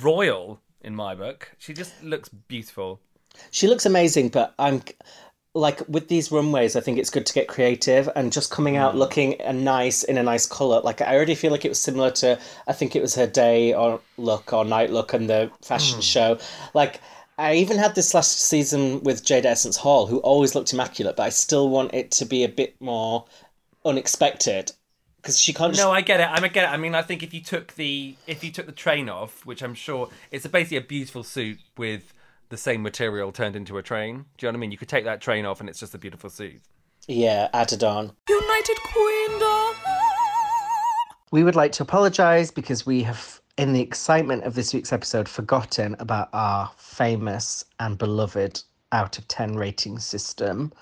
royal 0.00 0.60
in 0.80 0.94
my 0.94 1.14
book. 1.14 1.52
She 1.58 1.72
just 1.74 2.02
looks 2.02 2.28
beautiful. 2.28 3.00
She 3.50 3.66
looks 3.66 3.86
amazing, 3.86 4.28
but 4.28 4.54
I'm 4.58 4.82
like 5.54 5.82
with 5.88 6.08
these 6.08 6.32
runways, 6.32 6.74
I 6.74 6.80
think 6.80 6.98
it's 6.98 7.10
good 7.10 7.26
to 7.26 7.32
get 7.32 7.46
creative 7.46 8.08
and 8.16 8.32
just 8.32 8.50
coming 8.50 8.76
out 8.76 8.92
hmm. 8.92 8.98
looking 8.98 9.40
a 9.40 9.52
nice 9.52 10.02
in 10.02 10.18
a 10.18 10.22
nice 10.22 10.46
color. 10.46 10.80
Like 10.80 11.00
I 11.00 11.14
already 11.14 11.34
feel 11.34 11.52
like 11.52 11.64
it 11.64 11.68
was 11.68 11.80
similar 11.80 12.10
to 12.12 12.38
I 12.66 12.72
think 12.72 12.96
it 12.96 13.02
was 13.02 13.14
her 13.14 13.26
day 13.26 13.72
or 13.72 14.00
look 14.18 14.52
or 14.52 14.64
night 14.64 14.90
look 14.90 15.12
and 15.12 15.30
the 15.30 15.50
fashion 15.62 15.96
hmm. 15.96 16.02
show. 16.02 16.38
Like 16.74 17.00
I 17.38 17.54
even 17.54 17.78
had 17.78 17.94
this 17.94 18.14
last 18.14 18.38
season 18.38 19.02
with 19.02 19.24
Jaida 19.24 19.46
Essence 19.46 19.76
Hall, 19.76 20.06
who 20.06 20.18
always 20.18 20.54
looked 20.54 20.72
immaculate, 20.72 21.16
but 21.16 21.24
I 21.24 21.30
still 21.30 21.68
want 21.68 21.94
it 21.94 22.10
to 22.12 22.24
be 22.24 22.44
a 22.44 22.48
bit 22.48 22.80
more 22.80 23.24
unexpected 23.84 24.72
because 25.16 25.38
she 25.38 25.52
can't. 25.52 25.76
No, 25.76 25.90
I 25.90 26.00
get 26.00 26.20
it. 26.20 26.28
I 26.28 26.40
get 26.48 26.64
it. 26.64 26.70
I 26.70 26.76
mean, 26.76 26.94
I 26.94 27.02
think 27.02 27.22
if 27.22 27.34
you 27.34 27.40
took 27.40 27.74
the 27.74 28.16
if 28.26 28.44
you 28.44 28.50
took 28.50 28.66
the 28.66 28.72
train 28.72 29.08
off, 29.08 29.44
which 29.44 29.62
I'm 29.62 29.74
sure 29.74 30.10
it's 30.30 30.44
a, 30.44 30.48
basically 30.48 30.76
a 30.78 30.82
beautiful 30.82 31.24
suit 31.24 31.58
with 31.76 32.13
the 32.54 32.58
same 32.58 32.82
material 32.82 33.32
turned 33.32 33.56
into 33.56 33.78
a 33.78 33.82
train. 33.82 34.24
Do 34.38 34.46
you 34.46 34.52
know 34.52 34.52
what 34.52 34.58
I 34.58 34.60
mean? 34.60 34.70
You 34.70 34.78
could 34.78 34.88
take 34.88 35.04
that 35.04 35.20
train 35.20 35.44
off, 35.44 35.58
and 35.58 35.68
it's 35.68 35.80
just 35.80 35.92
a 35.94 35.98
beautiful 35.98 36.30
suit. 36.30 36.62
yeah, 37.08 37.48
added 37.52 37.82
on. 37.82 38.12
United 38.28 38.76
Queendom. 38.92 39.74
We 41.32 41.42
would 41.42 41.56
like 41.56 41.72
to 41.72 41.82
apologise 41.82 42.52
because 42.52 42.86
we 42.86 43.02
have, 43.02 43.40
in 43.58 43.72
the 43.72 43.80
excitement 43.80 44.44
of 44.44 44.54
this 44.54 44.72
week's 44.72 44.92
episode, 44.92 45.28
forgotten 45.28 45.96
about 45.98 46.28
our 46.32 46.70
famous 46.76 47.64
and 47.80 47.98
beloved 47.98 48.62
out 48.92 49.18
of 49.18 49.26
10 49.26 49.56
rating 49.56 49.98
system. 49.98 50.72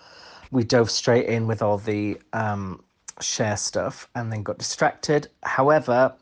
We 0.51 0.65
dove 0.65 0.91
straight 0.91 1.25
in 1.27 1.47
with 1.47 1.63
all 1.63 1.79
the 1.79 2.21
um, 2.35 2.85
share 3.23 3.57
stuff 3.57 4.07
and 4.15 4.31
then 4.31 4.43
got 4.43 4.59
distracted. 4.59 5.29
However, 5.43 6.15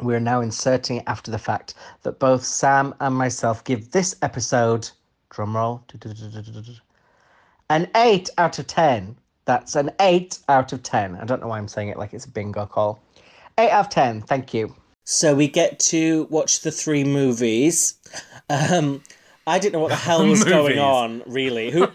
we're 0.00 0.20
now 0.20 0.42
inserting 0.42 0.98
it 0.98 1.04
after 1.06 1.30
the 1.30 1.38
fact 1.38 1.74
that 2.02 2.18
both 2.18 2.44
Sam 2.44 2.94
and 3.00 3.14
myself 3.14 3.64
give 3.64 3.90
this 3.90 4.14
episode, 4.22 4.90
drumroll, 5.30 5.82
an 7.70 7.88
8 7.94 8.30
out 8.38 8.58
of 8.58 8.66
10. 8.66 9.16
That's 9.44 9.76
an 9.76 9.90
8 10.00 10.38
out 10.48 10.72
of 10.72 10.82
10. 10.82 11.16
I 11.16 11.24
don't 11.24 11.40
know 11.40 11.48
why 11.48 11.58
I'm 11.58 11.68
saying 11.68 11.88
it 11.88 11.98
like 11.98 12.12
it's 12.12 12.24
a 12.24 12.30
bingo 12.30 12.66
call. 12.66 13.00
8 13.58 13.70
out 13.70 13.86
of 13.86 13.90
10, 13.90 14.22
thank 14.22 14.52
you. 14.54 14.74
So 15.04 15.34
we 15.34 15.48
get 15.48 15.78
to 15.80 16.24
watch 16.30 16.60
the 16.60 16.70
three 16.70 17.02
movies. 17.02 17.94
Um, 18.50 19.02
I 19.46 19.58
didn't 19.58 19.72
know 19.72 19.80
what 19.80 19.88
the 19.88 19.96
hell 20.08 20.26
was 20.26 20.44
going 20.44 20.78
on, 20.78 21.22
really. 21.26 21.70
Who 21.70 21.86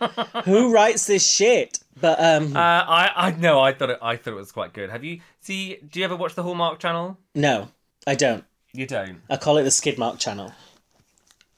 who 0.45 0.73
writes 0.73 1.05
this 1.05 1.27
shit? 1.27 1.77
But 2.01 2.19
um, 2.19 2.57
Uh, 2.57 2.59
I 2.59 3.11
I 3.15 3.31
know 3.31 3.59
I 3.59 3.71
thought 3.71 3.91
it, 3.91 3.99
I 4.01 4.15
thought 4.15 4.31
it 4.33 4.37
was 4.37 4.51
quite 4.51 4.73
good. 4.73 4.89
Have 4.89 5.03
you 5.03 5.19
see? 5.41 5.77
Do 5.87 5.99
you 5.99 6.05
ever 6.05 6.15
watch 6.15 6.33
the 6.33 6.41
Hallmark 6.41 6.79
Channel? 6.79 7.19
no, 7.35 7.69
I 8.07 8.15
don't. 8.15 8.43
You 8.73 8.87
don't. 8.87 9.21
I 9.29 9.37
call 9.37 9.57
it 9.59 9.63
the 9.63 9.69
Skidmark 9.69 10.17
channel. 10.17 10.51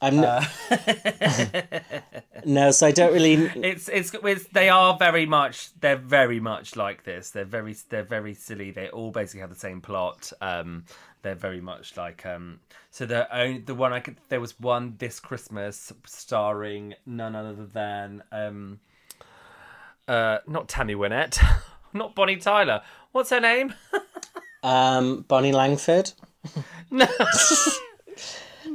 I'm 0.06 0.18
no, 0.18 0.28
Uh. 0.28 1.80
no, 2.46 2.72
so 2.72 2.86
I 2.88 2.92
don't 2.92 3.12
really. 3.12 3.50
It's, 3.56 3.90
it's 3.90 4.14
it's 4.14 4.48
they 4.50 4.70
are 4.70 4.96
very 4.98 5.26
much 5.26 5.70
they're 5.80 5.96
very 5.96 6.40
much 6.40 6.76
like 6.76 7.04
this. 7.04 7.32
They're 7.32 7.44
very 7.44 7.76
they're 7.90 8.04
very 8.04 8.36
silly. 8.36 8.70
They 8.70 8.90
all 8.90 9.12
basically 9.12 9.42
have 9.42 9.50
the 9.50 9.56
same 9.56 9.82
plot. 9.82 10.32
Um, 10.42 10.86
they're 11.24 11.34
very 11.34 11.62
much 11.62 11.98
like 11.98 12.24
um. 12.26 12.60
So 12.92 13.08
the 13.08 13.36
only 13.36 13.60
the 13.60 13.74
one 13.74 13.94
I 13.94 14.00
could 14.00 14.18
there 14.30 14.40
was 14.40 14.60
one 14.60 14.96
this 15.00 15.20
Christmas 15.20 15.92
starring 16.06 16.94
none 17.06 17.36
other 17.36 17.66
than 17.66 18.24
um. 18.32 18.80
Uh, 20.08 20.38
not 20.46 20.68
Tammy 20.70 20.94
Wynette, 20.94 21.44
not 21.94 22.14
Bonnie 22.14 22.38
Tyler. 22.38 22.84
What's 23.12 23.32
her 23.32 23.40
name? 23.40 23.74
Um, 24.62 25.26
Bonnie 25.28 25.52
Langford. 25.52 26.12
No, 26.92 27.08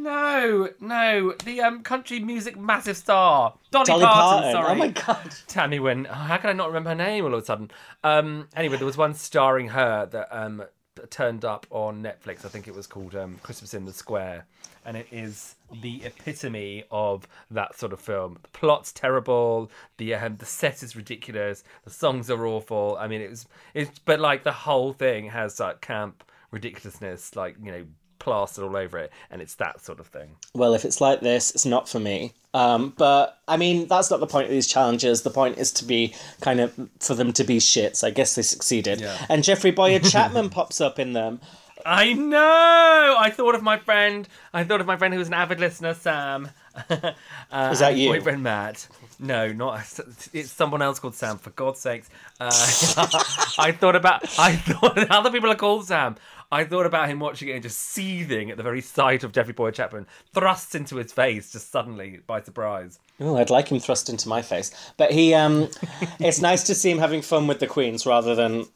no, 0.02 0.68
no. 0.80 1.34
The 1.44 1.60
um 1.60 1.82
country 1.82 2.20
music 2.20 2.58
massive 2.58 2.96
star, 2.96 3.54
Dolly, 3.70 3.84
Dolly 3.86 4.04
Parton. 4.04 4.52
Parton. 4.52 4.52
Sorry, 4.52 4.70
Oh 4.70 4.74
my 4.74 4.88
god. 4.88 5.34
Tammy 5.46 5.78
Wynn. 5.78 6.06
Oh, 6.08 6.14
how 6.14 6.36
can 6.36 6.50
I 6.50 6.52
not 6.52 6.68
remember 6.68 6.90
her 6.90 6.96
name 6.96 7.24
all 7.24 7.34
of 7.34 7.42
a 7.42 7.44
sudden? 7.44 7.70
Um, 8.04 8.48
anyway, 8.56 8.76
there 8.76 8.86
was 8.86 8.96
one 8.96 9.14
starring 9.14 9.68
her 9.68 10.06
that 10.06 10.28
um, 10.30 10.64
turned 11.10 11.44
up 11.44 11.66
on 11.70 12.02
Netflix. 12.02 12.44
I 12.44 12.48
think 12.48 12.68
it 12.68 12.74
was 12.74 12.86
called 12.86 13.14
um, 13.14 13.38
Christmas 13.42 13.74
in 13.74 13.84
the 13.84 13.92
Square. 13.92 14.46
And 14.84 14.96
it 14.96 15.06
is 15.12 15.56
the 15.82 16.02
epitome 16.04 16.84
of 16.90 17.28
that 17.50 17.78
sort 17.78 17.92
of 17.92 18.00
film. 18.00 18.38
The 18.42 18.48
plot's 18.48 18.92
terrible. 18.92 19.70
The 19.98 20.14
um, 20.14 20.36
the 20.36 20.46
set 20.46 20.82
is 20.82 20.96
ridiculous. 20.96 21.62
The 21.84 21.90
songs 21.90 22.30
are 22.30 22.46
awful. 22.46 22.96
I 22.98 23.06
mean, 23.06 23.20
it 23.20 23.28
was 23.28 23.46
it's 23.74 23.98
but 23.98 24.20
like 24.20 24.42
the 24.42 24.52
whole 24.52 24.94
thing 24.94 25.26
has 25.28 25.60
like 25.60 25.82
camp 25.82 26.24
ridiculousness, 26.50 27.36
like 27.36 27.56
you 27.62 27.70
know, 27.70 27.84
plastered 28.20 28.62
all 28.62 28.76
over 28.76 28.98
it, 28.98 29.10
and 29.30 29.42
it's 29.42 29.56
that 29.56 29.80
sort 29.80 29.98
of 29.98 30.06
thing. 30.06 30.36
Well, 30.54 30.74
if 30.74 30.84
it's 30.84 31.00
like 31.00 31.20
this, 31.20 31.50
it's 31.50 31.66
not 31.66 31.88
for 31.88 31.98
me. 31.98 32.34
Um, 32.54 32.94
but 32.96 33.40
I 33.48 33.56
mean, 33.56 33.88
that's 33.88 34.10
not 34.10 34.20
the 34.20 34.26
point 34.26 34.46
of 34.46 34.50
these 34.50 34.66
challenges. 34.68 35.22
The 35.22 35.30
point 35.30 35.58
is 35.58 35.72
to 35.74 35.84
be 35.84 36.14
kind 36.40 36.60
of 36.60 36.72
for 37.00 37.14
them 37.14 37.32
to 37.34 37.44
be 37.44 37.58
shits. 37.58 38.04
I 38.04 38.10
guess 38.10 38.34
they 38.36 38.42
succeeded. 38.42 39.00
Yeah. 39.00 39.16
And 39.28 39.42
Jeffrey 39.42 39.72
Bowyer 39.72 39.98
Chapman 40.04 40.50
pops 40.50 40.80
up 40.80 40.98
in 40.98 41.12
them. 41.12 41.40
I 41.84 42.12
know. 42.12 43.16
I 43.18 43.30
thought 43.30 43.54
of 43.54 43.62
my 43.62 43.78
friend. 43.78 44.28
I 44.52 44.64
thought 44.64 44.80
of 44.80 44.86
my 44.86 44.96
friend 44.96 45.14
who 45.14 45.18
was 45.18 45.28
an 45.28 45.34
avid 45.34 45.60
listener, 45.60 45.94
Sam. 45.94 46.50
uh, 46.90 47.70
Is 47.72 47.78
that 47.78 47.96
you? 47.96 48.10
Boyfriend 48.10 48.42
Matt. 48.42 48.86
No, 49.18 49.52
not. 49.52 49.98
It's 50.32 50.50
someone 50.50 50.82
else 50.82 50.98
called 50.98 51.14
Sam. 51.14 51.38
For 51.38 51.50
God's 51.50 51.80
sakes, 51.80 52.08
uh, 52.38 52.50
I 53.58 53.72
thought 53.72 53.96
about. 53.96 54.22
I 54.38 54.56
thought 54.56 54.98
other 55.10 55.30
people 55.30 55.50
are 55.50 55.56
called 55.56 55.86
Sam. 55.86 56.16
I 56.52 56.64
thought 56.64 56.86
about 56.86 57.08
him 57.08 57.20
watching 57.20 57.48
it 57.48 57.52
and 57.52 57.62
just 57.62 57.78
seething 57.78 58.50
at 58.50 58.56
the 58.56 58.62
very 58.62 58.80
sight 58.80 59.22
of 59.22 59.32
Jeffrey 59.32 59.52
Bowyer 59.52 59.70
Chapman 59.70 60.06
thrust 60.34 60.74
into 60.74 60.96
his 60.96 61.12
face 61.12 61.52
just 61.52 61.70
suddenly 61.70 62.20
by 62.26 62.42
surprise. 62.42 62.98
Oh, 63.20 63.36
I'd 63.36 63.50
like 63.50 63.68
him 63.68 63.78
thrust 63.78 64.08
into 64.08 64.28
my 64.28 64.42
face. 64.42 64.70
But 64.96 65.12
he, 65.12 65.32
um, 65.34 65.68
it's 66.18 66.40
nice 66.40 66.64
to 66.64 66.74
see 66.74 66.90
him 66.90 66.98
having 66.98 67.22
fun 67.22 67.46
with 67.46 67.60
the 67.60 67.66
queens 67.66 68.06
rather 68.06 68.34
than. 68.34 68.66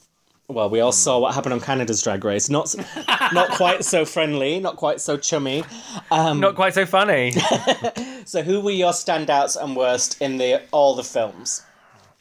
Well, 0.47 0.69
we 0.69 0.81
all 0.81 0.93
saw 0.93 1.19
what 1.21 1.35
happened 1.35 1.55
on 1.55 1.61
Canada's 1.61 2.03
Drag 2.03 2.23
Race. 2.23 2.51
Not, 2.51 2.75
not 3.33 3.51
quite 3.53 3.83
so 3.83 4.05
friendly, 4.05 4.61
not 4.61 4.77
quite 4.77 5.01
so 5.01 5.17
chummy. 5.17 5.65
Not 6.11 6.55
quite 6.55 6.75
so 6.75 6.85
funny. 6.87 7.33
So, 8.27 8.43
who 8.43 8.63
were 8.63 8.71
your 8.71 8.93
standouts 8.93 9.55
and 9.63 9.77
worst 9.77 10.19
in 10.23 10.39
the 10.39 10.63
all 10.71 10.95
the 10.95 11.05
films? 11.05 11.63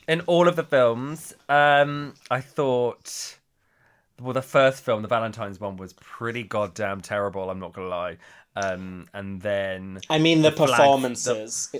in 0.07 0.21
all 0.21 0.47
of 0.47 0.55
the 0.55 0.63
films, 0.63 1.33
um, 1.49 2.13
I 2.29 2.41
thought, 2.41 3.37
well, 4.23 4.33
the 4.33 4.41
first 4.41 4.83
film, 4.83 5.01
the 5.01 5.07
Valentine's 5.07 5.59
one, 5.59 5.77
was 5.77 5.93
pretty 5.93 6.43
goddamn 6.43 7.01
terrible. 7.01 7.49
I'm 7.49 7.59
not 7.59 7.73
gonna 7.73 7.87
lie. 7.87 8.17
Um, 8.55 9.07
and 9.13 9.41
then 9.41 9.99
I 10.09 10.19
mean, 10.19 10.41
the, 10.41 10.51
flag- 10.51 10.69
the- 10.69 10.75
performances. 10.75 11.75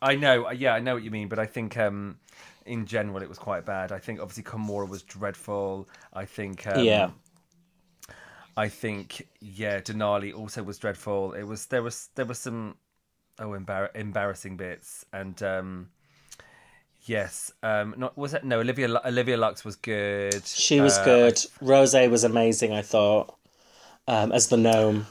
I 0.00 0.16
know, 0.16 0.50
yeah, 0.50 0.74
I 0.74 0.80
know 0.80 0.94
what 0.94 1.04
you 1.04 1.12
mean, 1.12 1.28
but 1.28 1.38
I 1.38 1.46
think 1.46 1.76
um, 1.78 2.18
in 2.66 2.86
general 2.86 3.22
it 3.22 3.28
was 3.28 3.38
quite 3.38 3.64
bad. 3.64 3.92
I 3.92 3.98
think 3.98 4.20
obviously 4.20 4.42
Kahmora 4.42 4.88
was 4.88 5.02
dreadful. 5.02 5.88
I 6.12 6.24
think 6.24 6.66
um, 6.66 6.82
yeah. 6.84 7.10
I 8.56 8.68
think 8.68 9.28
yeah, 9.40 9.80
Denali 9.80 10.34
also 10.34 10.62
was 10.62 10.78
dreadful. 10.78 11.34
It 11.34 11.44
was 11.44 11.66
there 11.66 11.82
was 11.82 12.08
there 12.16 12.26
was 12.26 12.38
some 12.38 12.76
oh 13.38 13.50
embar- 13.50 13.94
embarrassing 13.94 14.56
bits 14.56 15.06
and 15.12 15.40
um, 15.42 15.88
yes, 17.04 17.52
um, 17.62 17.94
not 17.96 18.16
was 18.16 18.34
it 18.34 18.44
no 18.44 18.60
Olivia 18.60 18.88
Olivia 19.04 19.36
Lux 19.36 19.64
was 19.64 19.76
good. 19.76 20.44
She 20.46 20.80
was 20.80 20.98
Uh, 20.98 21.04
good. 21.04 21.34
Rosé 21.60 22.10
was 22.10 22.24
amazing, 22.24 22.72
I 22.72 22.82
thought, 22.82 23.34
um, 24.06 24.32
as 24.32 24.48
the 24.48 24.56
gnome. 24.56 25.06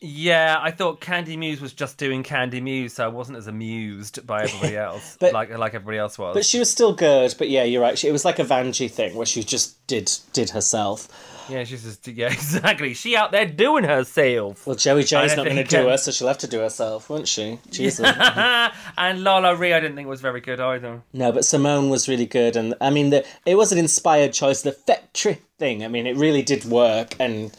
Yeah, 0.00 0.58
I 0.60 0.70
thought 0.70 1.00
Kandy 1.00 1.36
Muse 1.36 1.60
was 1.60 1.72
just 1.72 1.98
doing 1.98 2.22
Kandy 2.22 2.62
Muse, 2.62 2.92
so 2.92 3.04
I 3.04 3.08
wasn't 3.08 3.36
as 3.38 3.48
amused 3.48 4.24
by 4.26 4.44
everybody 4.44 4.76
else, 4.88 5.16
But- 5.18 5.32
like 5.32 5.50
like 5.56 5.74
everybody 5.74 5.98
else 5.98 6.16
was. 6.18 6.34
But 6.34 6.46
she 6.46 6.58
was 6.60 6.70
still 6.70 6.92
good. 6.94 7.34
But 7.36 7.48
yeah, 7.50 7.64
you're 7.64 7.82
right. 7.82 7.98
She, 7.98 8.06
it 8.06 8.12
was 8.12 8.24
like 8.24 8.38
a 8.38 8.44
Vanjie 8.44 8.90
thing 8.90 9.16
where 9.16 9.26
she 9.26 9.42
just 9.42 9.84
did 9.88 10.10
did 10.32 10.50
herself. 10.50 11.08
yeah, 11.50 11.64
she's 11.64 11.82
just 11.82 12.06
yeah, 12.06 12.26
exactly. 12.32 12.94
She 12.94 13.16
out 13.16 13.32
there 13.32 13.44
doing 13.46 13.82
herself. 13.82 14.68
Well, 14.68 14.76
Joey 14.76 15.02
Jay's 15.02 15.36
not 15.36 15.46
going 15.46 15.56
to 15.56 15.64
do 15.64 15.80
um, 15.80 15.86
her, 15.88 15.96
so 15.96 16.12
she'll 16.12 16.28
have 16.28 16.38
to 16.38 16.46
do 16.46 16.60
herself, 16.60 17.10
won't 17.10 17.26
she? 17.26 17.58
Jesus. 17.70 18.06
and 18.06 19.18
LaLa 19.24 19.58
Ri, 19.58 19.72
I 19.74 19.80
didn't 19.80 19.96
think 19.96 20.08
was 20.08 20.20
very 20.20 20.40
good 20.40 20.60
either. 20.60 21.02
no, 21.12 21.32
but 21.32 21.42
Symone 21.42 21.90
was 21.90 22.08
really 22.08 22.26
good, 22.26 22.54
and 22.54 22.74
I 22.80 22.90
mean, 22.90 23.10
the, 23.10 23.26
it 23.44 23.56
was 23.56 23.72
an 23.72 23.78
inspired 23.78 24.32
choice. 24.32 24.62
The 24.62 24.72
fetri 24.72 25.38
thing. 25.58 25.84
I 25.84 25.88
mean, 25.88 26.06
it 26.06 26.16
really 26.16 26.42
did 26.42 26.64
work, 26.66 27.16
and 27.18 27.50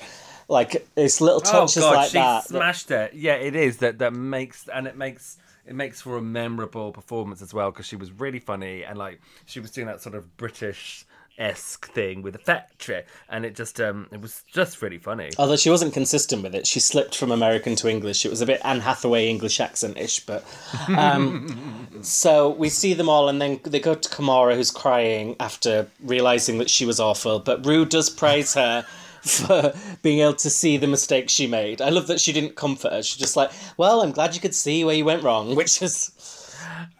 like 0.49 0.87
it's 0.95 1.21
little 1.21 1.39
touches 1.39 1.77
oh 1.77 1.91
god, 1.91 1.95
like 1.95 2.09
she 2.09 2.17
that. 2.17 2.43
that- 2.43 2.47
smashed 2.49 2.91
it. 2.91 3.13
Yeah, 3.13 3.35
it 3.35 3.55
is 3.55 3.77
that 3.77 3.99
that 3.99 4.13
makes 4.13 4.67
and 4.67 4.87
it 4.87 4.97
makes 4.97 5.37
it 5.65 5.75
makes 5.75 6.01
for 6.01 6.17
a 6.17 6.21
memorable 6.21 6.91
performance 6.91 7.41
as 7.41 7.53
well 7.53 7.71
because 7.71 7.85
she 7.85 7.95
was 7.95 8.11
really 8.11 8.39
funny 8.39 8.83
and 8.83 8.97
like 8.97 9.21
she 9.45 9.59
was 9.59 9.71
doing 9.71 9.87
that 9.87 10.01
sort 10.01 10.15
of 10.15 10.35
British 10.37 11.05
esque 11.37 11.89
thing 11.93 12.21
with 12.21 12.33
the 12.33 12.39
factory 12.39 13.01
and 13.29 13.45
it 13.45 13.55
just 13.55 13.79
um 13.79 14.07
it 14.11 14.19
was 14.19 14.43
just 14.51 14.81
really 14.81 14.97
funny. 14.97 15.29
Although 15.37 15.55
she 15.55 15.69
wasn't 15.69 15.93
consistent 15.93 16.41
with 16.41 16.55
it, 16.55 16.65
she 16.65 16.79
slipped 16.79 17.15
from 17.15 17.31
American 17.31 17.75
to 17.75 17.87
English. 17.87 18.25
It 18.25 18.29
was 18.29 18.41
a 18.41 18.45
bit 18.47 18.59
Anne 18.65 18.79
Hathaway 18.79 19.27
English 19.29 19.59
accent 19.59 19.97
ish, 19.97 20.19
but. 20.25 20.43
Um, 20.89 21.87
so 22.01 22.49
we 22.49 22.69
see 22.69 22.93
them 22.93 23.07
all, 23.07 23.29
and 23.29 23.41
then 23.41 23.59
they 23.63 23.79
go 23.79 23.95
to 23.95 24.09
Kahmora, 24.09 24.55
who's 24.55 24.71
crying 24.71 25.35
after 25.39 25.87
realizing 26.03 26.57
that 26.57 26.69
she 26.69 26.85
was 26.85 26.99
awful. 26.99 27.39
But 27.39 27.65
Ru 27.65 27.85
does 27.85 28.09
praise 28.09 28.53
her 28.55 28.85
for 29.25 29.73
being 30.01 30.19
able 30.19 30.33
to 30.35 30.49
see 30.49 30.77
the 30.77 30.87
mistakes 30.87 31.33
she 31.33 31.47
made. 31.47 31.81
I 31.81 31.89
love 31.89 32.07
that 32.07 32.19
she 32.21 32.33
didn't 32.33 32.55
comfort 32.55 32.91
her. 32.91 33.03
She's 33.03 33.17
just 33.17 33.35
like, 33.35 33.51
well, 33.77 34.01
I'm 34.01 34.11
glad 34.11 34.35
you 34.35 34.41
could 34.41 34.55
see 34.55 34.83
where 34.83 34.95
you 34.95 35.05
went 35.05 35.23
wrong, 35.23 35.55
which 35.55 35.81
is. 35.81 36.11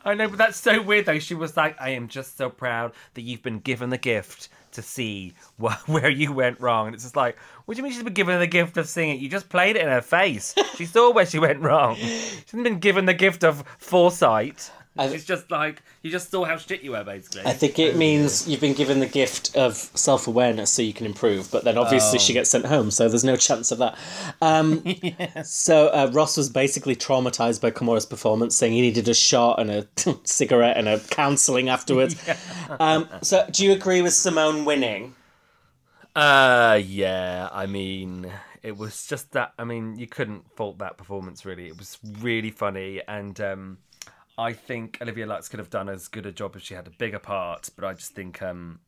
I 0.04 0.14
know, 0.14 0.28
but 0.28 0.38
that's 0.38 0.58
so 0.58 0.82
weird 0.82 1.06
though. 1.06 1.20
She 1.20 1.36
was 1.36 1.56
like, 1.56 1.80
"I 1.80 1.92
am 1.92 2.08
just 2.08 2.38
so 2.38 2.50
proud 2.50 2.94
that 3.14 3.22
you've 3.22 3.44
been 3.44 3.60
given 3.60 3.90
the 3.90 3.98
gift 3.98 4.50
to 4.74 4.82
see 4.82 5.34
wh- 5.62 5.88
where 5.88 6.10
you 6.10 6.34
went 6.34 6.60
wrong." 6.60 6.88
And 6.88 6.96
it's 6.96 7.04
just 7.04 7.16
like, 7.16 7.38
what 7.66 7.76
do 7.76 7.80
you 7.80 7.84
mean 7.84 7.94
she's 7.94 8.04
been 8.04 8.14
given 8.14 8.40
the 8.40 8.48
gift 8.48 8.78
of 8.78 8.88
seeing 8.90 9.12
it? 9.12 9.20
You 9.20 9.30
just 9.30 9.48
played 9.48 9.76
it 9.76 9.84
in 9.84 9.88
her 9.88 10.02
face. 10.02 10.56
She 10.76 10.86
saw 10.86 11.12
where 11.12 11.26
she 11.26 11.40
went 11.40 11.60
wrong. 11.60 11.96
She 11.98 12.44
hasn't 12.46 12.64
been 12.64 12.80
given 12.80 13.06
the 13.06 13.14
gift 13.14 13.44
of 13.44 13.64
foresight. 13.78 14.72
I- 15.00 15.06
It's 15.08 15.24
just 15.26 15.50
like 15.50 15.82
you 16.04 16.12
just 16.12 16.30
saw 16.30 16.46
how 16.46 16.58
shit 16.58 16.82
you 16.82 16.92
were, 16.92 17.04
basically. 17.04 17.42
I 17.46 17.54
think 17.54 17.80
it 17.80 17.96
means 17.96 18.48
you've 18.48 18.60
been 18.62 18.74
given 18.74 19.00
the 19.00 19.06
gift 19.08 19.56
of 19.56 19.76
self 19.76 20.28
awareness 20.28 20.70
so 20.72 20.82
you 20.82 20.94
can 20.94 21.06
improve, 21.06 21.50
but 21.52 21.64
then 21.64 21.78
obviously 21.78 22.20
she 22.20 22.34
gets 22.34 22.50
sent 22.50 22.66
home, 22.66 22.92
so 22.92 23.08
there's 23.10 23.24
no 23.24 23.36
chance 23.36 23.72
of 23.72 23.78
that. 23.80 23.98
Um, 24.42 24.84
So 25.44 25.88
uh, 25.88 26.10
Ross 26.14 26.38
was 26.38 26.50
basically 26.50 26.96
traumatized 26.96 27.62
by 27.62 27.72
Kahmora's 27.72 28.06
performance, 28.06 28.56
saying 28.56 28.74
he 28.74 28.82
needed 28.82 29.08
a 29.08 29.14
shot 29.14 29.60
and 29.60 29.72
a 29.72 29.88
cigarette 30.26 30.78
and 30.78 30.88
a 30.88 31.00
counselling 31.00 31.70
afterwards. 31.70 32.16
Um, 32.80 33.10
so 33.24 33.48
do 33.52 33.66
you 33.66 33.72
agree 33.72 34.02
with 34.04 34.14
Symone 34.14 34.64
winning? 34.66 35.16
Uh, 36.16 36.80
yeah. 36.86 37.50
I 37.52 37.66
mean, 37.66 38.32
it 38.64 38.78
was 38.78 39.06
just 39.08 39.32
that. 39.32 39.54
I 39.58 39.64
mean, 39.64 39.98
you 39.98 40.08
couldn't 40.08 40.44
fault 40.56 40.80
that 40.80 40.98
performance. 40.98 41.46
Really, 41.46 41.68
it 41.68 41.78
was 41.78 41.98
really 42.20 42.52
funny, 42.52 43.02
and 43.08 43.40
um, 43.42 43.78
I 44.40 44.54
think 44.54 44.98
Olivia 45.02 45.28
Lux 45.28 45.50
could 45.50 45.60
have 45.60 45.70
done 45.70 45.90
as 45.90 46.08
good 46.08 46.26
a 46.26 46.32
job 46.32 46.56
if 46.56 46.64
she 46.64 46.74
had 46.74 46.88
a 46.88 46.92
bigger 46.92 47.20
part. 47.20 47.70
But 47.76 47.84
I 47.84 47.94
just 47.94 48.14
think, 48.14 48.42
um, 48.42 48.80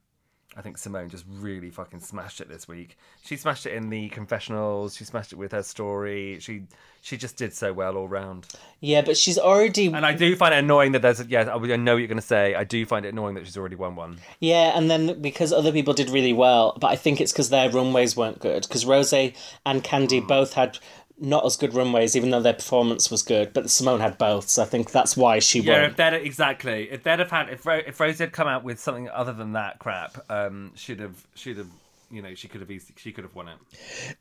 I 0.56 0.62
think 0.62 0.78
Symone 0.78 1.10
just 1.10 1.26
really 1.28 1.70
fucking 1.70 2.00
smashed 2.00 2.40
it 2.40 2.48
this 2.48 2.70
week. 2.70 2.98
She 3.24 3.36
smashed 3.36 3.66
it 3.66 3.74
in 3.74 3.90
the 3.90 4.08
confessionals. 4.10 4.96
She 4.96 5.04
smashed 5.04 5.34
it 5.34 5.38
with 5.38 5.52
her 5.52 5.62
story. 5.64 6.40
She 6.40 6.64
she 7.02 7.18
just 7.18 7.36
did 7.36 7.54
so 7.54 7.74
well 7.74 7.98
all 7.98 8.08
round. 8.08 8.48
Yeah, 8.80 9.02
but 9.02 9.18
she's 9.18 9.38
already 9.38 9.88
And 9.88 10.06
I 10.06 10.14
do 10.14 10.36
find 10.36 10.54
it 10.54 10.60
annoying 10.60 10.92
that 10.92 11.02
there's 11.02 11.20
a, 11.20 11.26
yeah. 11.26 11.42
I 11.42 11.58
know 11.76 11.94
what 11.94 11.98
you're 11.98 12.08
going 12.08 12.16
to 12.16 12.22
say. 12.22 12.54
I 12.54 12.64
do 12.64 12.86
find 12.86 13.06
it 13.06 13.10
annoying 13.10 13.36
that 13.36 13.46
she's 13.46 13.58
already 13.58 13.76
won 13.76 13.96
one. 13.96 14.20
Yeah, 14.40 14.78
and 14.78 14.90
then 14.90 15.20
because 15.20 15.52
other 15.52 15.72
people 15.72 15.94
did 15.94 16.10
really 16.10 16.34
well, 16.34 16.78
but 16.80 16.88
I 16.88 16.96
think 16.96 17.20
it's 17.20 17.32
because 17.32 17.50
their 17.50 17.70
runways 17.70 18.16
weren't 18.16 18.40
good. 18.40 18.64
Because 18.64 18.86
Rosé 18.86 19.36
and 19.66 19.84
Kandy 19.84 20.26
both 20.26 20.54
had 20.54 20.78
not 21.22 21.46
as 21.46 21.56
good 21.56 21.74
runways, 21.74 22.16
even 22.16 22.32
though 22.32 22.42
their 22.42 22.54
performance 22.54 23.10
was 23.12 23.22
good. 23.24 23.54
But 23.54 23.70
Simone 23.70 24.00
had 24.02 24.18
both, 24.18 24.50
so 24.50 24.64
I 24.64 24.66
think 24.66 24.92
that's 24.92 25.16
why 25.16 25.40
she 25.40 25.62
Yeah, 25.62 25.84
won. 25.84 25.86
if 25.86 25.96
they'd 25.96 26.14
exactly, 26.14 26.90
if 26.92 27.04
they'd 27.04 27.20
have 27.20 27.32
had, 27.32 27.50
if 27.50 27.66
Ro- 27.66 27.82
if 27.86 27.98
Rosé 27.98 28.20
had 28.20 28.34
come 28.34 28.48
out 28.48 28.64
with 28.64 28.80
something 28.80 29.10
other 29.10 29.34
than 29.34 29.54
that 29.54 29.80
crap, 29.80 30.18
um, 30.30 30.72
should 30.76 31.00
have, 31.00 31.28
should 31.36 31.58
have, 31.58 31.68
you 32.10 32.22
know, 32.22 32.34
she 32.36 32.48
could 32.48 32.62
have, 32.62 32.72
easily, 32.72 32.96
she 32.98 33.12
could 33.12 33.24
have 33.24 33.36
won 33.36 33.48
it. 33.50 33.58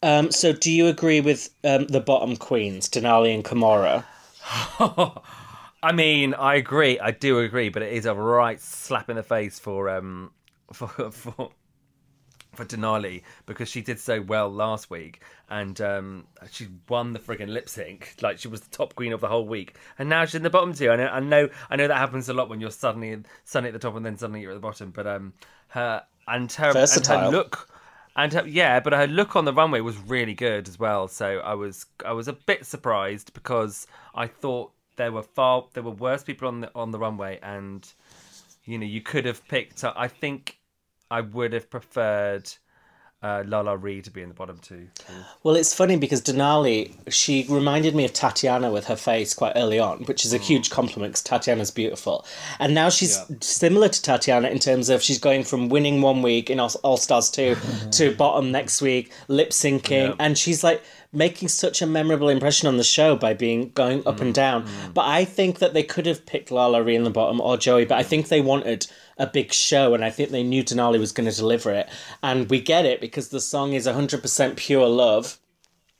Um, 0.02 0.30
so 0.30 0.52
do 0.52 0.70
you 0.70 0.86
agree 0.88 1.20
with 1.20 1.50
um, 1.64 1.86
the 1.86 2.00
bottom 2.00 2.36
queens, 2.36 2.88
Denali 2.88 3.34
and 3.34 3.44
Kahmora? 3.44 4.04
I 5.82 5.92
mean, 5.92 6.34
I 6.34 6.56
agree, 6.56 6.98
I 6.98 7.10
do 7.10 7.38
agree, 7.38 7.68
but 7.70 7.82
it 7.82 7.92
is 7.92 8.04
a 8.06 8.14
right 8.14 8.60
slap 8.60 9.08
in 9.08 9.16
the 9.16 9.22
face 9.22 9.58
for 9.58 9.88
um 9.88 10.32
for 10.72 10.88
for 11.10 11.52
for 12.54 12.64
Denali 12.64 13.22
because 13.46 13.68
she 13.68 13.80
did 13.80 13.98
so 13.98 14.20
well 14.20 14.48
last 14.48 14.90
week 14.90 15.22
and 15.48 15.80
um, 15.80 16.26
she 16.50 16.68
won 16.88 17.12
the 17.12 17.18
friggin' 17.18 17.48
lip 17.48 17.68
sync. 17.68 18.16
Like 18.20 18.38
she 18.38 18.48
was 18.48 18.60
the 18.60 18.70
top 18.70 18.94
queen 18.94 19.12
of 19.12 19.20
the 19.20 19.28
whole 19.28 19.46
week, 19.46 19.76
and 19.98 20.08
now 20.08 20.24
she's 20.24 20.36
in 20.36 20.42
the 20.42 20.50
bottom 20.50 20.72
two. 20.72 20.90
I 20.90 20.96
know, 20.96 21.06
I 21.08 21.20
know, 21.20 21.48
I 21.68 21.76
know 21.76 21.88
that 21.88 21.96
happens 21.96 22.28
a 22.28 22.34
lot 22.34 22.48
when 22.48 22.60
you're 22.60 22.70
suddenly 22.70 23.22
suddenly 23.44 23.68
at 23.68 23.72
the 23.72 23.78
top 23.78 23.96
and 23.96 24.06
then 24.06 24.16
suddenly 24.16 24.40
you're 24.40 24.52
at 24.52 24.54
the 24.54 24.60
bottom. 24.60 24.90
But 24.90 25.06
um, 25.06 25.32
her 25.68 26.04
and 26.28 26.50
her 26.52 26.72
and 26.76 27.06
her 27.06 27.30
look. 27.30 27.68
And 28.16 28.32
her, 28.32 28.46
yeah, 28.46 28.80
but 28.80 28.92
her 28.92 29.06
look 29.06 29.36
on 29.36 29.44
the 29.44 29.52
runway 29.52 29.80
was 29.80 29.96
really 29.96 30.34
good 30.34 30.68
as 30.68 30.78
well. 30.78 31.08
So 31.08 31.38
I 31.38 31.54
was 31.54 31.86
I 32.04 32.12
was 32.12 32.28
a 32.28 32.32
bit 32.32 32.66
surprised 32.66 33.32
because 33.34 33.86
I 34.14 34.26
thought 34.26 34.72
there 34.96 35.12
were 35.12 35.22
far 35.22 35.66
there 35.72 35.82
were 35.82 35.92
worse 35.92 36.22
people 36.22 36.48
on 36.48 36.60
the 36.60 36.70
on 36.74 36.90
the 36.90 36.98
runway, 36.98 37.38
and 37.42 37.90
you 38.64 38.78
know 38.78 38.86
you 38.86 39.00
could 39.00 39.24
have 39.24 39.46
picked. 39.48 39.84
I 39.84 40.08
think 40.08 40.59
I 41.10 41.20
would 41.22 41.52
have 41.52 41.68
preferred 41.70 42.50
uh, 43.22 43.42
LaLa 43.46 43.76
Ri 43.80 44.00
to 44.00 44.10
be 44.10 44.22
in 44.22 44.28
the 44.28 44.34
bottom 44.34 44.58
two. 44.58 44.88
Well, 45.42 45.54
it's 45.54 45.74
funny 45.74 45.96
because 45.96 46.22
Denali, 46.22 46.94
she 47.08 47.44
reminded 47.50 47.94
me 47.94 48.06
of 48.06 48.14
Tatiana 48.14 48.70
with 48.70 48.86
her 48.86 48.96
face 48.96 49.34
quite 49.34 49.52
early 49.56 49.78
on, 49.78 50.04
which 50.04 50.24
is 50.24 50.32
a 50.32 50.38
mm. 50.38 50.42
huge 50.42 50.70
compliment 50.70 51.12
because 51.12 51.22
Tatiana's 51.22 51.70
beautiful. 51.70 52.24
And 52.58 52.74
now 52.74 52.88
she's 52.88 53.18
Yeah. 53.18 53.36
similar 53.40 53.88
to 53.88 54.02
Tatiana 54.02 54.48
in 54.48 54.58
terms 54.58 54.88
of 54.88 55.02
she's 55.02 55.18
going 55.18 55.44
from 55.44 55.68
winning 55.68 56.00
one 56.00 56.22
week 56.22 56.48
in 56.48 56.58
All 56.60 56.96
Stars 56.96 57.30
2 57.30 57.56
to 57.92 58.14
bottom 58.14 58.50
next 58.52 58.80
week, 58.80 59.12
lip 59.28 59.50
syncing, 59.50 60.08
Yeah. 60.08 60.14
and 60.18 60.38
she's 60.38 60.64
like 60.64 60.82
making 61.12 61.48
such 61.48 61.82
a 61.82 61.86
memorable 61.86 62.28
impression 62.28 62.68
on 62.68 62.78
the 62.78 62.84
show 62.84 63.16
by 63.16 63.34
being 63.34 63.70
going 63.74 64.06
up 64.06 64.20
and 64.20 64.30
mm, 64.30 64.34
down. 64.34 64.62
Mm. 64.62 64.94
But 64.94 65.06
I 65.06 65.24
think 65.24 65.58
that 65.58 65.74
they 65.74 65.82
could 65.82 66.06
have 66.06 66.24
picked 66.24 66.50
LaLa 66.50 66.82
Ri 66.84 66.94
in 66.94 67.04
the 67.04 67.10
bottom 67.10 67.40
or 67.40 67.56
Joey, 67.56 67.84
but 67.84 67.98
I 67.98 68.02
think 68.04 68.28
they 68.28 68.40
wanted 68.40 68.86
a 69.20 69.26
big 69.26 69.52
show 69.52 69.94
and 69.94 70.04
I 70.04 70.10
think 70.10 70.30
they 70.30 70.42
knew 70.42 70.64
Denali 70.64 70.98
was 70.98 71.12
going 71.12 71.28
to 71.28 71.36
deliver 71.36 71.70
it. 71.70 71.88
And 72.22 72.48
we 72.50 72.60
get 72.60 72.86
it 72.86 73.00
because 73.00 73.28
the 73.28 73.40
song 73.40 73.74
is 73.74 73.86
100% 73.86 74.56
pure 74.56 74.88
love. 74.88 75.38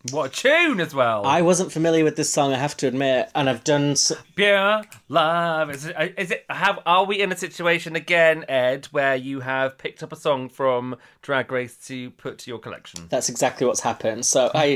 What 0.09 0.31
a 0.31 0.35
tune 0.35 0.81
as 0.81 0.95
well! 0.95 1.27
I 1.27 1.43
wasn't 1.43 1.73
familiar 1.73 2.05
with 2.05 2.17
this 2.17 2.33
song, 2.33 2.55
I 2.55 2.57
have 2.57 2.75
to 2.79 2.87
admit, 2.87 3.31
and 3.35 3.51
I've 3.51 3.63
done. 3.65 3.91
s 3.91 4.11
Pure 4.35 4.85
love. 5.11 5.69
Is 5.69 5.85
it, 5.85 5.95
uh, 5.95 6.09
is 6.17 6.31
it? 6.31 6.47
Have 6.49 6.79
are 6.87 7.05
we 7.05 7.21
in 7.21 7.31
a 7.31 7.37
situation 7.37 7.95
again, 7.97 8.47
Ed, 8.49 8.87
where 8.93 9.15
you 9.15 9.41
have 9.41 9.77
picked 9.77 10.03
up 10.03 10.11
a 10.11 10.17
song 10.17 10.49
from 10.49 10.97
Drag 11.21 11.53
Race 11.53 11.77
to 11.89 12.13
put 12.13 12.39
to 12.39 12.51
your 12.51 12.59
collection? 12.59 13.09
That's 13.11 13.29
exactly 13.29 13.67
what's 13.67 13.81
happened. 13.81 14.25
So 14.25 14.51
I, 14.55 14.75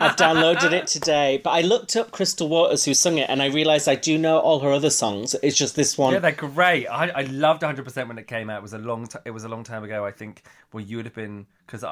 I've 0.00 0.16
downloaded 0.16 0.72
it 0.72 0.86
today, 0.86 1.40
but 1.42 1.50
I 1.50 1.62
looked 1.62 1.96
up 1.96 2.10
Crystal 2.10 2.46
Waters 2.46 2.84
who 2.84 2.92
sung 2.92 3.16
it, 3.16 3.30
and 3.30 3.40
I 3.40 3.46
realised 3.46 3.88
I 3.88 3.94
do 3.94 4.18
know 4.18 4.38
all 4.38 4.60
her 4.60 4.70
other 4.70 4.90
songs. 4.90 5.34
It's 5.42 5.56
just 5.56 5.76
this 5.76 5.96
one. 5.96 6.12
Yeah, 6.12 6.18
they're 6.18 6.32
great. 6.32 6.86
I, 6.88 7.08
I 7.08 7.22
loved 7.22 7.62
100 7.62 7.86
percent 7.86 8.06
when 8.08 8.18
it 8.18 8.26
came 8.26 8.50
out. 8.50 8.58
It 8.58 8.62
was 8.62 8.74
a 8.74 8.78
long. 8.78 9.06
T- 9.06 9.18
it 9.24 9.30
was 9.30 9.44
a 9.44 9.48
long 9.48 9.64
time 9.64 9.82
ago. 9.82 10.04
I 10.04 10.10
think. 10.10 10.42
Well, 10.74 10.84
you 10.84 10.98
would 10.98 11.06
have 11.06 11.14
been 11.14 11.46
because 11.66 11.82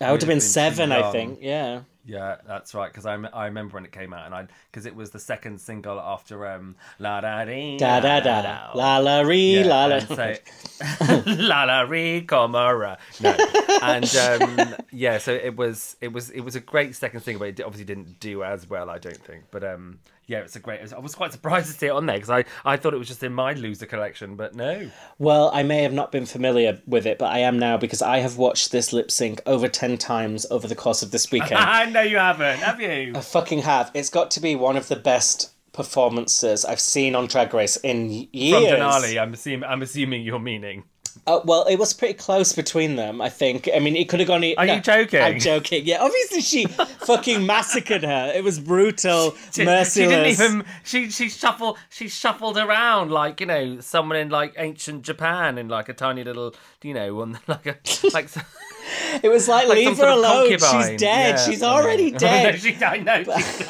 I 0.00 0.12
would 0.12 0.20
have 0.20 0.28
been 0.28 0.38
too 0.38 0.40
seven, 0.40 0.92
I 0.92 1.10
think. 1.12 1.38
Yeah. 1.40 1.80
Yeah, 2.06 2.36
that's 2.46 2.72
right. 2.72 2.88
Because 2.88 3.04
I, 3.04 3.14
I 3.14 3.46
remember 3.46 3.74
when 3.74 3.84
it 3.84 3.90
came 3.90 4.12
out, 4.12 4.26
and 4.26 4.34
I 4.34 4.46
because 4.70 4.86
it 4.86 4.94
was 4.94 5.10
the 5.10 5.18
second 5.18 5.60
single 5.60 5.98
after 5.98 6.46
um 6.46 6.76
la 7.00 7.20
da 7.20 7.44
dee 7.44 7.78
Da 7.78 7.98
da 7.98 8.20
da 8.20 8.42
da. 8.42 8.70
La 8.74 8.98
la 8.98 9.22
Yeah, 9.28 9.64
la 9.66 9.86
la. 9.86 9.98
so 9.98 10.34
la 11.26 11.64
la 11.64 11.80
re 11.80 12.24
comora. 12.24 12.98
No, 13.20 13.34
and 13.82 14.14
um, 14.16 14.76
yeah, 14.92 15.18
so 15.18 15.32
it 15.32 15.56
was 15.56 15.96
it 16.00 16.12
was 16.12 16.30
it 16.30 16.42
was 16.42 16.54
a 16.54 16.60
great 16.60 16.94
second 16.94 17.22
single, 17.22 17.40
but 17.40 17.58
it 17.58 17.62
obviously 17.64 17.86
didn't 17.86 18.20
do 18.20 18.44
as 18.44 18.70
well, 18.70 18.88
I 18.88 18.98
don't 18.98 19.16
think. 19.16 19.44
But 19.50 19.64
um, 19.64 19.98
yeah, 20.26 20.38
it's 20.38 20.56
a 20.56 20.60
great. 20.60 20.80
I 20.92 20.98
was 20.98 21.14
quite 21.14 21.32
surprised 21.32 21.66
to 21.68 21.72
see 21.72 21.86
it 21.86 21.90
on 21.90 22.06
there 22.06 22.16
because 22.16 22.30
I 22.30 22.44
I 22.64 22.76
thought 22.76 22.94
it 22.94 22.98
was 22.98 23.08
just 23.08 23.22
in 23.22 23.32
my 23.32 23.52
loser 23.52 23.86
collection, 23.86 24.34
but 24.34 24.54
no. 24.54 24.90
Well, 25.18 25.50
I 25.54 25.62
may 25.62 25.82
have 25.82 25.92
not 25.92 26.10
been 26.10 26.26
familiar 26.26 26.80
with 26.86 27.06
it, 27.06 27.18
but 27.18 27.26
I 27.26 27.38
am 27.38 27.58
now 27.58 27.76
because 27.76 28.02
I 28.02 28.18
have 28.18 28.36
watched 28.36 28.72
this 28.72 28.92
lip 28.92 29.10
sync 29.10 29.40
over 29.46 29.68
10 29.68 29.98
times 29.98 30.44
over 30.50 30.66
the 30.66 30.74
course 30.74 31.02
of 31.02 31.12
this 31.12 31.30
weekend. 31.32 31.54
I 31.54 31.86
know 31.86 32.02
you 32.02 32.18
haven't, 32.18 32.58
have 32.58 32.80
you? 32.80 33.12
I 33.14 33.20
fucking 33.20 33.60
have. 33.60 33.90
It's 33.94 34.10
got 34.10 34.30
to 34.32 34.40
be 34.40 34.56
one 34.56 34.76
of 34.76 34.88
the 34.88 34.96
best 34.96 35.52
performances 35.72 36.64
I've 36.64 36.80
seen 36.80 37.14
on 37.14 37.26
Drag 37.26 37.54
Race 37.54 37.76
in 37.76 38.28
years. 38.32 38.70
From 38.70 38.80
Denali, 38.80 39.20
I'm 39.20 39.32
assuming 39.34 39.64
I'm 39.64 39.82
assuming 39.82 40.22
you're 40.22 40.40
meaning. 40.40 40.84
Uh, 41.26 41.40
well, 41.44 41.64
it 41.64 41.76
was 41.76 41.92
pretty 41.92 42.14
close 42.14 42.52
between 42.52 42.96
them, 42.96 43.20
I 43.20 43.28
think. 43.28 43.68
I 43.74 43.78
mean, 43.80 43.96
it 43.96 44.08
could 44.08 44.20
have 44.20 44.28
gone. 44.28 44.44
Are 44.56 44.66
you 44.66 44.80
joking? 44.80 45.20
I'm 45.20 45.38
joking. 45.40 45.84
Yeah, 45.84 45.98
obviously 46.02 46.40
she 46.40 46.66
fucking 47.06 47.44
massacred 47.44 48.04
her. 48.04 48.32
It 48.34 48.44
was 48.44 48.58
brutal, 48.60 49.34
She, 49.52 49.64
merciless. 49.64 49.92
she 49.94 50.00
didn't 50.06 50.26
even 50.26 50.64
she 50.84 51.10
she 51.10 51.28
shuffled 51.28 51.78
she 51.88 52.08
shuffled 52.08 52.58
around 52.58 53.10
like 53.10 53.40
you 53.40 53.46
know 53.46 53.80
someone 53.80 54.16
in 54.18 54.28
like 54.28 54.54
ancient 54.56 55.02
Japan 55.02 55.58
in 55.58 55.68
like 55.68 55.88
a 55.88 55.94
tiny 55.94 56.22
little 56.22 56.54
you 56.82 56.94
know 56.94 57.14
one 57.14 57.38
like 57.46 57.66
a 57.66 57.76
like 58.12 58.28
It 59.22 59.28
was 59.28 59.48
like, 59.48 59.66
some 59.66 59.76
leave 59.76 59.96
her 59.98 60.06
alone. 60.08 60.48
concubine. 60.48 60.90
She's 60.90 61.00
dead. 61.00 61.34
Yeah. 61.36 61.44
She's 61.44 61.62
already 61.62 62.12
dead. 62.12 62.54
know, 62.54 62.58
she, 62.58 62.76
I 62.84 62.98
know 62.98 63.24
she's, 63.24 63.68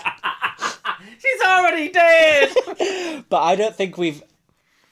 she's 1.19 1.43
already 1.45 1.89
dead. 1.89 3.25
But 3.31 3.43
I 3.43 3.57
don't 3.57 3.75
think 3.75 3.97
we've. 3.97 4.23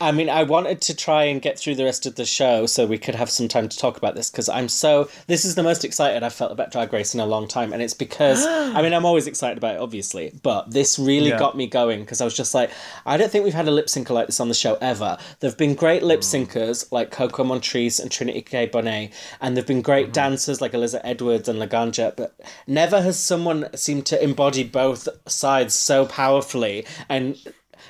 I 0.00 0.10
mean, 0.10 0.28
I 0.28 0.42
wanted 0.42 0.80
to 0.82 0.94
try 0.94 1.24
and 1.24 1.40
get 1.40 1.56
through 1.56 1.76
the 1.76 1.84
rest 1.84 2.04
of 2.04 2.16
the 2.16 2.24
show 2.24 2.66
so 2.66 2.84
we 2.84 2.98
could 2.98 3.14
have 3.14 3.30
some 3.30 3.46
time 3.46 3.68
to 3.68 3.78
talk 3.78 3.96
about 3.96 4.16
this 4.16 4.28
because 4.28 4.48
I'm 4.48 4.68
so. 4.68 5.08
This 5.28 5.44
is 5.44 5.54
the 5.54 5.62
most 5.62 5.84
excited 5.84 6.22
I've 6.24 6.34
felt 6.34 6.50
about 6.50 6.72
Drag 6.72 6.92
Race 6.92 7.14
in 7.14 7.20
a 7.20 7.26
long 7.26 7.46
time, 7.46 7.72
and 7.72 7.80
it's 7.80 7.94
because 7.94 8.44
I 8.46 8.82
mean 8.82 8.92
I'm 8.92 9.04
always 9.04 9.28
excited 9.28 9.56
about 9.56 9.76
it, 9.76 9.80
obviously, 9.80 10.32
but 10.42 10.72
this 10.72 10.98
really 10.98 11.28
Yeah. 11.28 11.38
got 11.38 11.56
me 11.56 11.68
going 11.68 12.00
because 12.00 12.20
I 12.20 12.24
was 12.24 12.36
just 12.36 12.54
like, 12.54 12.70
I 13.06 13.16
don't 13.16 13.30
think 13.30 13.44
we've 13.44 13.54
had 13.54 13.68
a 13.68 13.70
lip 13.70 13.86
syncer 13.86 14.10
like 14.10 14.26
this 14.26 14.40
on 14.40 14.48
the 14.48 14.54
show 14.54 14.76
ever. 14.80 15.16
There've 15.38 15.56
been 15.56 15.74
great 15.74 16.02
lip 16.02 16.20
mm. 16.20 16.46
syncers 16.46 16.90
like 16.90 17.12
Coco 17.12 17.44
Montrese 17.44 18.00
and 18.00 18.10
Trinity 18.10 18.42
K. 18.42 18.66
Bonet, 18.68 19.12
and 19.40 19.56
there've 19.56 19.66
been 19.66 19.82
great 19.82 20.06
mm-hmm. 20.06 20.12
dancers 20.12 20.60
like 20.60 20.72
Alyssa 20.72 21.00
Edwards 21.04 21.48
and 21.48 21.60
Laganja, 21.60 22.14
but 22.16 22.38
never 22.66 23.00
has 23.00 23.18
someone 23.18 23.68
seemed 23.76 24.06
to 24.06 24.22
embody 24.22 24.64
both 24.64 25.08
sides 25.26 25.74
so 25.74 26.04
powerfully 26.04 26.84
and 27.08 27.38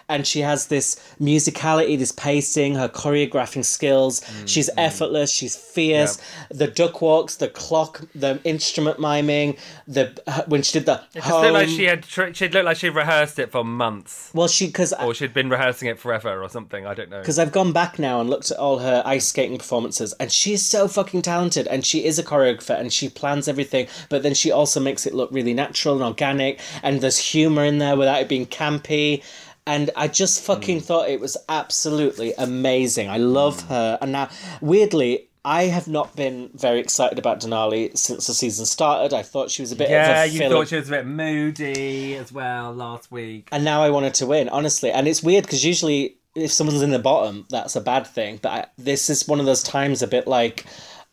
and 0.09 0.27
she 0.27 0.41
has 0.41 0.67
this 0.69 0.97
musicality, 1.21 1.99
this 1.99 2.13
pacing, 2.13 2.75
her 2.75 2.89
choreographing 2.89 3.65
skills. 3.65 4.21
Mm, 4.21 4.49
she's 4.49 4.71
effortless. 4.77 5.31
She's 5.31 5.57
fierce. 5.57 6.21
The 6.51 6.67
duck 6.67 7.01
walks, 7.01 7.37
the 7.37 7.49
clock, 7.49 8.03
the 8.15 8.41
instrument 8.45 8.99
miming, 8.99 9.57
the 9.87 10.21
when 10.47 10.63
she 10.63 10.79
did 10.79 10.87
the 10.87 11.03
It 11.15 11.23
just 11.23 11.31
looked 11.31 11.53
like 11.53 11.69
she 11.69 11.85
had 11.85 12.05
she 12.05 12.49
looked 12.49 12.65
like 12.65 12.77
she 12.77 12.89
rehearsed 12.89 13.39
it 13.39 13.51
for 13.51 13.65
months 13.65 14.31
well, 14.35 14.49
she 14.49 14.67
because 14.67 14.93
or 14.93 15.15
she'd 15.15 15.35
been 15.35 15.49
rehearsing 15.49 15.89
it 15.89 15.99
forever 15.99 16.43
or 16.43 16.49
something. 16.49 16.87
I 16.87 16.95
don't 16.95 17.11
know. 17.11 17.21
because 17.21 17.39
I've 17.39 17.53
gone 17.53 17.73
back 17.73 17.99
now 17.99 18.21
and 18.21 18.29
looked 18.31 18.51
at 18.51 18.59
all 18.59 18.79
her 18.79 19.03
ice 19.05 19.29
skating 19.29 19.59
performances, 19.59 20.13
and 20.15 20.31
she's 20.33 20.65
so 20.65 20.89
fucking 20.89 21.23
talented, 21.23 21.67
and 21.69 21.85
she 21.85 22.05
is 22.05 22.19
a 22.19 22.23
choreographer, 22.23 22.79
and 22.79 22.93
she 22.93 23.09
plans 23.09 23.49
everything, 23.49 23.87
but 24.09 24.23
then 24.23 24.35
she 24.35 24.51
also 24.51 24.81
makes 24.81 25.07
it 25.07 25.15
look 25.15 25.31
really 25.33 25.55
natural 25.55 25.95
and 25.95 26.05
organic, 26.05 26.61
and 26.83 27.01
there's 27.01 27.19
humor 27.19 27.65
in 27.65 27.79
there 27.79 27.97
without 27.97 28.21
it 28.21 28.29
being 28.29 28.47
campy. 28.47 29.23
And 29.67 29.91
I 29.97 30.09
just 30.09 30.43
fucking 30.43 30.79
mm. 30.81 30.85
thought 30.85 31.09
it 31.09 31.21
was 31.21 31.37
absolutely 31.49 32.35
amazing. 32.37 33.09
I 33.09 33.17
love 33.17 33.63
mm. 33.63 33.69
her. 33.69 33.99
And 34.03 34.13
now, 34.13 34.29
weirdly, 34.61 35.29
I 35.45 35.65
have 35.65 35.89
not 35.89 36.15
been 36.17 36.51
very 36.55 36.81
excited 36.81 37.19
about 37.19 37.41
Denali 37.41 37.97
since 37.97 38.27
the 38.27 38.35
season 38.35 38.67
started. 38.67 39.15
I 39.15 39.23
thought 39.23 39.51
she 39.51 39.63
was 39.63 39.73
a 39.73 39.77
bit 39.77 39.91
Yeah, 39.91 40.23
of 40.23 40.31
a 40.31 40.33
you 40.33 40.39
filler 40.39 40.57
thought 40.57 40.69
she 40.69 40.77
was 40.77 40.89
a 40.89 40.93
bit 40.93 41.07
moody 41.07 42.15
as 42.17 42.33
well 42.33 42.73
last 42.73 43.13
week. 43.13 43.49
and 43.53 43.65
now 43.65 43.83
I 43.83 43.91
want 43.91 44.05
her 44.07 44.13
to 44.13 44.27
win, 44.27 44.49
honestly. 44.49 44.91
And 44.91 45.07
it's 45.07 45.23
weird 45.23 45.45
because 45.45 45.65
usually 45.65 46.17
if 46.35 46.51
someone's 46.51 46.83
in 46.83 46.91
the 46.91 46.99
bottom, 46.99 47.47
that's 47.51 47.77
a 47.77 47.81
bad 47.81 48.07
thing. 48.07 48.39
But 48.43 48.49
I, 48.51 48.67
this 48.79 49.09
is 49.09 49.29
one 49.29 49.39
of 49.41 49.47
those 49.47 49.63
times, 49.63 50.03
a 50.03 50.07
bit 50.07 50.27
like 50.27 50.65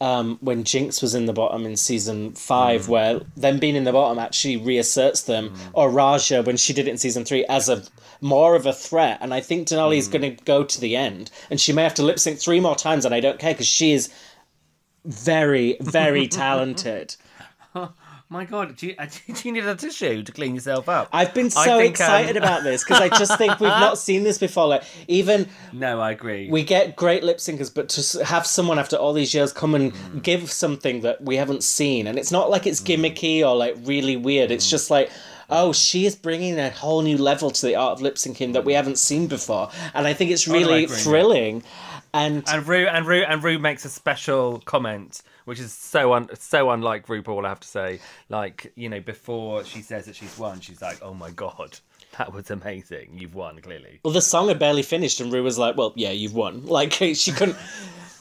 um, 0.02 0.39
when 0.41 0.64
Jinkx 0.64 0.99
was 1.02 1.14
in 1.14 1.28
the 1.28 1.34
bottom 1.34 1.64
in 1.64 1.78
season 1.78 2.32
five, 2.34 2.82
mm. 2.82 2.88
where 2.88 3.20
them 3.38 3.60
being 3.60 3.76
in 3.76 3.84
the 3.84 3.91
bottom 3.91 4.18
actually 4.18 4.58
reasserts 4.58 5.22
them, 5.22 5.52
mm. 5.52 5.58
or 5.74 5.91
Raja 5.91 6.41
when 6.41 6.58
she 6.58 6.74
did 6.74 6.88
it 6.88 6.91
in 6.91 6.97
season 6.97 7.24
three 7.24 7.45
as 7.45 7.70
a 7.70 7.84
more 8.20 8.56
of 8.56 8.66
a 8.66 8.74
threat. 8.74 9.20
And 9.22 9.32
I 9.32 9.41
think 9.41 9.68
Denali 9.68 9.97
is 9.97 10.10
mm. 10.10 10.12
going 10.12 10.36
to 10.36 10.43
go 10.43 10.64
to 10.64 10.82
the 10.82 10.95
end, 10.95 11.30
and 11.52 11.62
she 11.62 11.72
may 11.72 11.84
have 11.84 11.93
to 11.95 12.04
lip 12.04 12.18
sync 12.18 12.39
three 12.39 12.60
more 12.60 12.76
times, 12.76 13.06
and 13.06 13.14
I 13.14 13.20
don't 13.20 13.38
care 13.38 13.54
because 13.54 13.68
she 13.68 13.93
is 13.93 14.10
very, 15.06 15.78
very 15.80 16.28
talented. 16.43 17.16
My 18.32 18.45
God, 18.45 18.77
do 18.77 18.88
you, 18.88 18.95
do 19.27 19.34
you 19.43 19.51
need 19.51 19.65
a 19.65 19.75
tissue 19.75 20.23
to 20.23 20.32
clean 20.32 20.55
yourself 20.55 20.88
up? 20.88 21.09
I've 21.11 21.34
been 21.34 21.49
so 21.49 21.63
think, 21.63 21.79
um, 21.79 21.86
excited 21.88 22.38
about 22.38 22.63
this 22.63 22.82
because 22.82 23.01
I 23.01 23.09
just 23.09 23.38
think 23.38 23.59
we've 23.59 23.67
not 23.67 23.97
seen 23.97 24.23
this 24.23 24.38
before. 24.38 24.67
Like 24.67 24.84
even 25.09 25.49
No, 25.73 25.99
I 25.99 26.11
agree. 26.11 26.49
we 26.49 26.63
get 26.63 26.95
great 26.95 27.25
lip 27.25 27.39
syncers, 27.39 27.71
but 27.73 27.89
to 27.89 28.23
have 28.23 28.47
someone 28.47 28.79
after 28.79 28.95
all 28.95 29.11
these 29.11 29.34
years 29.34 29.51
come 29.51 29.75
and 29.75 29.93
mm. 29.93 30.23
give 30.23 30.49
something 30.49 31.01
that 31.01 31.21
we 31.21 31.36
haven't 31.36 31.61
seen, 31.61 32.07
and 32.07 32.17
it's 32.17 32.32
not 32.32 32.49
like 32.49 32.65
it's 32.65 32.79
mm. 32.79 32.95
gimmicky 32.95 33.45
or 33.45 33.53
like 33.53 33.75
really 33.84 34.15
weird. 34.15 34.49
It's 34.49 34.65
mm. 34.65 34.71
just 34.71 34.89
like. 34.89 35.11
Oh, 35.53 35.73
she 35.73 36.05
is 36.05 36.15
bringing 36.15 36.57
a 36.57 36.69
whole 36.69 37.01
new 37.01 37.17
level 37.17 37.51
to 37.51 37.65
the 37.65 37.75
art 37.75 37.91
of 37.91 38.01
lip 38.01 38.15
syncing 38.15 38.53
that 38.53 38.63
we 38.63 38.71
haven't 38.71 38.97
seen 38.97 39.27
before, 39.27 39.69
and 39.93 40.07
I 40.07 40.13
think 40.13 40.32
it's 40.32 40.47
oh, 40.47 40.53
no, 40.53 40.59
really 40.59 40.86
agree. 40.86 40.95
thrilling. 40.95 41.63
And 42.13 42.45
And 42.47 42.65
Ru 42.65 42.88
and 42.88 43.05
Ru 43.05 43.23
and 43.23 43.43
Ru 43.43 43.59
makes 43.59 43.84
a 43.84 43.89
special 43.89 44.61
comment, 44.61 45.21
which 45.45 45.59
is 45.59 45.73
so 45.73 46.13
un, 46.13 46.29
so 46.37 46.69
unlike 46.69 47.07
RuPaul. 47.07 47.45
I 47.45 47.49
have 47.49 47.59
to 47.59 47.67
say, 47.67 47.99
like 48.29 48.71
you 48.75 48.89
know, 48.89 48.99
before 48.99 49.63
she 49.63 49.81
says 49.81 50.05
that 50.05 50.15
she's 50.15 50.37
won, 50.37 50.59
she's 50.59 50.81
like, 50.81 50.99
"Oh 51.01 51.13
my 51.13 51.31
god, 51.31 51.79
that 52.17 52.33
was 52.33 52.51
amazing! 52.51 53.17
You've 53.17 53.35
won, 53.35 53.59
clearly." 53.61 53.99
well, 54.03 54.13
the 54.13 54.21
song 54.21 54.47
had 54.47 54.59
barely 54.59 54.83
finished, 54.83 55.19
and 55.21 55.31
Ru 55.31 55.43
was 55.43 55.57
like, 55.57 55.77
"Well, 55.77 55.93
yeah, 55.95 56.11
you've 56.11 56.35
won." 56.35 56.65
Like 56.65 56.93
she 57.13 57.31
couldn't. 57.31 57.57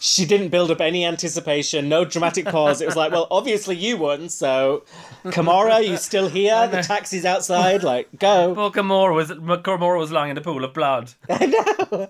She 0.03 0.25
didn't 0.25 0.49
build 0.49 0.71
up 0.71 0.81
any 0.81 1.05
anticipation, 1.05 1.91
no 1.91 2.07
dramatic 2.07 2.47
pause. 2.47 2.81
It 2.81 2.87
was 2.87 2.97
like, 2.97 3.13
well, 3.13 3.27
obviously 3.31 3.77
you 3.77 3.99
won, 3.99 4.31
so 4.31 4.83
Kahmora, 5.25 5.87
you 5.87 5.99
still 5.99 6.27
here? 6.27 6.67
The 6.69 6.81
taxi's 6.81 7.27
outside. 7.27 7.83
Like, 7.83 8.09
go. 8.19 8.55
Poor 8.57 8.71
Kahmora 8.71 9.15
was 9.15 9.31
Kahmora 9.31 9.99
was 9.99 10.11
lying 10.11 10.31
in 10.31 10.39
a 10.39 10.41
pool 10.41 10.65
of 10.65 10.73
blood. 10.73 11.13
I 11.29 11.45
know. 11.45 12.09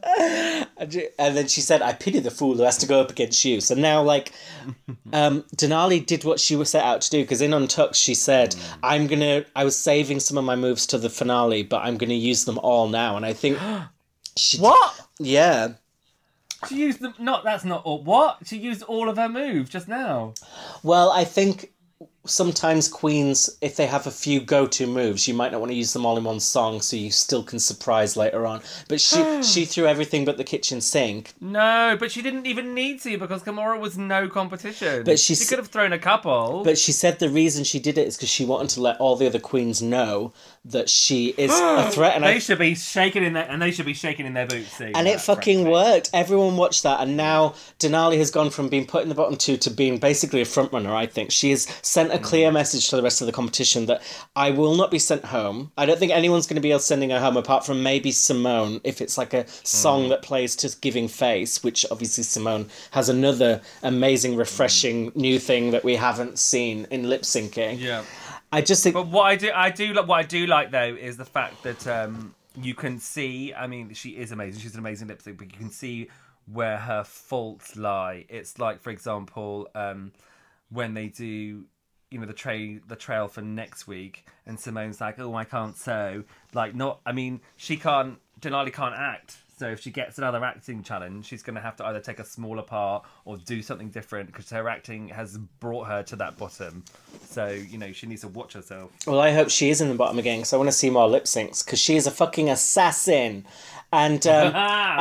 And 1.18 1.36
then 1.36 1.48
she 1.48 1.60
said, 1.60 1.82
I 1.82 1.92
pity 1.92 2.20
the 2.20 2.30
fool 2.30 2.54
who 2.54 2.62
has 2.62 2.76
to 2.78 2.86
go 2.86 3.00
up 3.00 3.10
against 3.10 3.44
you. 3.44 3.60
So 3.60 3.74
now, 3.74 4.02
like, 4.02 4.32
um, 5.12 5.42
Denali 5.56 6.06
did 6.06 6.22
what 6.22 6.38
she 6.38 6.54
was 6.54 6.70
set 6.70 6.84
out 6.84 7.00
to 7.00 7.10
do 7.10 7.22
because 7.22 7.40
in 7.40 7.52
Untucked, 7.52 7.96
she 7.96 8.14
said, 8.14 8.54
I'm 8.84 9.08
going 9.08 9.18
to, 9.18 9.44
I 9.56 9.64
was 9.64 9.76
saving 9.76 10.20
some 10.20 10.38
of 10.38 10.44
my 10.44 10.54
moves 10.54 10.86
to 10.86 10.98
the 10.98 11.10
finale, 11.10 11.64
but 11.64 11.82
I'm 11.82 11.96
going 11.96 12.10
to 12.10 12.14
use 12.14 12.44
them 12.44 12.58
all 12.58 12.88
now. 12.88 13.16
And 13.16 13.26
I 13.26 13.32
think 13.32 13.58
she. 14.36 14.58
What? 14.58 15.08
Yeah. 15.18 15.70
She 16.68 16.76
used 16.76 17.00
them. 17.00 17.14
Not 17.18 17.44
that's 17.44 17.64
not 17.64 17.84
all. 17.84 18.02
What? 18.02 18.38
She 18.44 18.58
used 18.58 18.82
all 18.82 19.08
of 19.08 19.16
her 19.16 19.28
moves 19.28 19.70
just 19.70 19.88
now. 19.88 20.34
Well, 20.82 21.10
I 21.10 21.24
think 21.24 21.72
sometimes 22.30 22.88
queens, 22.88 23.50
if 23.60 23.76
they 23.76 23.86
have 23.86 24.06
a 24.06 24.10
few 24.10 24.40
go-to 24.40 24.86
moves, 24.86 25.26
you 25.26 25.34
might 25.34 25.52
not 25.52 25.60
want 25.60 25.70
to 25.70 25.76
use 25.76 25.92
them 25.92 26.06
all 26.06 26.16
in 26.16 26.24
one 26.24 26.40
song, 26.40 26.80
so 26.80 26.96
you 26.96 27.10
still 27.10 27.42
can 27.42 27.58
surprise 27.58 28.16
later 28.16 28.46
on. 28.46 28.62
But 28.88 29.00
she 29.00 29.42
she 29.42 29.64
threw 29.64 29.86
everything 29.86 30.24
but 30.24 30.36
the 30.36 30.44
kitchen 30.44 30.80
sink. 30.80 31.32
No, 31.40 31.96
but 31.98 32.10
she 32.10 32.22
didn't 32.22 32.46
even 32.46 32.74
need 32.74 33.00
to 33.02 33.18
because 33.18 33.42
Kahmora 33.42 33.78
was 33.78 33.98
no 33.98 34.28
competition. 34.28 35.04
But 35.04 35.18
she 35.18 35.34
she 35.34 35.44
could 35.46 35.58
have 35.58 35.68
thrown 35.68 35.92
a 35.92 35.98
couple. 35.98 36.62
But 36.64 36.78
she 36.78 36.92
said 36.92 37.18
the 37.18 37.28
reason 37.28 37.64
she 37.64 37.80
did 37.80 37.98
it 37.98 38.06
is 38.06 38.16
because 38.16 38.30
she 38.30 38.44
wanted 38.44 38.70
to 38.70 38.80
let 38.80 38.98
all 38.98 39.16
the 39.16 39.26
other 39.26 39.40
queens 39.40 39.82
know 39.82 40.32
that 40.64 40.88
she 40.88 41.34
is 41.36 41.50
a 41.52 41.90
threat, 41.92 42.14
and 42.14 42.24
they 42.24 42.36
I, 42.36 42.38
should 42.38 42.58
be 42.58 42.74
shaking 42.74 43.24
in 43.24 43.32
their 43.32 43.48
and 43.50 43.60
they 43.60 43.70
should 43.72 43.86
be 43.86 43.94
shaking 43.94 44.26
in 44.26 44.34
their 44.34 44.46
boots. 44.46 44.80
and 44.80 45.08
it 45.08 45.20
fucking 45.20 45.64
frankly. 45.64 45.72
worked. 45.72 46.10
Everyone 46.12 46.56
watched 46.56 46.84
that, 46.84 47.00
and 47.00 47.16
now 47.16 47.54
Denali 47.78 48.18
has 48.18 48.30
gone 48.30 48.50
from 48.50 48.68
being 48.68 48.86
put 48.86 49.02
in 49.02 49.08
the 49.08 49.14
bottom 49.14 49.36
two 49.36 49.56
to 49.58 49.70
being 49.70 49.98
basically 49.98 50.40
a 50.40 50.44
front 50.44 50.72
runner. 50.72 50.94
I 50.94 51.06
think 51.06 51.30
she 51.30 51.50
has 51.50 51.66
sent 51.82 52.12
a. 52.12 52.19
clear 52.20 52.50
message 52.52 52.88
to 52.90 52.96
the 52.96 53.02
rest 53.02 53.20
of 53.20 53.26
the 53.26 53.32
competition 53.32 53.86
that 53.86 54.02
I 54.36 54.50
will 54.50 54.76
not 54.76 54.90
be 54.90 54.98
sent 54.98 55.24
home. 55.24 55.72
I 55.76 55.86
don't 55.86 55.98
think 55.98 56.12
anyone's 56.12 56.46
going 56.46 56.56
to 56.56 56.60
be 56.60 56.70
able 56.70 56.80
sending 56.80 57.10
her 57.10 57.20
home 57.20 57.36
apart 57.36 57.66
from 57.66 57.82
maybe 57.82 58.10
Symone 58.10 58.80
if 58.84 59.00
it's 59.00 59.18
like 59.18 59.34
a 59.34 59.46
song 59.48 60.04
Mm. 60.04 60.08
that 60.10 60.22
plays 60.22 60.56
to 60.56 60.76
Giving 60.80 61.08
Face, 61.08 61.62
which 61.64 61.84
obviously 61.90 62.24
Symone 62.24 62.68
has 62.92 63.08
another 63.08 63.60
amazing, 63.82 64.36
refreshing 64.36 65.12
new 65.14 65.38
thing 65.38 65.70
that 65.72 65.84
we 65.84 65.96
haven't 65.96 66.38
seen 66.38 66.86
in 66.90 67.08
lip 67.08 67.22
syncing. 67.22 67.78
Yeah. 67.80 68.04
I 68.52 68.62
just 68.62 68.82
think 68.82 68.94
But 68.94 69.06
what 69.08 69.24
I 69.24 69.36
do, 69.36 69.50
I 69.54 69.70
do, 69.70 69.92
like 69.92 70.08
what 70.08 70.18
I 70.18 70.22
do 70.24 70.46
like 70.46 70.70
though 70.70 70.96
is 71.00 71.16
the 71.16 71.24
fact 71.24 71.62
that 71.62 71.86
um, 71.86 72.34
you 72.60 72.74
can 72.74 72.98
see. 72.98 73.54
I 73.54 73.66
mean, 73.68 73.94
she 73.94 74.10
is 74.10 74.32
amazing. 74.32 74.60
She's 74.60 74.74
an 74.74 74.80
amazing 74.80 75.08
lip 75.08 75.22
sync, 75.22 75.38
but 75.38 75.52
you 75.52 75.58
can 75.58 75.70
see 75.70 76.08
where 76.52 76.78
her 76.78 77.04
faults 77.04 77.76
lie. 77.76 78.24
It's 78.28 78.58
like, 78.58 78.80
for 78.80 78.90
example, 78.90 79.68
um, 79.76 80.10
when 80.70 80.94
they 80.94 81.06
do, 81.06 81.64
you 82.10 82.18
know, 82.18 82.26
the 82.26 82.32
trail, 82.32 82.80
the 82.88 82.96
trail 82.96 83.28
for 83.28 83.40
next 83.40 83.86
week, 83.86 84.26
and 84.46 84.58
Symone's 84.58 85.00
like, 85.00 85.18
"Oh, 85.18 85.34
I 85.34 85.44
can't 85.44 85.76
sew." 85.76 86.24
Like, 86.54 86.74
not. 86.74 87.00
I 87.06 87.12
mean, 87.12 87.40
she 87.56 87.76
can't. 87.76 88.18
Denali 88.40 88.72
can't 88.72 88.94
act. 88.94 89.36
So 89.60 89.68
if 89.68 89.80
she 89.80 89.90
gets 89.90 90.16
another 90.16 90.42
acting 90.42 90.82
challenge, 90.82 91.26
she's 91.26 91.42
going 91.42 91.56
to 91.56 91.60
have 91.60 91.76
to 91.76 91.84
either 91.84 92.00
take 92.00 92.18
a 92.18 92.24
smaller 92.24 92.62
part 92.62 93.04
or 93.26 93.36
do 93.36 93.60
something 93.60 93.90
different 93.90 94.28
because 94.28 94.48
her 94.48 94.70
acting 94.70 95.08
has 95.08 95.36
brought 95.36 95.86
her 95.86 96.02
to 96.04 96.16
that 96.16 96.38
bottom. 96.38 96.82
So 97.26 97.48
you 97.48 97.76
know 97.76 97.92
she 97.92 98.06
needs 98.06 98.22
to 98.22 98.28
watch 98.28 98.54
herself. 98.54 98.90
Well, 99.06 99.20
I 99.20 99.32
hope 99.32 99.50
she 99.50 99.68
is 99.68 99.82
in 99.82 99.90
the 99.90 99.94
bottom 99.94 100.18
again 100.18 100.38
because 100.38 100.54
I 100.54 100.56
want 100.56 100.70
to 100.70 100.72
see 100.72 100.88
more 100.88 101.06
lip 101.06 101.24
syncs 101.24 101.62
because 101.62 101.78
she 101.78 101.96
is 101.96 102.06
a 102.06 102.10
fucking 102.10 102.48
assassin. 102.48 103.44
And 103.92 104.24
um, 104.26 104.46
and 104.54 104.54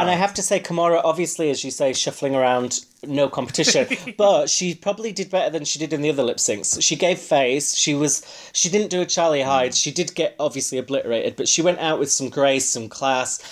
I 0.10 0.14
have 0.14 0.34
to 0.36 0.42
say, 0.42 0.60
Kahmora, 0.60 1.02
obviously, 1.04 1.50
as 1.50 1.64
you 1.64 1.72
say, 1.72 1.94
shuffling 1.94 2.36
around, 2.36 2.86
no 3.04 3.30
competition. 3.30 3.88
but 4.18 4.50
she 4.50 4.74
probably 4.76 5.12
did 5.12 5.30
better 5.30 5.50
than 5.50 5.66
she 5.66 5.80
did 5.80 5.94
in 5.94 6.02
the 6.02 6.10
other 6.10 6.24
lip 6.24 6.38
syncs. 6.38 6.82
She 6.82 6.96
gave 6.96 7.20
face. 7.20 7.76
She 7.76 7.94
was 7.94 8.26
she 8.54 8.70
didn't 8.70 8.90
do 8.90 9.02
a 9.02 9.06
Charlie 9.06 9.42
Hyde. 9.42 9.76
She 9.76 9.92
did 9.92 10.16
get 10.16 10.36
obviously 10.40 10.78
obliterated, 10.78 11.36
but 11.36 11.48
she 11.48 11.62
went 11.62 11.80
out 11.80 12.00
with 12.00 12.12
some 12.12 12.30
grace, 12.30 12.68
some 12.68 12.90
class. 12.90 13.44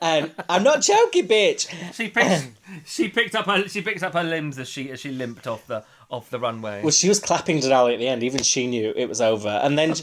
And 0.00 0.32
I'm 0.48 0.64
not 0.64 0.82
joking, 0.82 1.28
bitch. 1.28 1.68
She 1.94 2.08
picked 2.08 2.50
she 2.84 3.08
picked 3.08 3.36
up 3.36 3.46
her 3.46 3.68
she 3.68 3.82
picked 3.82 4.02
up 4.02 4.14
her 4.14 4.24
limbs 4.24 4.58
as 4.58 4.68
she 4.68 4.90
as 4.90 4.98
she 4.98 5.12
limped 5.12 5.46
off 5.46 5.64
the 5.68 5.84
off 6.12 6.28
the 6.30 6.38
runway. 6.38 6.82
Well, 6.82 6.90
she 6.92 7.08
was 7.08 7.18
clapping 7.18 7.58
Denali 7.58 7.94
at 7.94 7.98
the 7.98 8.06
end. 8.06 8.22
Even 8.22 8.42
she 8.42 8.66
knew 8.66 8.92
it 8.94 9.08
was 9.08 9.20
over. 9.20 9.48
And 9.48 9.78
then 9.78 9.94
she 9.94 10.02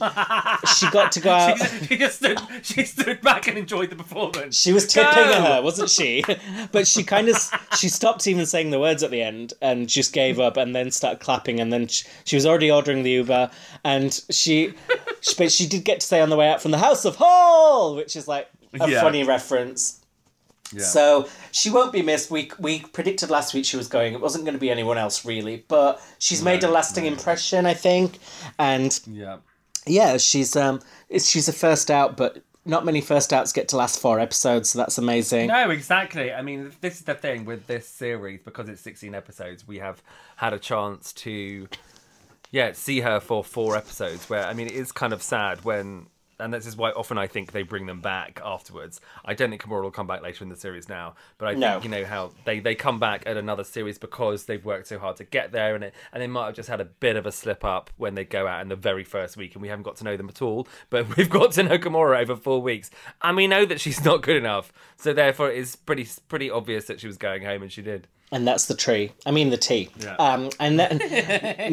got 0.90 1.12
to 1.14 1.20
go 1.22 1.30
out. 1.32 1.58
she, 1.60 1.86
she 1.86 1.98
just 1.98 2.18
stood 2.18 2.40
she 2.64 2.84
stood 2.84 3.22
back 3.22 3.48
and 3.48 3.58
enjoyed 3.58 3.92
the 3.92 3.96
performance. 3.96 4.60
She 4.60 4.74
was 4.74 4.88
tipping 4.88 5.14
Go! 5.14 5.42
her, 5.42 5.62
wasn't 5.62 5.90
she? 5.92 6.24
but 6.72 6.88
she 6.88 7.04
kind 7.04 7.30
of 7.30 7.38
she 7.78 7.88
stopped 7.90 8.26
even 8.28 8.46
saying 8.48 8.72
the 8.72 8.80
words 8.80 9.04
at 9.04 9.12
the 9.12 9.22
end 9.22 9.54
and 9.62 9.88
just 9.88 10.12
gave 10.12 10.40
up 10.40 10.58
and 10.58 10.76
then 10.76 10.90
started 10.92 11.20
clapping 11.20 11.60
and 11.60 11.72
then 11.72 11.88
she, 11.88 12.06
she 12.26 12.36
was 12.36 12.46
already 12.46 12.72
ordering 12.72 13.04
the 13.04 13.12
Uber 13.12 13.52
and 13.84 14.20
she, 14.32 14.74
she 15.22 15.36
but 15.38 15.52
she 15.52 15.68
did 15.68 15.84
get 15.86 16.00
to 16.00 16.08
say 16.08 16.20
on 16.22 16.30
the 16.30 16.36
way 16.36 16.50
out 16.50 16.60
from 16.62 16.72
the 16.72 16.80
House 16.80 17.06
of 17.06 17.16
Hall, 17.18 17.96
which 17.96 18.16
is 18.16 18.28
like 18.28 18.50
a 18.80 18.90
Yeah. 18.90 19.02
funny 19.02 19.24
reference. 19.24 19.99
Yeah. 20.74 20.84
So 20.84 21.28
she 21.52 21.70
won't 21.70 21.92
be 21.92 22.02
missed. 22.02 22.30
We 22.30 22.52
we 22.60 22.82
predicted 22.82 23.30
last 23.30 23.54
week 23.54 23.66
she 23.66 23.78
was 23.78 23.88
going. 23.88 24.14
It 24.14 24.22
wasn't 24.22 24.46
going 24.46 24.54
to 24.54 24.60
be 24.60 24.70
anyone 24.70 24.98
else 24.98 25.26
really, 25.26 25.66
but 25.68 26.02
she's 26.20 26.44
made 26.44 26.64
a 26.64 26.70
lasting 26.70 27.06
impression, 27.06 27.66
I 27.66 27.74
think. 27.74 28.20
And 28.58 29.00
yeah. 29.08 29.38
yeah, 29.86 30.18
she's 30.18 30.56
um, 30.56 30.82
she's 31.12 31.48
a 31.48 31.54
first 31.54 31.90
out, 31.90 32.18
but 32.18 32.44
not 32.66 32.86
many 32.86 33.02
first 33.02 33.34
outs 33.34 33.52
get 33.52 33.68
to 33.70 33.78
last 33.78 34.00
four 34.00 34.20
episodes, 34.20 34.70
so 34.70 34.80
that's 34.80 34.98
amazing. 34.98 35.48
No, 35.48 35.70
exactly. 35.72 36.32
I 36.32 36.42
mean, 36.42 36.72
this 36.82 36.96
is 36.96 37.04
the 37.04 37.16
thing 37.16 37.46
with 37.46 37.68
this 37.68 37.88
series 37.88 38.42
because 38.44 38.70
it's 38.70 38.82
16 38.82 39.16
episodes. 39.16 39.68
We 39.68 39.80
have 39.80 40.02
had 40.36 40.54
a 40.54 40.60
chance 40.60 41.14
to, 41.14 41.68
yeah, 42.52 42.74
see 42.74 43.00
her 43.02 43.20
for 43.20 43.44
four 43.44 43.76
episodes. 43.76 44.30
Where 44.30 44.46
I 44.46 44.54
mean, 44.54 44.68
it 44.68 44.74
is 44.74 44.92
kind 44.92 45.14
of 45.14 45.24
sad 45.24 45.64
when, 45.66 46.08
and 46.40 46.54
this 46.54 46.66
is 46.66 46.76
why 46.76 46.92
often 46.92 47.18
I 47.18 47.28
think 47.28 47.52
they 47.52 47.64
bring 47.64 47.86
them 47.86 48.02
back 48.02 48.40
afterwards. 48.44 49.02
I 49.26 49.34
don't 49.34 49.50
think 49.50 49.62
Kahmora 49.62 49.84
will 49.84 49.92
come 49.92 50.08
back 50.08 50.22
later 50.22 50.44
in 50.44 50.50
the 50.50 50.56
series 50.56 50.88
now, 50.90 51.16
but 51.38 51.48
I 51.50 51.54
No. 51.54 51.72
think 51.74 51.84
you 51.86 51.90
know 51.90 52.06
how 52.06 52.32
they 52.46 52.60
they 52.60 52.76
come 52.76 53.00
back 53.00 53.24
at 53.26 53.38
another 53.38 53.64
series 53.64 53.98
because 53.98 54.46
they've 54.46 54.64
worked 54.64 54.88
so 54.88 55.00
hard 55.00 55.18
to 55.18 55.24
get 55.24 55.52
there, 55.52 55.76
and 55.76 55.84
it 55.84 55.94
and 56.14 56.22
they 56.22 56.28
might 56.28 56.46
have 56.48 56.56
just 56.56 56.70
had 56.70 56.82
a 56.82 56.86
bit 56.86 57.16
of 57.16 57.26
a 57.26 57.32
slip 57.32 57.64
up 57.66 57.90
when 57.98 58.16
they 58.16 58.24
go 58.24 58.48
out 58.48 58.62
in 58.62 58.70
the 58.70 58.76
very 58.76 59.04
first 59.04 59.38
week, 59.38 59.54
and 59.56 59.62
we 59.62 59.68
haven't 59.68 59.84
got 59.84 59.96
to 59.98 60.04
know 60.04 60.18
them 60.18 60.30
at 60.30 60.42
all. 60.42 60.68
But 60.90 61.16
we've 61.18 61.30
got 61.30 61.52
to 61.54 61.64
know 61.64 61.78
Kahmora 61.78 62.22
over 62.22 62.36
four 62.36 62.62
weeks, 62.62 62.90
and 63.22 63.36
we 63.36 63.48
know 63.48 63.66
that 63.66 63.80
she's 63.82 64.04
not 64.04 64.22
good 64.22 64.38
enough. 64.38 64.72
So 64.98 65.14
therefore, 65.14 65.52
it's 65.52 65.76
pretty 65.76 66.08
pretty 66.28 66.50
obvious 66.50 66.86
that 66.86 67.00
she 67.00 67.08
was 67.08 67.18
going 67.18 67.44
home, 67.44 67.62
and 67.62 67.72
she 67.72 67.82
did. 67.82 68.08
And 68.32 68.48
that's 68.48 68.66
the 68.66 68.76
tree. 68.76 69.12
I 69.26 69.32
mean 69.32 69.50
the 69.50 69.58
tea. 69.58 69.90
Yeah. 70.00 70.16
Um, 70.16 70.50
and 70.60 70.80
then 70.80 70.98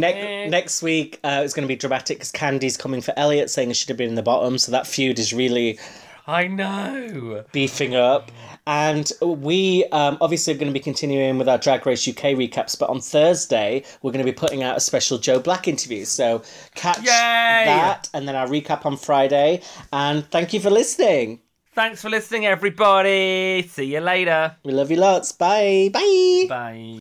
ne- 0.00 0.48
next 0.48 0.82
week 0.82 1.20
uh, 1.22 1.42
it's 1.44 1.52
going 1.54 1.66
to 1.66 1.68
be 1.68 1.76
dramatic 1.76 2.18
because 2.18 2.32
Kandy's 2.32 2.76
coming 2.76 3.02
for 3.02 3.12
Elliott, 3.16 3.50
saying 3.50 3.68
he 3.68 3.74
should 3.74 3.88
have 3.90 3.98
been 3.98 4.08
in 4.08 4.14
the 4.14 4.22
bottom. 4.22 4.56
So 4.58 4.72
that 4.72 4.86
feud 4.86 5.18
is 5.18 5.34
really 5.34 5.78
I 6.26 6.48
know. 6.48 7.44
beefing 7.52 7.94
up. 7.94 8.32
And 8.66 9.10
we 9.22 9.84
um, 9.92 10.18
obviously 10.20 10.54
are 10.54 10.56
going 10.56 10.66
to 10.66 10.72
be 10.72 10.80
continuing 10.80 11.38
with 11.38 11.48
our 11.48 11.58
Drag 11.58 11.86
Race 11.86 12.08
UK 12.08 12.34
recaps, 12.34 12.76
but 12.76 12.88
on 12.88 13.00
Thursday 13.00 13.84
we're 14.02 14.10
going 14.10 14.24
to 14.24 14.30
be 14.30 14.36
putting 14.36 14.62
out 14.64 14.76
a 14.76 14.80
special 14.80 15.18
Joe 15.18 15.38
Black 15.38 15.68
interview. 15.68 16.04
So 16.04 16.42
catch 16.74 16.98
Yay! 16.98 17.04
that, 17.04 18.08
and 18.12 18.26
then 18.26 18.34
our 18.34 18.48
recap 18.48 18.84
on 18.84 18.96
Friday. 18.96 19.62
And 19.92 20.28
thank 20.30 20.52
you 20.52 20.58
for 20.58 20.70
listening. 20.70 21.40
Thanks 21.76 22.00
for 22.00 22.08
listening, 22.08 22.46
everybody. 22.46 23.68
See 23.68 23.92
you 23.92 24.00
later. 24.00 24.56
We 24.64 24.72
love 24.72 24.90
you 24.90 24.96
lots. 24.96 25.32
Bye. 25.32 25.90
Bye. 25.92 26.46
Bye. 26.48 26.94